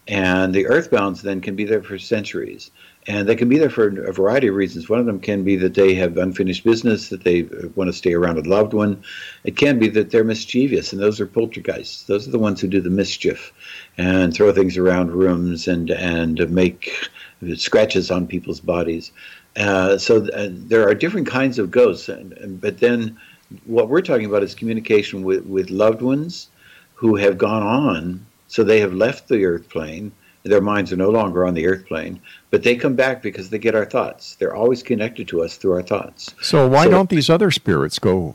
and 0.08 0.54
the 0.54 0.64
earthbounds 0.64 1.22
then 1.22 1.40
can 1.40 1.54
be 1.54 1.64
there 1.64 1.82
for 1.82 1.98
centuries 1.98 2.70
and 3.06 3.28
they 3.28 3.34
can 3.34 3.48
be 3.48 3.58
there 3.58 3.70
for 3.70 3.88
a 4.04 4.12
variety 4.12 4.46
of 4.46 4.54
reasons. 4.54 4.88
One 4.88 5.00
of 5.00 5.06
them 5.06 5.18
can 5.18 5.42
be 5.42 5.56
that 5.56 5.74
they 5.74 5.94
have 5.94 6.16
unfinished 6.16 6.62
business, 6.62 7.08
that 7.08 7.24
they 7.24 7.42
want 7.74 7.88
to 7.88 7.92
stay 7.92 8.14
around 8.14 8.38
a 8.38 8.48
loved 8.48 8.74
one. 8.74 9.02
It 9.42 9.56
can 9.56 9.78
be 9.80 9.88
that 9.88 10.10
they're 10.10 10.22
mischievous, 10.22 10.92
and 10.92 11.02
those 11.02 11.20
are 11.20 11.26
poltergeists. 11.26 12.04
Those 12.04 12.28
are 12.28 12.30
the 12.30 12.38
ones 12.38 12.60
who 12.60 12.68
do 12.68 12.80
the 12.80 12.90
mischief 12.90 13.52
and 13.98 14.32
throw 14.32 14.52
things 14.52 14.76
around 14.76 15.10
rooms 15.10 15.66
and 15.66 15.90
and 15.90 16.48
make 16.50 17.10
scratches 17.56 18.10
on 18.10 18.28
people's 18.28 18.60
bodies. 18.60 19.10
Uh, 19.56 19.98
so 19.98 20.20
th- 20.20 20.32
uh, 20.32 20.48
there 20.50 20.88
are 20.88 20.94
different 20.94 21.26
kinds 21.26 21.58
of 21.58 21.70
ghosts, 21.70 22.08
and, 22.08 22.32
and, 22.34 22.60
but 22.60 22.78
then 22.78 23.18
what 23.66 23.88
we're 23.88 24.00
talking 24.00 24.26
about 24.26 24.42
is 24.42 24.54
communication 24.54 25.24
with, 25.24 25.44
with 25.44 25.68
loved 25.68 26.00
ones 26.00 26.48
who 26.94 27.16
have 27.16 27.36
gone 27.36 27.62
on, 27.62 28.24
so 28.52 28.62
they 28.62 28.80
have 28.80 28.92
left 28.92 29.28
the 29.28 29.44
earth 29.44 29.68
plane 29.70 30.12
their 30.44 30.60
minds 30.60 30.92
are 30.92 30.96
no 30.96 31.10
longer 31.10 31.46
on 31.46 31.54
the 31.54 31.66
earth 31.66 31.86
plane, 31.86 32.20
but 32.50 32.62
they 32.62 32.74
come 32.74 32.94
back 32.94 33.22
because 33.22 33.50
they 33.50 33.58
get 33.58 33.74
our 33.74 33.84
thoughts. 33.84 34.34
They're 34.36 34.54
always 34.54 34.82
connected 34.82 35.28
to 35.28 35.42
us 35.42 35.56
through 35.56 35.72
our 35.72 35.82
thoughts. 35.82 36.34
So 36.40 36.66
why 36.66 36.84
so, 36.84 36.90
don't 36.90 37.10
these 37.10 37.30
other 37.30 37.50
spirits 37.50 37.98
go 37.98 38.34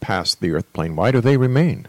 past 0.00 0.40
the 0.40 0.52
earth 0.52 0.72
plane? 0.72 0.94
Why 0.94 1.10
do 1.10 1.20
they 1.20 1.36
remain? 1.36 1.88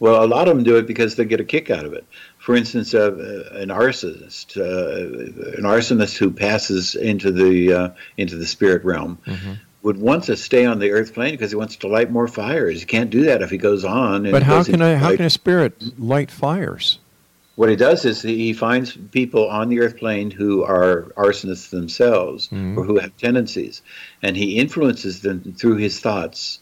Well, 0.00 0.24
a 0.24 0.26
lot 0.26 0.48
of 0.48 0.56
them 0.56 0.64
do 0.64 0.76
it 0.76 0.86
because 0.86 1.16
they 1.16 1.24
get 1.24 1.40
a 1.40 1.44
kick 1.44 1.70
out 1.70 1.84
of 1.84 1.92
it. 1.92 2.06
For 2.38 2.56
instance, 2.56 2.94
uh, 2.94 3.12
an 3.52 3.68
arsonist, 3.68 4.56
uh, 4.56 5.56
an 5.58 5.64
arsonist 5.64 6.16
who 6.16 6.30
passes 6.30 6.94
into 6.94 7.30
the 7.30 7.72
uh, 7.72 7.88
into 8.16 8.36
the 8.36 8.46
spirit 8.46 8.82
realm, 8.82 9.18
mm-hmm. 9.26 9.52
Would 9.82 9.98
want 9.98 10.24
to 10.24 10.36
stay 10.36 10.66
on 10.66 10.78
the 10.78 10.90
earth 10.90 11.14
plane 11.14 11.32
because 11.32 11.50
he 11.50 11.56
wants 11.56 11.76
to 11.76 11.88
light 11.88 12.10
more 12.10 12.28
fires. 12.28 12.80
He 12.80 12.86
can't 12.86 13.10
do 13.10 13.24
that 13.24 13.42
if 13.42 13.50
he 13.50 13.56
goes 13.56 13.84
on. 13.84 14.30
but 14.30 14.42
how 14.42 14.62
can 14.62 14.82
I? 14.82 14.96
How 14.96 15.16
can 15.16 15.24
a 15.24 15.30
spirit 15.30 15.98
light 15.98 16.30
fires? 16.30 16.98
what 17.60 17.68
he 17.68 17.76
does 17.76 18.06
is 18.06 18.22
he 18.22 18.54
finds 18.54 18.96
people 19.12 19.46
on 19.50 19.68
the 19.68 19.80
earth 19.80 19.98
plane 19.98 20.30
who 20.30 20.62
are 20.64 21.12
arsonists 21.14 21.68
themselves 21.68 22.48
mm-hmm. 22.48 22.78
or 22.78 22.84
who 22.84 22.98
have 22.98 23.14
tendencies, 23.18 23.82
and 24.22 24.34
he 24.34 24.56
influences 24.56 25.20
them 25.20 25.42
through 25.58 25.76
his 25.76 26.00
thoughts, 26.00 26.60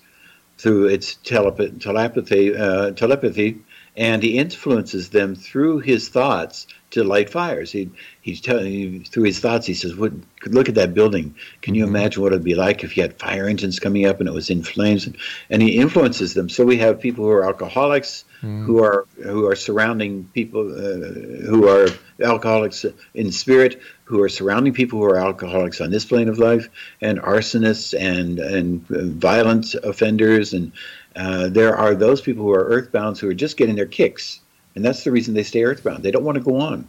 through 0.57 0.87
its 0.87 1.15
telepathy, 1.23 2.57
uh, 2.57 2.91
telepathy, 2.91 3.59
and 3.99 4.23
he 4.23 4.39
influences 4.39 5.11
them 5.11 5.35
through 5.35 5.81
his 5.81 6.09
thoughts 6.09 6.69
to 6.91 7.03
light 7.03 7.29
fires. 7.29 7.73
He 7.73 7.91
he's 8.23 8.41
telling 8.41 8.73
you 8.73 9.05
through 9.05 9.25
his 9.25 9.41
thoughts. 9.41 9.67
He 9.67 9.75
says, 9.75 9.97
"What? 9.97 10.13
Look 10.47 10.69
at 10.69 10.77
that 10.77 10.95
building. 10.95 11.35
Can 11.61 11.75
you 11.75 11.85
imagine 11.85 12.23
what 12.23 12.33
it'd 12.33 12.45
be 12.45 12.55
like 12.55 12.85
if 12.85 12.97
you 12.97 13.03
had 13.03 13.19
fire 13.19 13.47
engines 13.47 13.81
coming 13.81 14.07
up 14.07 14.21
and 14.21 14.29
it 14.29 14.33
was 14.33 14.51
in 14.51 14.63
flames?" 14.63 15.05
And, 15.07 15.17
and 15.51 15.61
he 15.61 15.79
influences 15.79 16.33
them. 16.35 16.49
So 16.49 16.65
we 16.65 16.79
have 16.79 17.01
people 17.01 17.25
who 17.25 17.31
are 17.33 17.45
alcoholics 17.45 18.25
mm. 18.43 18.65
who 18.65 18.83
are 18.83 19.07
who 19.23 19.47
are 19.47 19.57
surrounding 19.57 20.25
people 20.33 20.71
uh, 20.71 21.47
who 21.47 21.69
are 21.69 21.89
alcoholics 22.23 22.85
in 23.15 23.33
spirit, 23.33 23.81
who 24.05 24.23
are 24.23 24.29
surrounding 24.29 24.73
people 24.73 24.99
who 24.99 25.05
are 25.07 25.19
alcoholics 25.19 25.81
on 25.81 25.91
this 25.91 26.05
plane 26.05 26.29
of 26.29 26.39
life, 26.39 26.69
and 27.01 27.21
arsonists 27.21 27.99
and 27.99 28.39
and 28.39 28.87
violent 28.87 29.75
offenders, 29.75 30.53
and 30.53 30.73
uh, 31.19 31.49
there 31.49 31.77
are 31.77 31.95
those 31.95 32.21
people 32.21 32.45
who 32.45 32.53
are 32.53 32.65
earthbound 32.65 33.19
who 33.19 33.29
are 33.29 33.35
just 33.35 33.57
getting 33.57 33.75
their 33.75 33.87
kicks 33.87 34.41
and 34.79 34.85
that's 34.85 35.03
the 35.03 35.11
reason 35.11 35.35
they 35.35 35.43
stay 35.43 35.65
earthbound. 35.65 36.05
They 36.05 36.13
don't 36.13 36.23
want 36.23 36.37
to 36.37 36.45
go 36.45 36.61
on. 36.61 36.87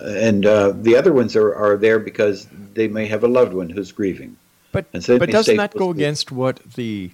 Uh, 0.00 0.10
and 0.10 0.46
uh, 0.46 0.72
the 0.76 0.96
other 0.96 1.12
ones 1.12 1.34
are, 1.34 1.52
are 1.52 1.76
there 1.76 1.98
because 1.98 2.46
they 2.72 2.86
may 2.86 3.06
have 3.06 3.24
a 3.24 3.26
loved 3.26 3.52
one 3.52 3.68
who's 3.68 3.90
grieving. 3.90 4.36
But 4.70 4.86
so 5.02 5.18
but 5.18 5.28
doesn't 5.28 5.56
that 5.56 5.74
go 5.74 5.90
against 5.90 6.30
what 6.30 6.60
the 6.74 7.10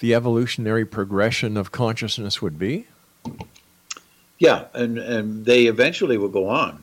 the 0.00 0.16
evolutionary 0.16 0.84
progression 0.84 1.56
of 1.56 1.70
consciousness 1.70 2.42
would 2.42 2.58
be? 2.58 2.88
Yeah, 4.40 4.64
and 4.74 4.98
and 4.98 5.44
they 5.44 5.66
eventually 5.66 6.18
will 6.18 6.28
go 6.28 6.48
on. 6.48 6.82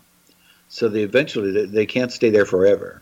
So 0.69 0.87
they 0.87 1.01
eventually 1.01 1.51
they, 1.51 1.65
they 1.65 1.85
can't 1.85 2.13
stay 2.13 2.29
there 2.29 2.45
forever, 2.45 3.01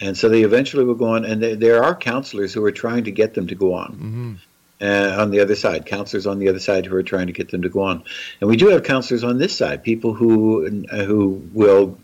and 0.00 0.16
so 0.16 0.30
they 0.30 0.42
eventually 0.42 0.84
will 0.84 0.94
go 0.94 1.08
on. 1.08 1.26
And 1.26 1.42
they, 1.42 1.54
there 1.54 1.84
are 1.84 1.94
counselors 1.94 2.54
who 2.54 2.64
are 2.64 2.72
trying 2.72 3.04
to 3.04 3.10
get 3.10 3.34
them 3.34 3.46
to 3.48 3.54
go 3.54 3.74
on. 3.74 3.92
Mm-hmm 3.92 4.34
uh, 4.80 5.16
on 5.18 5.30
the 5.30 5.40
other 5.40 5.54
side, 5.54 5.86
counselors 5.86 6.26
on 6.26 6.38
the 6.38 6.48
other 6.48 6.58
side 6.58 6.86
who 6.86 6.96
are 6.96 7.02
trying 7.02 7.26
to 7.26 7.32
get 7.32 7.50
them 7.50 7.62
to 7.62 7.68
go 7.68 7.80
on. 7.80 8.02
And 8.40 8.48
we 8.48 8.56
do 8.56 8.68
have 8.68 8.82
counselors 8.82 9.24
on 9.24 9.38
this 9.38 9.56
side, 9.56 9.82
people 9.82 10.14
who 10.14 10.84
uh, 10.90 11.04
who 11.04 11.42
will 11.52 11.98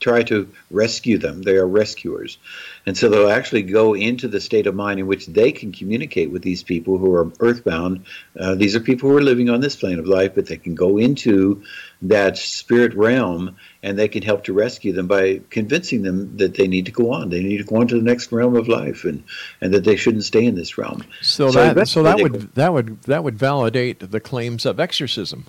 try 0.00 0.22
to 0.24 0.48
rescue 0.70 1.18
them. 1.18 1.42
They 1.42 1.56
are 1.56 1.66
rescuers. 1.66 2.38
And 2.86 2.96
so 2.96 3.08
they'll 3.08 3.30
actually 3.30 3.62
go 3.62 3.94
into 3.94 4.26
the 4.28 4.40
state 4.40 4.66
of 4.66 4.74
mind 4.74 5.00
in 5.00 5.06
which 5.06 5.26
they 5.26 5.52
can 5.52 5.72
communicate 5.72 6.30
with 6.30 6.42
these 6.42 6.62
people 6.62 6.98
who 6.98 7.14
are 7.14 7.30
earthbound. 7.40 8.06
Uh, 8.38 8.54
these 8.54 8.74
are 8.74 8.80
people 8.80 9.10
who 9.10 9.16
are 9.16 9.22
living 9.22 9.50
on 9.50 9.60
this 9.60 9.76
plane 9.76 9.98
of 9.98 10.06
life, 10.06 10.34
but 10.34 10.46
they 10.46 10.56
can 10.56 10.74
go 10.74 10.96
into 10.96 11.62
that 12.02 12.38
spirit 12.38 12.94
realm 12.94 13.56
and 13.82 13.98
they 13.98 14.08
can 14.08 14.22
help 14.22 14.44
to 14.44 14.52
rescue 14.52 14.92
them 14.92 15.06
by 15.06 15.40
convincing 15.50 16.02
them 16.02 16.36
that 16.38 16.54
they 16.54 16.66
need 16.66 16.86
to 16.86 16.92
go 16.92 17.12
on. 17.12 17.28
They 17.28 17.42
need 17.42 17.58
to 17.58 17.64
go 17.64 17.76
on 17.76 17.88
to 17.88 17.96
the 17.96 18.02
next 18.02 18.32
realm 18.32 18.56
of 18.56 18.68
life 18.68 19.04
and, 19.04 19.22
and 19.60 19.74
that 19.74 19.84
they 19.84 19.96
shouldn't 19.96 20.24
stay 20.24 20.44
in 20.44 20.54
this 20.54 20.78
realm. 20.78 21.04
So, 21.20 21.50
so 21.50 21.74
that, 21.74 21.88
so 21.88 22.02
that 22.02 22.18
would 22.18 22.54
that 22.54 22.72
would 22.72 23.02
that 23.02 23.22
would 23.22 23.38
validate 23.38 24.10
the 24.10 24.20
claims 24.20 24.64
of 24.64 24.80
exorcism. 24.80 25.44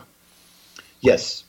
Yes. 1.00 1.46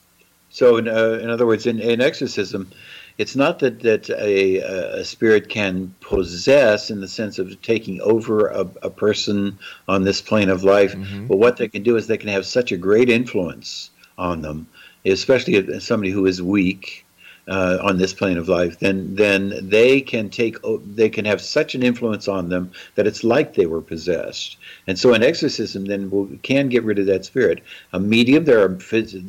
So 0.51 0.76
in, 0.76 0.87
uh, 0.87 1.18
in 1.22 1.30
other 1.30 1.47
words, 1.47 1.66
in, 1.66 1.80
in 1.80 2.01
exorcism, 2.01 2.70
it's 3.18 3.36
not 3.36 3.58
that 3.60 3.80
that 3.80 4.10
a, 4.10 4.56
a, 5.00 5.04
spirit 5.04 5.48
can 5.48 5.94
possess 6.00 6.90
in 6.90 7.00
the 7.00 7.08
sense 7.08 7.38
of 7.38 7.60
taking 7.62 8.00
over 8.00 8.48
a, 8.48 8.60
a 8.82 8.90
person 8.90 9.58
on 9.88 10.04
this 10.04 10.20
plane 10.20 10.48
of 10.48 10.64
life, 10.64 10.94
mm-hmm. 10.94 11.26
but 11.26 11.36
what 11.36 11.56
they 11.56 11.68
can 11.68 11.82
do 11.82 11.96
is 11.96 12.06
they 12.06 12.16
can 12.16 12.28
have 12.28 12.46
such 12.46 12.72
a 12.72 12.76
great 12.76 13.08
influence 13.08 13.90
on 14.18 14.42
them, 14.42 14.66
especially 15.04 15.80
somebody 15.80 16.10
who 16.10 16.26
is 16.26 16.42
weak 16.42 17.04
uh, 17.53 17.78
on 17.82 17.98
this 17.98 18.14
plane 18.14 18.38
of 18.38 18.48
life, 18.48 18.78
then 18.78 19.14
then 19.14 19.53
they 19.68 20.00
can 20.00 20.30
take 20.30 20.57
they 20.96 21.11
can 21.11 21.26
have 21.26 21.40
such 21.40 21.74
an 21.74 21.82
influence 21.82 22.26
on 22.26 22.48
them 22.48 22.70
that 22.94 23.07
it's 23.07 23.22
like 23.22 23.53
they 23.53 23.66
were 23.66 23.82
possessed. 23.82 24.57
And 24.86 24.98
so 24.98 25.12
an 25.12 25.22
exorcism 25.22 25.84
then 25.84 26.11
will, 26.11 26.28
can 26.42 26.70
get 26.70 26.82
rid 26.82 26.98
of 26.98 27.05
that 27.07 27.26
spirit. 27.26 27.62
A 27.92 28.00
medium 28.00 28.44
there 28.44 28.62
are 28.64 28.78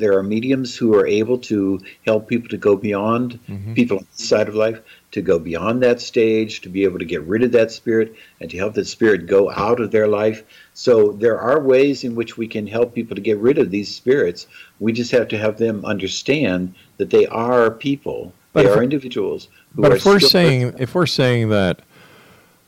there 0.02 0.16
are 0.16 0.22
mediums 0.22 0.74
who 0.74 0.94
are 0.94 1.06
able 1.06 1.36
to 1.50 1.80
help 2.06 2.26
people 2.26 2.48
to 2.48 2.56
go 2.56 2.76
beyond 2.76 3.38
mm-hmm. 3.46 3.74
people 3.74 3.98
on 3.98 4.06
the 4.16 4.22
side 4.22 4.48
of 4.48 4.54
life 4.54 4.80
to 5.14 5.22
go 5.22 5.38
beyond 5.38 5.80
that 5.80 6.00
stage, 6.00 6.60
to 6.60 6.68
be 6.68 6.82
able 6.82 6.98
to 6.98 7.04
get 7.04 7.22
rid 7.22 7.44
of 7.44 7.52
that 7.52 7.70
spirit, 7.70 8.16
and 8.40 8.50
to 8.50 8.58
help 8.58 8.74
that 8.74 8.86
spirit 8.86 9.26
go 9.26 9.48
out 9.52 9.78
of 9.78 9.92
their 9.92 10.08
life. 10.08 10.42
So 10.74 11.12
there 11.12 11.38
are 11.38 11.60
ways 11.60 12.02
in 12.02 12.16
which 12.16 12.36
we 12.36 12.48
can 12.48 12.66
help 12.66 12.94
people 12.94 13.14
to 13.14 13.22
get 13.22 13.38
rid 13.38 13.56
of 13.58 13.70
these 13.70 13.94
spirits. 13.94 14.48
We 14.80 14.92
just 14.92 15.12
have 15.12 15.28
to 15.28 15.38
have 15.38 15.56
them 15.56 15.84
understand 15.84 16.74
that 16.96 17.10
they 17.10 17.26
are 17.28 17.70
people, 17.70 18.32
but 18.52 18.64
they 18.64 18.68
are 18.68 18.82
individuals. 18.82 19.46
but 19.76 19.92
if 19.92 20.04
we're 20.04 20.18
saying 20.18 20.74
if 20.78 20.96
we're 20.96 21.06
saying 21.06 21.48
that 21.50 21.82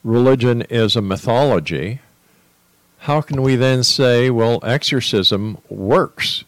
religion 0.05 0.63
is 0.63 0.95
a 0.95 1.03
mythology, 1.03 2.01
how 2.99 3.21
can 3.21 3.43
we 3.43 3.57
then 3.57 3.83
say, 3.83 4.31
well, 4.31 4.61
exorcism 4.63 5.59
works 5.69 6.45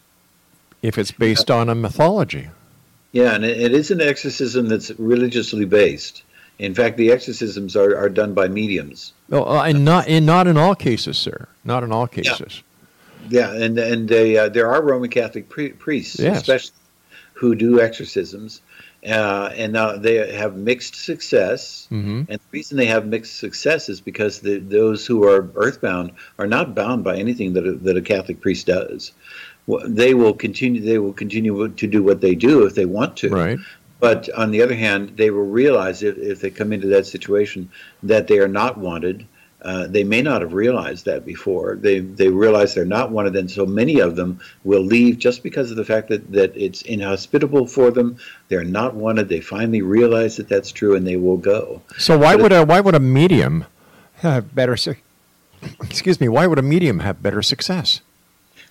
if 0.81 0.97
it's 0.97 1.11
based 1.11 1.51
on 1.51 1.67
a 1.67 1.75
mythology? 1.75 2.51
Yeah, 3.11 3.33
and 3.33 3.43
it 3.43 3.73
is 3.73 3.91
an 3.91 4.01
exorcism 4.01 4.67
that's 4.67 4.91
religiously 4.99 5.65
based. 5.65 6.23
In 6.59 6.75
fact, 6.75 6.97
the 6.97 7.11
exorcisms 7.11 7.75
are, 7.75 7.97
are 7.97 8.09
done 8.09 8.33
by 8.33 8.49
mediums. 8.49 9.13
Oh, 9.31 9.43
uh, 9.43 9.63
and 9.63 9.85
not 9.85 10.07
in 10.07 10.25
not 10.25 10.45
in 10.45 10.57
all 10.57 10.75
cases, 10.75 11.17
sir. 11.17 11.47
Not 11.63 11.83
in 11.83 11.91
all 11.91 12.05
cases. 12.05 12.61
Yeah, 13.29 13.53
yeah 13.53 13.63
and 13.63 13.79
and 13.79 14.09
they, 14.09 14.37
uh, 14.37 14.49
there 14.49 14.67
are 14.67 14.81
Roman 14.81 15.09
Catholic 15.09 15.49
pri- 15.49 15.71
priests, 15.71 16.19
yes. 16.19 16.41
especially, 16.41 16.75
who 17.33 17.55
do 17.55 17.79
exorcisms, 17.79 18.61
uh, 19.07 19.49
and 19.55 19.71
now 19.71 19.95
they 19.95 20.33
have 20.33 20.57
mixed 20.57 20.95
success. 20.95 21.87
Mm-hmm. 21.89 22.23
And 22.27 22.39
the 22.39 22.51
reason 22.51 22.77
they 22.77 22.87
have 22.87 23.07
mixed 23.07 23.37
success 23.37 23.87
is 23.87 24.01
because 24.01 24.41
the, 24.41 24.59
those 24.59 25.05
who 25.05 25.23
are 25.23 25.49
earthbound 25.55 26.11
are 26.37 26.47
not 26.47 26.75
bound 26.75 27.05
by 27.05 27.17
anything 27.17 27.53
that 27.53 27.65
a, 27.65 27.71
that 27.71 27.95
a 27.95 28.01
Catholic 28.01 28.41
priest 28.41 28.67
does 28.67 29.13
they 29.85 30.13
will 30.13 30.33
continue 30.33 30.81
they 30.81 30.97
will 30.97 31.13
continue 31.13 31.67
to 31.69 31.87
do 31.87 32.03
what 32.03 32.21
they 32.21 32.35
do 32.35 32.65
if 32.65 32.75
they 32.75 32.85
want 32.85 33.15
to 33.17 33.29
right 33.29 33.59
but 33.99 34.29
on 34.37 34.51
the 34.51 34.61
other 34.61 34.75
hand 34.75 35.09
they 35.17 35.29
will 35.29 35.45
realize 35.45 36.03
if, 36.03 36.17
if 36.17 36.41
they 36.41 36.49
come 36.49 36.73
into 36.73 36.87
that 36.87 37.05
situation 37.05 37.69
that 38.03 38.27
they 38.27 38.39
are 38.39 38.47
not 38.47 38.77
wanted 38.77 39.25
uh, 39.61 39.87
they 39.87 40.03
may 40.03 40.21
not 40.21 40.41
have 40.41 40.53
realized 40.53 41.05
that 41.05 41.25
before. 41.25 41.75
They 41.75 41.99
they 41.99 42.29
realize 42.29 42.73
they're 42.73 42.85
not 42.85 43.11
wanted, 43.11 43.35
and 43.35 43.51
so 43.51 43.65
many 43.65 43.99
of 43.99 44.15
them 44.15 44.39
will 44.63 44.81
leave 44.81 45.17
just 45.17 45.43
because 45.43 45.69
of 45.69 45.75
the 45.75 45.83
fact 45.83 46.07
that, 46.09 46.31
that 46.31 46.55
it's 46.55 46.81
inhospitable 46.83 47.67
for 47.67 47.91
them. 47.91 48.17
They're 48.47 48.63
not 48.63 48.95
wanted. 48.95 49.27
They 49.27 49.41
finally 49.41 49.81
realize 49.81 50.37
that 50.37 50.47
that's 50.47 50.71
true, 50.71 50.95
and 50.95 51.05
they 51.05 51.17
will 51.17 51.37
go. 51.37 51.81
So 51.97 52.17
why 52.17 52.35
but 52.35 52.43
would 52.43 52.51
a 52.53 52.63
why 52.63 52.79
would 52.79 52.95
a 52.95 53.01
medium 53.01 53.65
have 54.15 54.55
better? 54.55 54.77
Excuse 55.81 56.21
me. 56.21 56.29
Why 56.29 56.47
would 56.47 56.59
a 56.59 56.63
medium 56.63 56.99
have 56.99 57.21
better 57.21 57.41
success? 57.41 57.99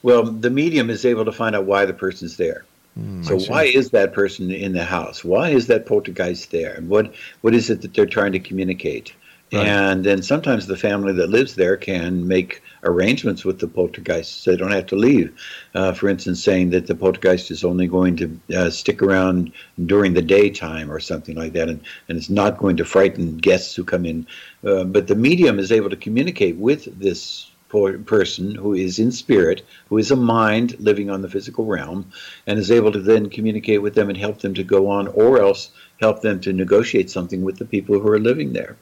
Well, 0.03 0.25
the 0.25 0.51
medium 0.51 0.91
is 0.91 1.05
able 1.05 1.25
to 1.25 1.33
find 1.33 1.57
out 1.57 1.65
why 1.65 1.85
the 1.85 1.95
person's 1.95 2.37
there. 2.37 2.65
Mm, 2.99 3.25
so 3.25 3.39
why 3.51 3.65
is 3.65 3.91
that 3.91 4.13
person 4.13 4.51
in 4.51 4.73
the 4.73 4.85
house? 4.85 5.25
Why 5.25 5.51
is 5.51 5.67
that 5.69 5.87
poltergeist 5.87 6.51
there? 6.51 6.75
And 6.75 6.89
what 6.89 7.15
what 7.43 7.55
is 7.55 7.71
it 7.71 7.83
that 7.83 7.95
they're 7.95 8.07
trying 8.07 8.33
to 8.33 8.41
communicate? 8.41 9.15
Right. 9.53 9.67
And 9.67 10.05
then 10.05 10.23
sometimes 10.23 10.67
the 10.67 10.77
family 10.77 11.13
that 11.15 11.31
lives 11.31 11.55
there 11.55 11.77
can 11.79 12.29
make 12.29 12.63
arrangements 12.85 13.47
with 13.47 13.61
the 13.61 13.67
poltergeist 13.67 14.43
so 14.43 14.51
they 14.51 14.59
don't 14.59 14.73
have 14.73 14.87
to 14.87 14.97
leave. 14.97 15.33
Uh, 15.75 15.93
for 15.93 16.09
instance, 16.09 16.43
saying 16.43 16.71
that 16.71 16.87
the 16.87 16.95
poltergeist 16.95 17.51
is 17.51 17.65
only 17.65 17.87
going 17.87 18.17
to 18.17 18.41
uh, 18.55 18.69
stick 18.69 19.01
around 19.01 19.53
during 19.87 20.13
the 20.13 20.21
daytime 20.21 20.91
or 20.91 21.01
something 21.01 21.35
like 21.35 21.55
that, 21.55 21.71
and, 21.71 21.81
and 22.09 22.19
it's 22.19 22.29
not 22.29 22.59
going 22.59 22.77
to 22.77 22.85
frighten 22.85 23.39
guests 23.39 23.75
who 23.75 23.85
come 23.85 24.05
in. 24.05 24.27
Uh, 24.67 24.85
but 24.85 25.07
the 25.07 25.15
medium 25.15 25.59
is 25.59 25.73
able 25.73 25.89
to 25.89 25.97
communicate 25.97 26.57
with 26.57 26.85
this 26.99 27.48
person 27.69 28.55
who 28.55 28.75
is 28.75 28.99
in 28.99 29.13
spirit, 29.13 29.63
who 29.89 29.99
is 29.99 30.11
a 30.11 30.17
mind 30.17 30.79
living 30.81 31.11
on 31.11 31.23
the 31.23 31.29
physical 31.29 31.67
realm, 31.67 32.11
and 32.47 32.59
is 32.59 32.71
able 32.71 32.93
to 32.93 33.01
then 33.01 33.29
communicate 33.29 33.83
with 33.83 33.95
them 33.95 34.09
and 34.09 34.19
help 34.19 34.41
them 34.41 34.55
to 34.55 34.65
go 34.65 34.89
on, 34.89 35.09
or 35.09 35.41
else 35.41 35.71
help 36.01 36.23
them 36.23 36.41
to 36.41 36.53
negotiate 36.53 37.11
something 37.11 37.43
with 37.43 37.59
the 37.59 37.65
people 37.65 37.99
who 37.99 38.09
are 38.09 38.19
living 38.19 38.53
there. 38.53 38.77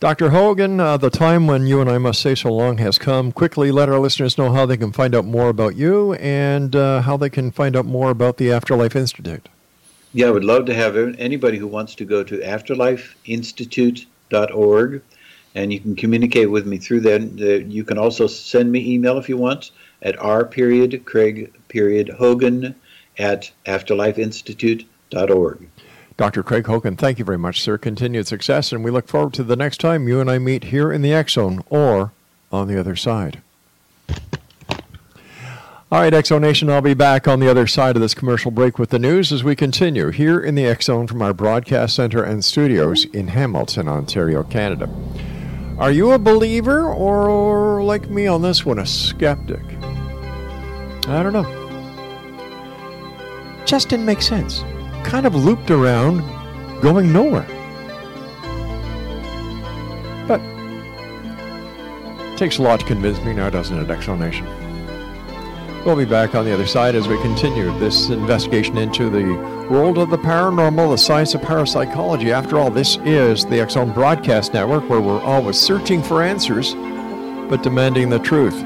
Dr. 0.00 0.30
Hogan, 0.30 0.78
uh, 0.78 0.96
the 0.96 1.10
time 1.10 1.48
when 1.48 1.66
you 1.66 1.80
and 1.80 1.90
I 1.90 1.98
must 1.98 2.22
say 2.22 2.36
so 2.36 2.52
long 2.52 2.78
has 2.78 2.98
come. 2.98 3.32
Quickly 3.32 3.72
let 3.72 3.88
our 3.88 3.98
listeners 3.98 4.38
know 4.38 4.52
how 4.52 4.64
they 4.64 4.76
can 4.76 4.92
find 4.92 5.12
out 5.12 5.24
more 5.24 5.48
about 5.48 5.74
you 5.74 6.12
and 6.14 6.76
uh, 6.76 7.02
how 7.02 7.16
they 7.16 7.28
can 7.28 7.50
find 7.50 7.74
out 7.74 7.84
more 7.84 8.10
about 8.10 8.36
the 8.36 8.52
Afterlife 8.52 8.94
Institute. 8.94 9.48
Yeah, 10.14 10.28
I 10.28 10.30
would 10.30 10.44
love 10.44 10.66
to 10.66 10.74
have 10.74 10.96
anybody 10.96 11.58
who 11.58 11.66
wants 11.66 11.96
to 11.96 12.04
go 12.04 12.22
to 12.22 12.38
afterlifeinstitute.org 12.38 15.02
and 15.58 15.72
you 15.72 15.80
can 15.80 15.96
communicate 15.96 16.48
with 16.48 16.66
me 16.66 16.78
through 16.78 17.00
that. 17.00 17.66
You 17.68 17.84
can 17.84 17.98
also 17.98 18.28
send 18.28 18.70
me 18.70 18.94
email 18.94 19.18
if 19.18 19.28
you 19.28 19.36
want 19.36 19.72
at 20.02 20.16
r 20.18 20.44
period 20.44 21.04
craig 21.04 21.52
period 21.66 22.10
hogan 22.10 22.76
at 23.18 23.50
afterlifeinstitute.org. 23.66 25.68
Dr. 26.16 26.42
Craig 26.42 26.66
Hogan, 26.66 26.96
thank 26.96 27.18
you 27.18 27.24
very 27.24 27.38
much, 27.38 27.60
sir. 27.60 27.78
Continued 27.78 28.26
success, 28.26 28.72
and 28.72 28.84
we 28.84 28.90
look 28.90 29.08
forward 29.08 29.32
to 29.34 29.44
the 29.44 29.56
next 29.56 29.78
time 29.78 30.08
you 30.08 30.20
and 30.20 30.30
I 30.30 30.38
meet 30.38 30.64
here 30.64 30.92
in 30.92 31.02
the 31.02 31.24
Zone 31.28 31.62
or 31.70 32.12
on 32.50 32.68
the 32.68 32.78
other 32.78 32.96
side. 32.96 33.42
All 35.90 36.02
right, 36.02 36.26
Zone 36.26 36.42
Nation, 36.42 36.70
I'll 36.70 36.82
be 36.82 36.94
back 36.94 37.26
on 37.26 37.40
the 37.40 37.48
other 37.48 37.66
side 37.66 37.96
of 37.96 38.02
this 38.02 38.14
commercial 38.14 38.50
break 38.50 38.78
with 38.78 38.90
the 38.90 38.98
news 38.98 39.32
as 39.32 39.42
we 39.42 39.56
continue 39.56 40.10
here 40.10 40.38
in 40.38 40.54
the 40.54 40.76
Zone 40.80 41.06
from 41.06 41.22
our 41.22 41.32
broadcast 41.32 41.96
center 41.96 42.22
and 42.22 42.44
studios 42.44 43.06
in 43.06 43.28
Hamilton, 43.28 43.88
Ontario, 43.88 44.42
Canada. 44.42 44.88
Are 45.78 45.92
you 45.92 46.10
a 46.10 46.18
believer 46.18 46.92
or, 46.92 47.84
like 47.84 48.10
me 48.10 48.26
on 48.26 48.42
this 48.42 48.66
one, 48.66 48.80
a 48.80 48.86
skeptic? 48.86 49.62
I 51.06 51.22
don't 51.22 51.32
know. 51.32 51.46
just 53.64 53.88
didn't 53.88 54.04
make 54.04 54.20
sense. 54.20 54.64
Kind 55.04 55.24
of 55.24 55.36
looped 55.36 55.70
around, 55.70 56.18
going 56.82 57.12
nowhere. 57.12 57.46
But 60.26 60.40
takes 62.36 62.58
a 62.58 62.62
lot 62.62 62.80
to 62.80 62.86
convince 62.86 63.20
me 63.20 63.32
now, 63.32 63.48
doesn't 63.48 63.78
it, 63.78 63.88
X 63.88 64.06
Zone 64.06 64.18
Nation? 64.18 64.46
We'll 65.84 65.94
be 65.94 66.04
back 66.04 66.34
on 66.34 66.44
the 66.44 66.52
other 66.52 66.66
side 66.66 66.96
as 66.96 67.06
we 67.06 67.16
continue 67.22 67.70
this 67.78 68.08
investigation 68.08 68.76
into 68.78 69.08
the 69.08 69.57
world 69.70 69.98
of 69.98 70.08
the 70.08 70.16
paranormal, 70.16 70.90
the 70.90 70.96
science 70.96 71.34
of 71.34 71.42
parapsychology. 71.42 72.32
After 72.32 72.58
all, 72.58 72.70
this 72.70 72.96
is 73.04 73.44
the 73.44 73.68
Zone 73.68 73.92
Broadcast 73.92 74.54
Network 74.54 74.88
where 74.88 75.00
we're 75.00 75.20
always 75.20 75.58
searching 75.60 76.02
for 76.02 76.22
answers, 76.22 76.74
but 76.74 77.62
demanding 77.62 78.08
the 78.08 78.18
truth. 78.18 78.64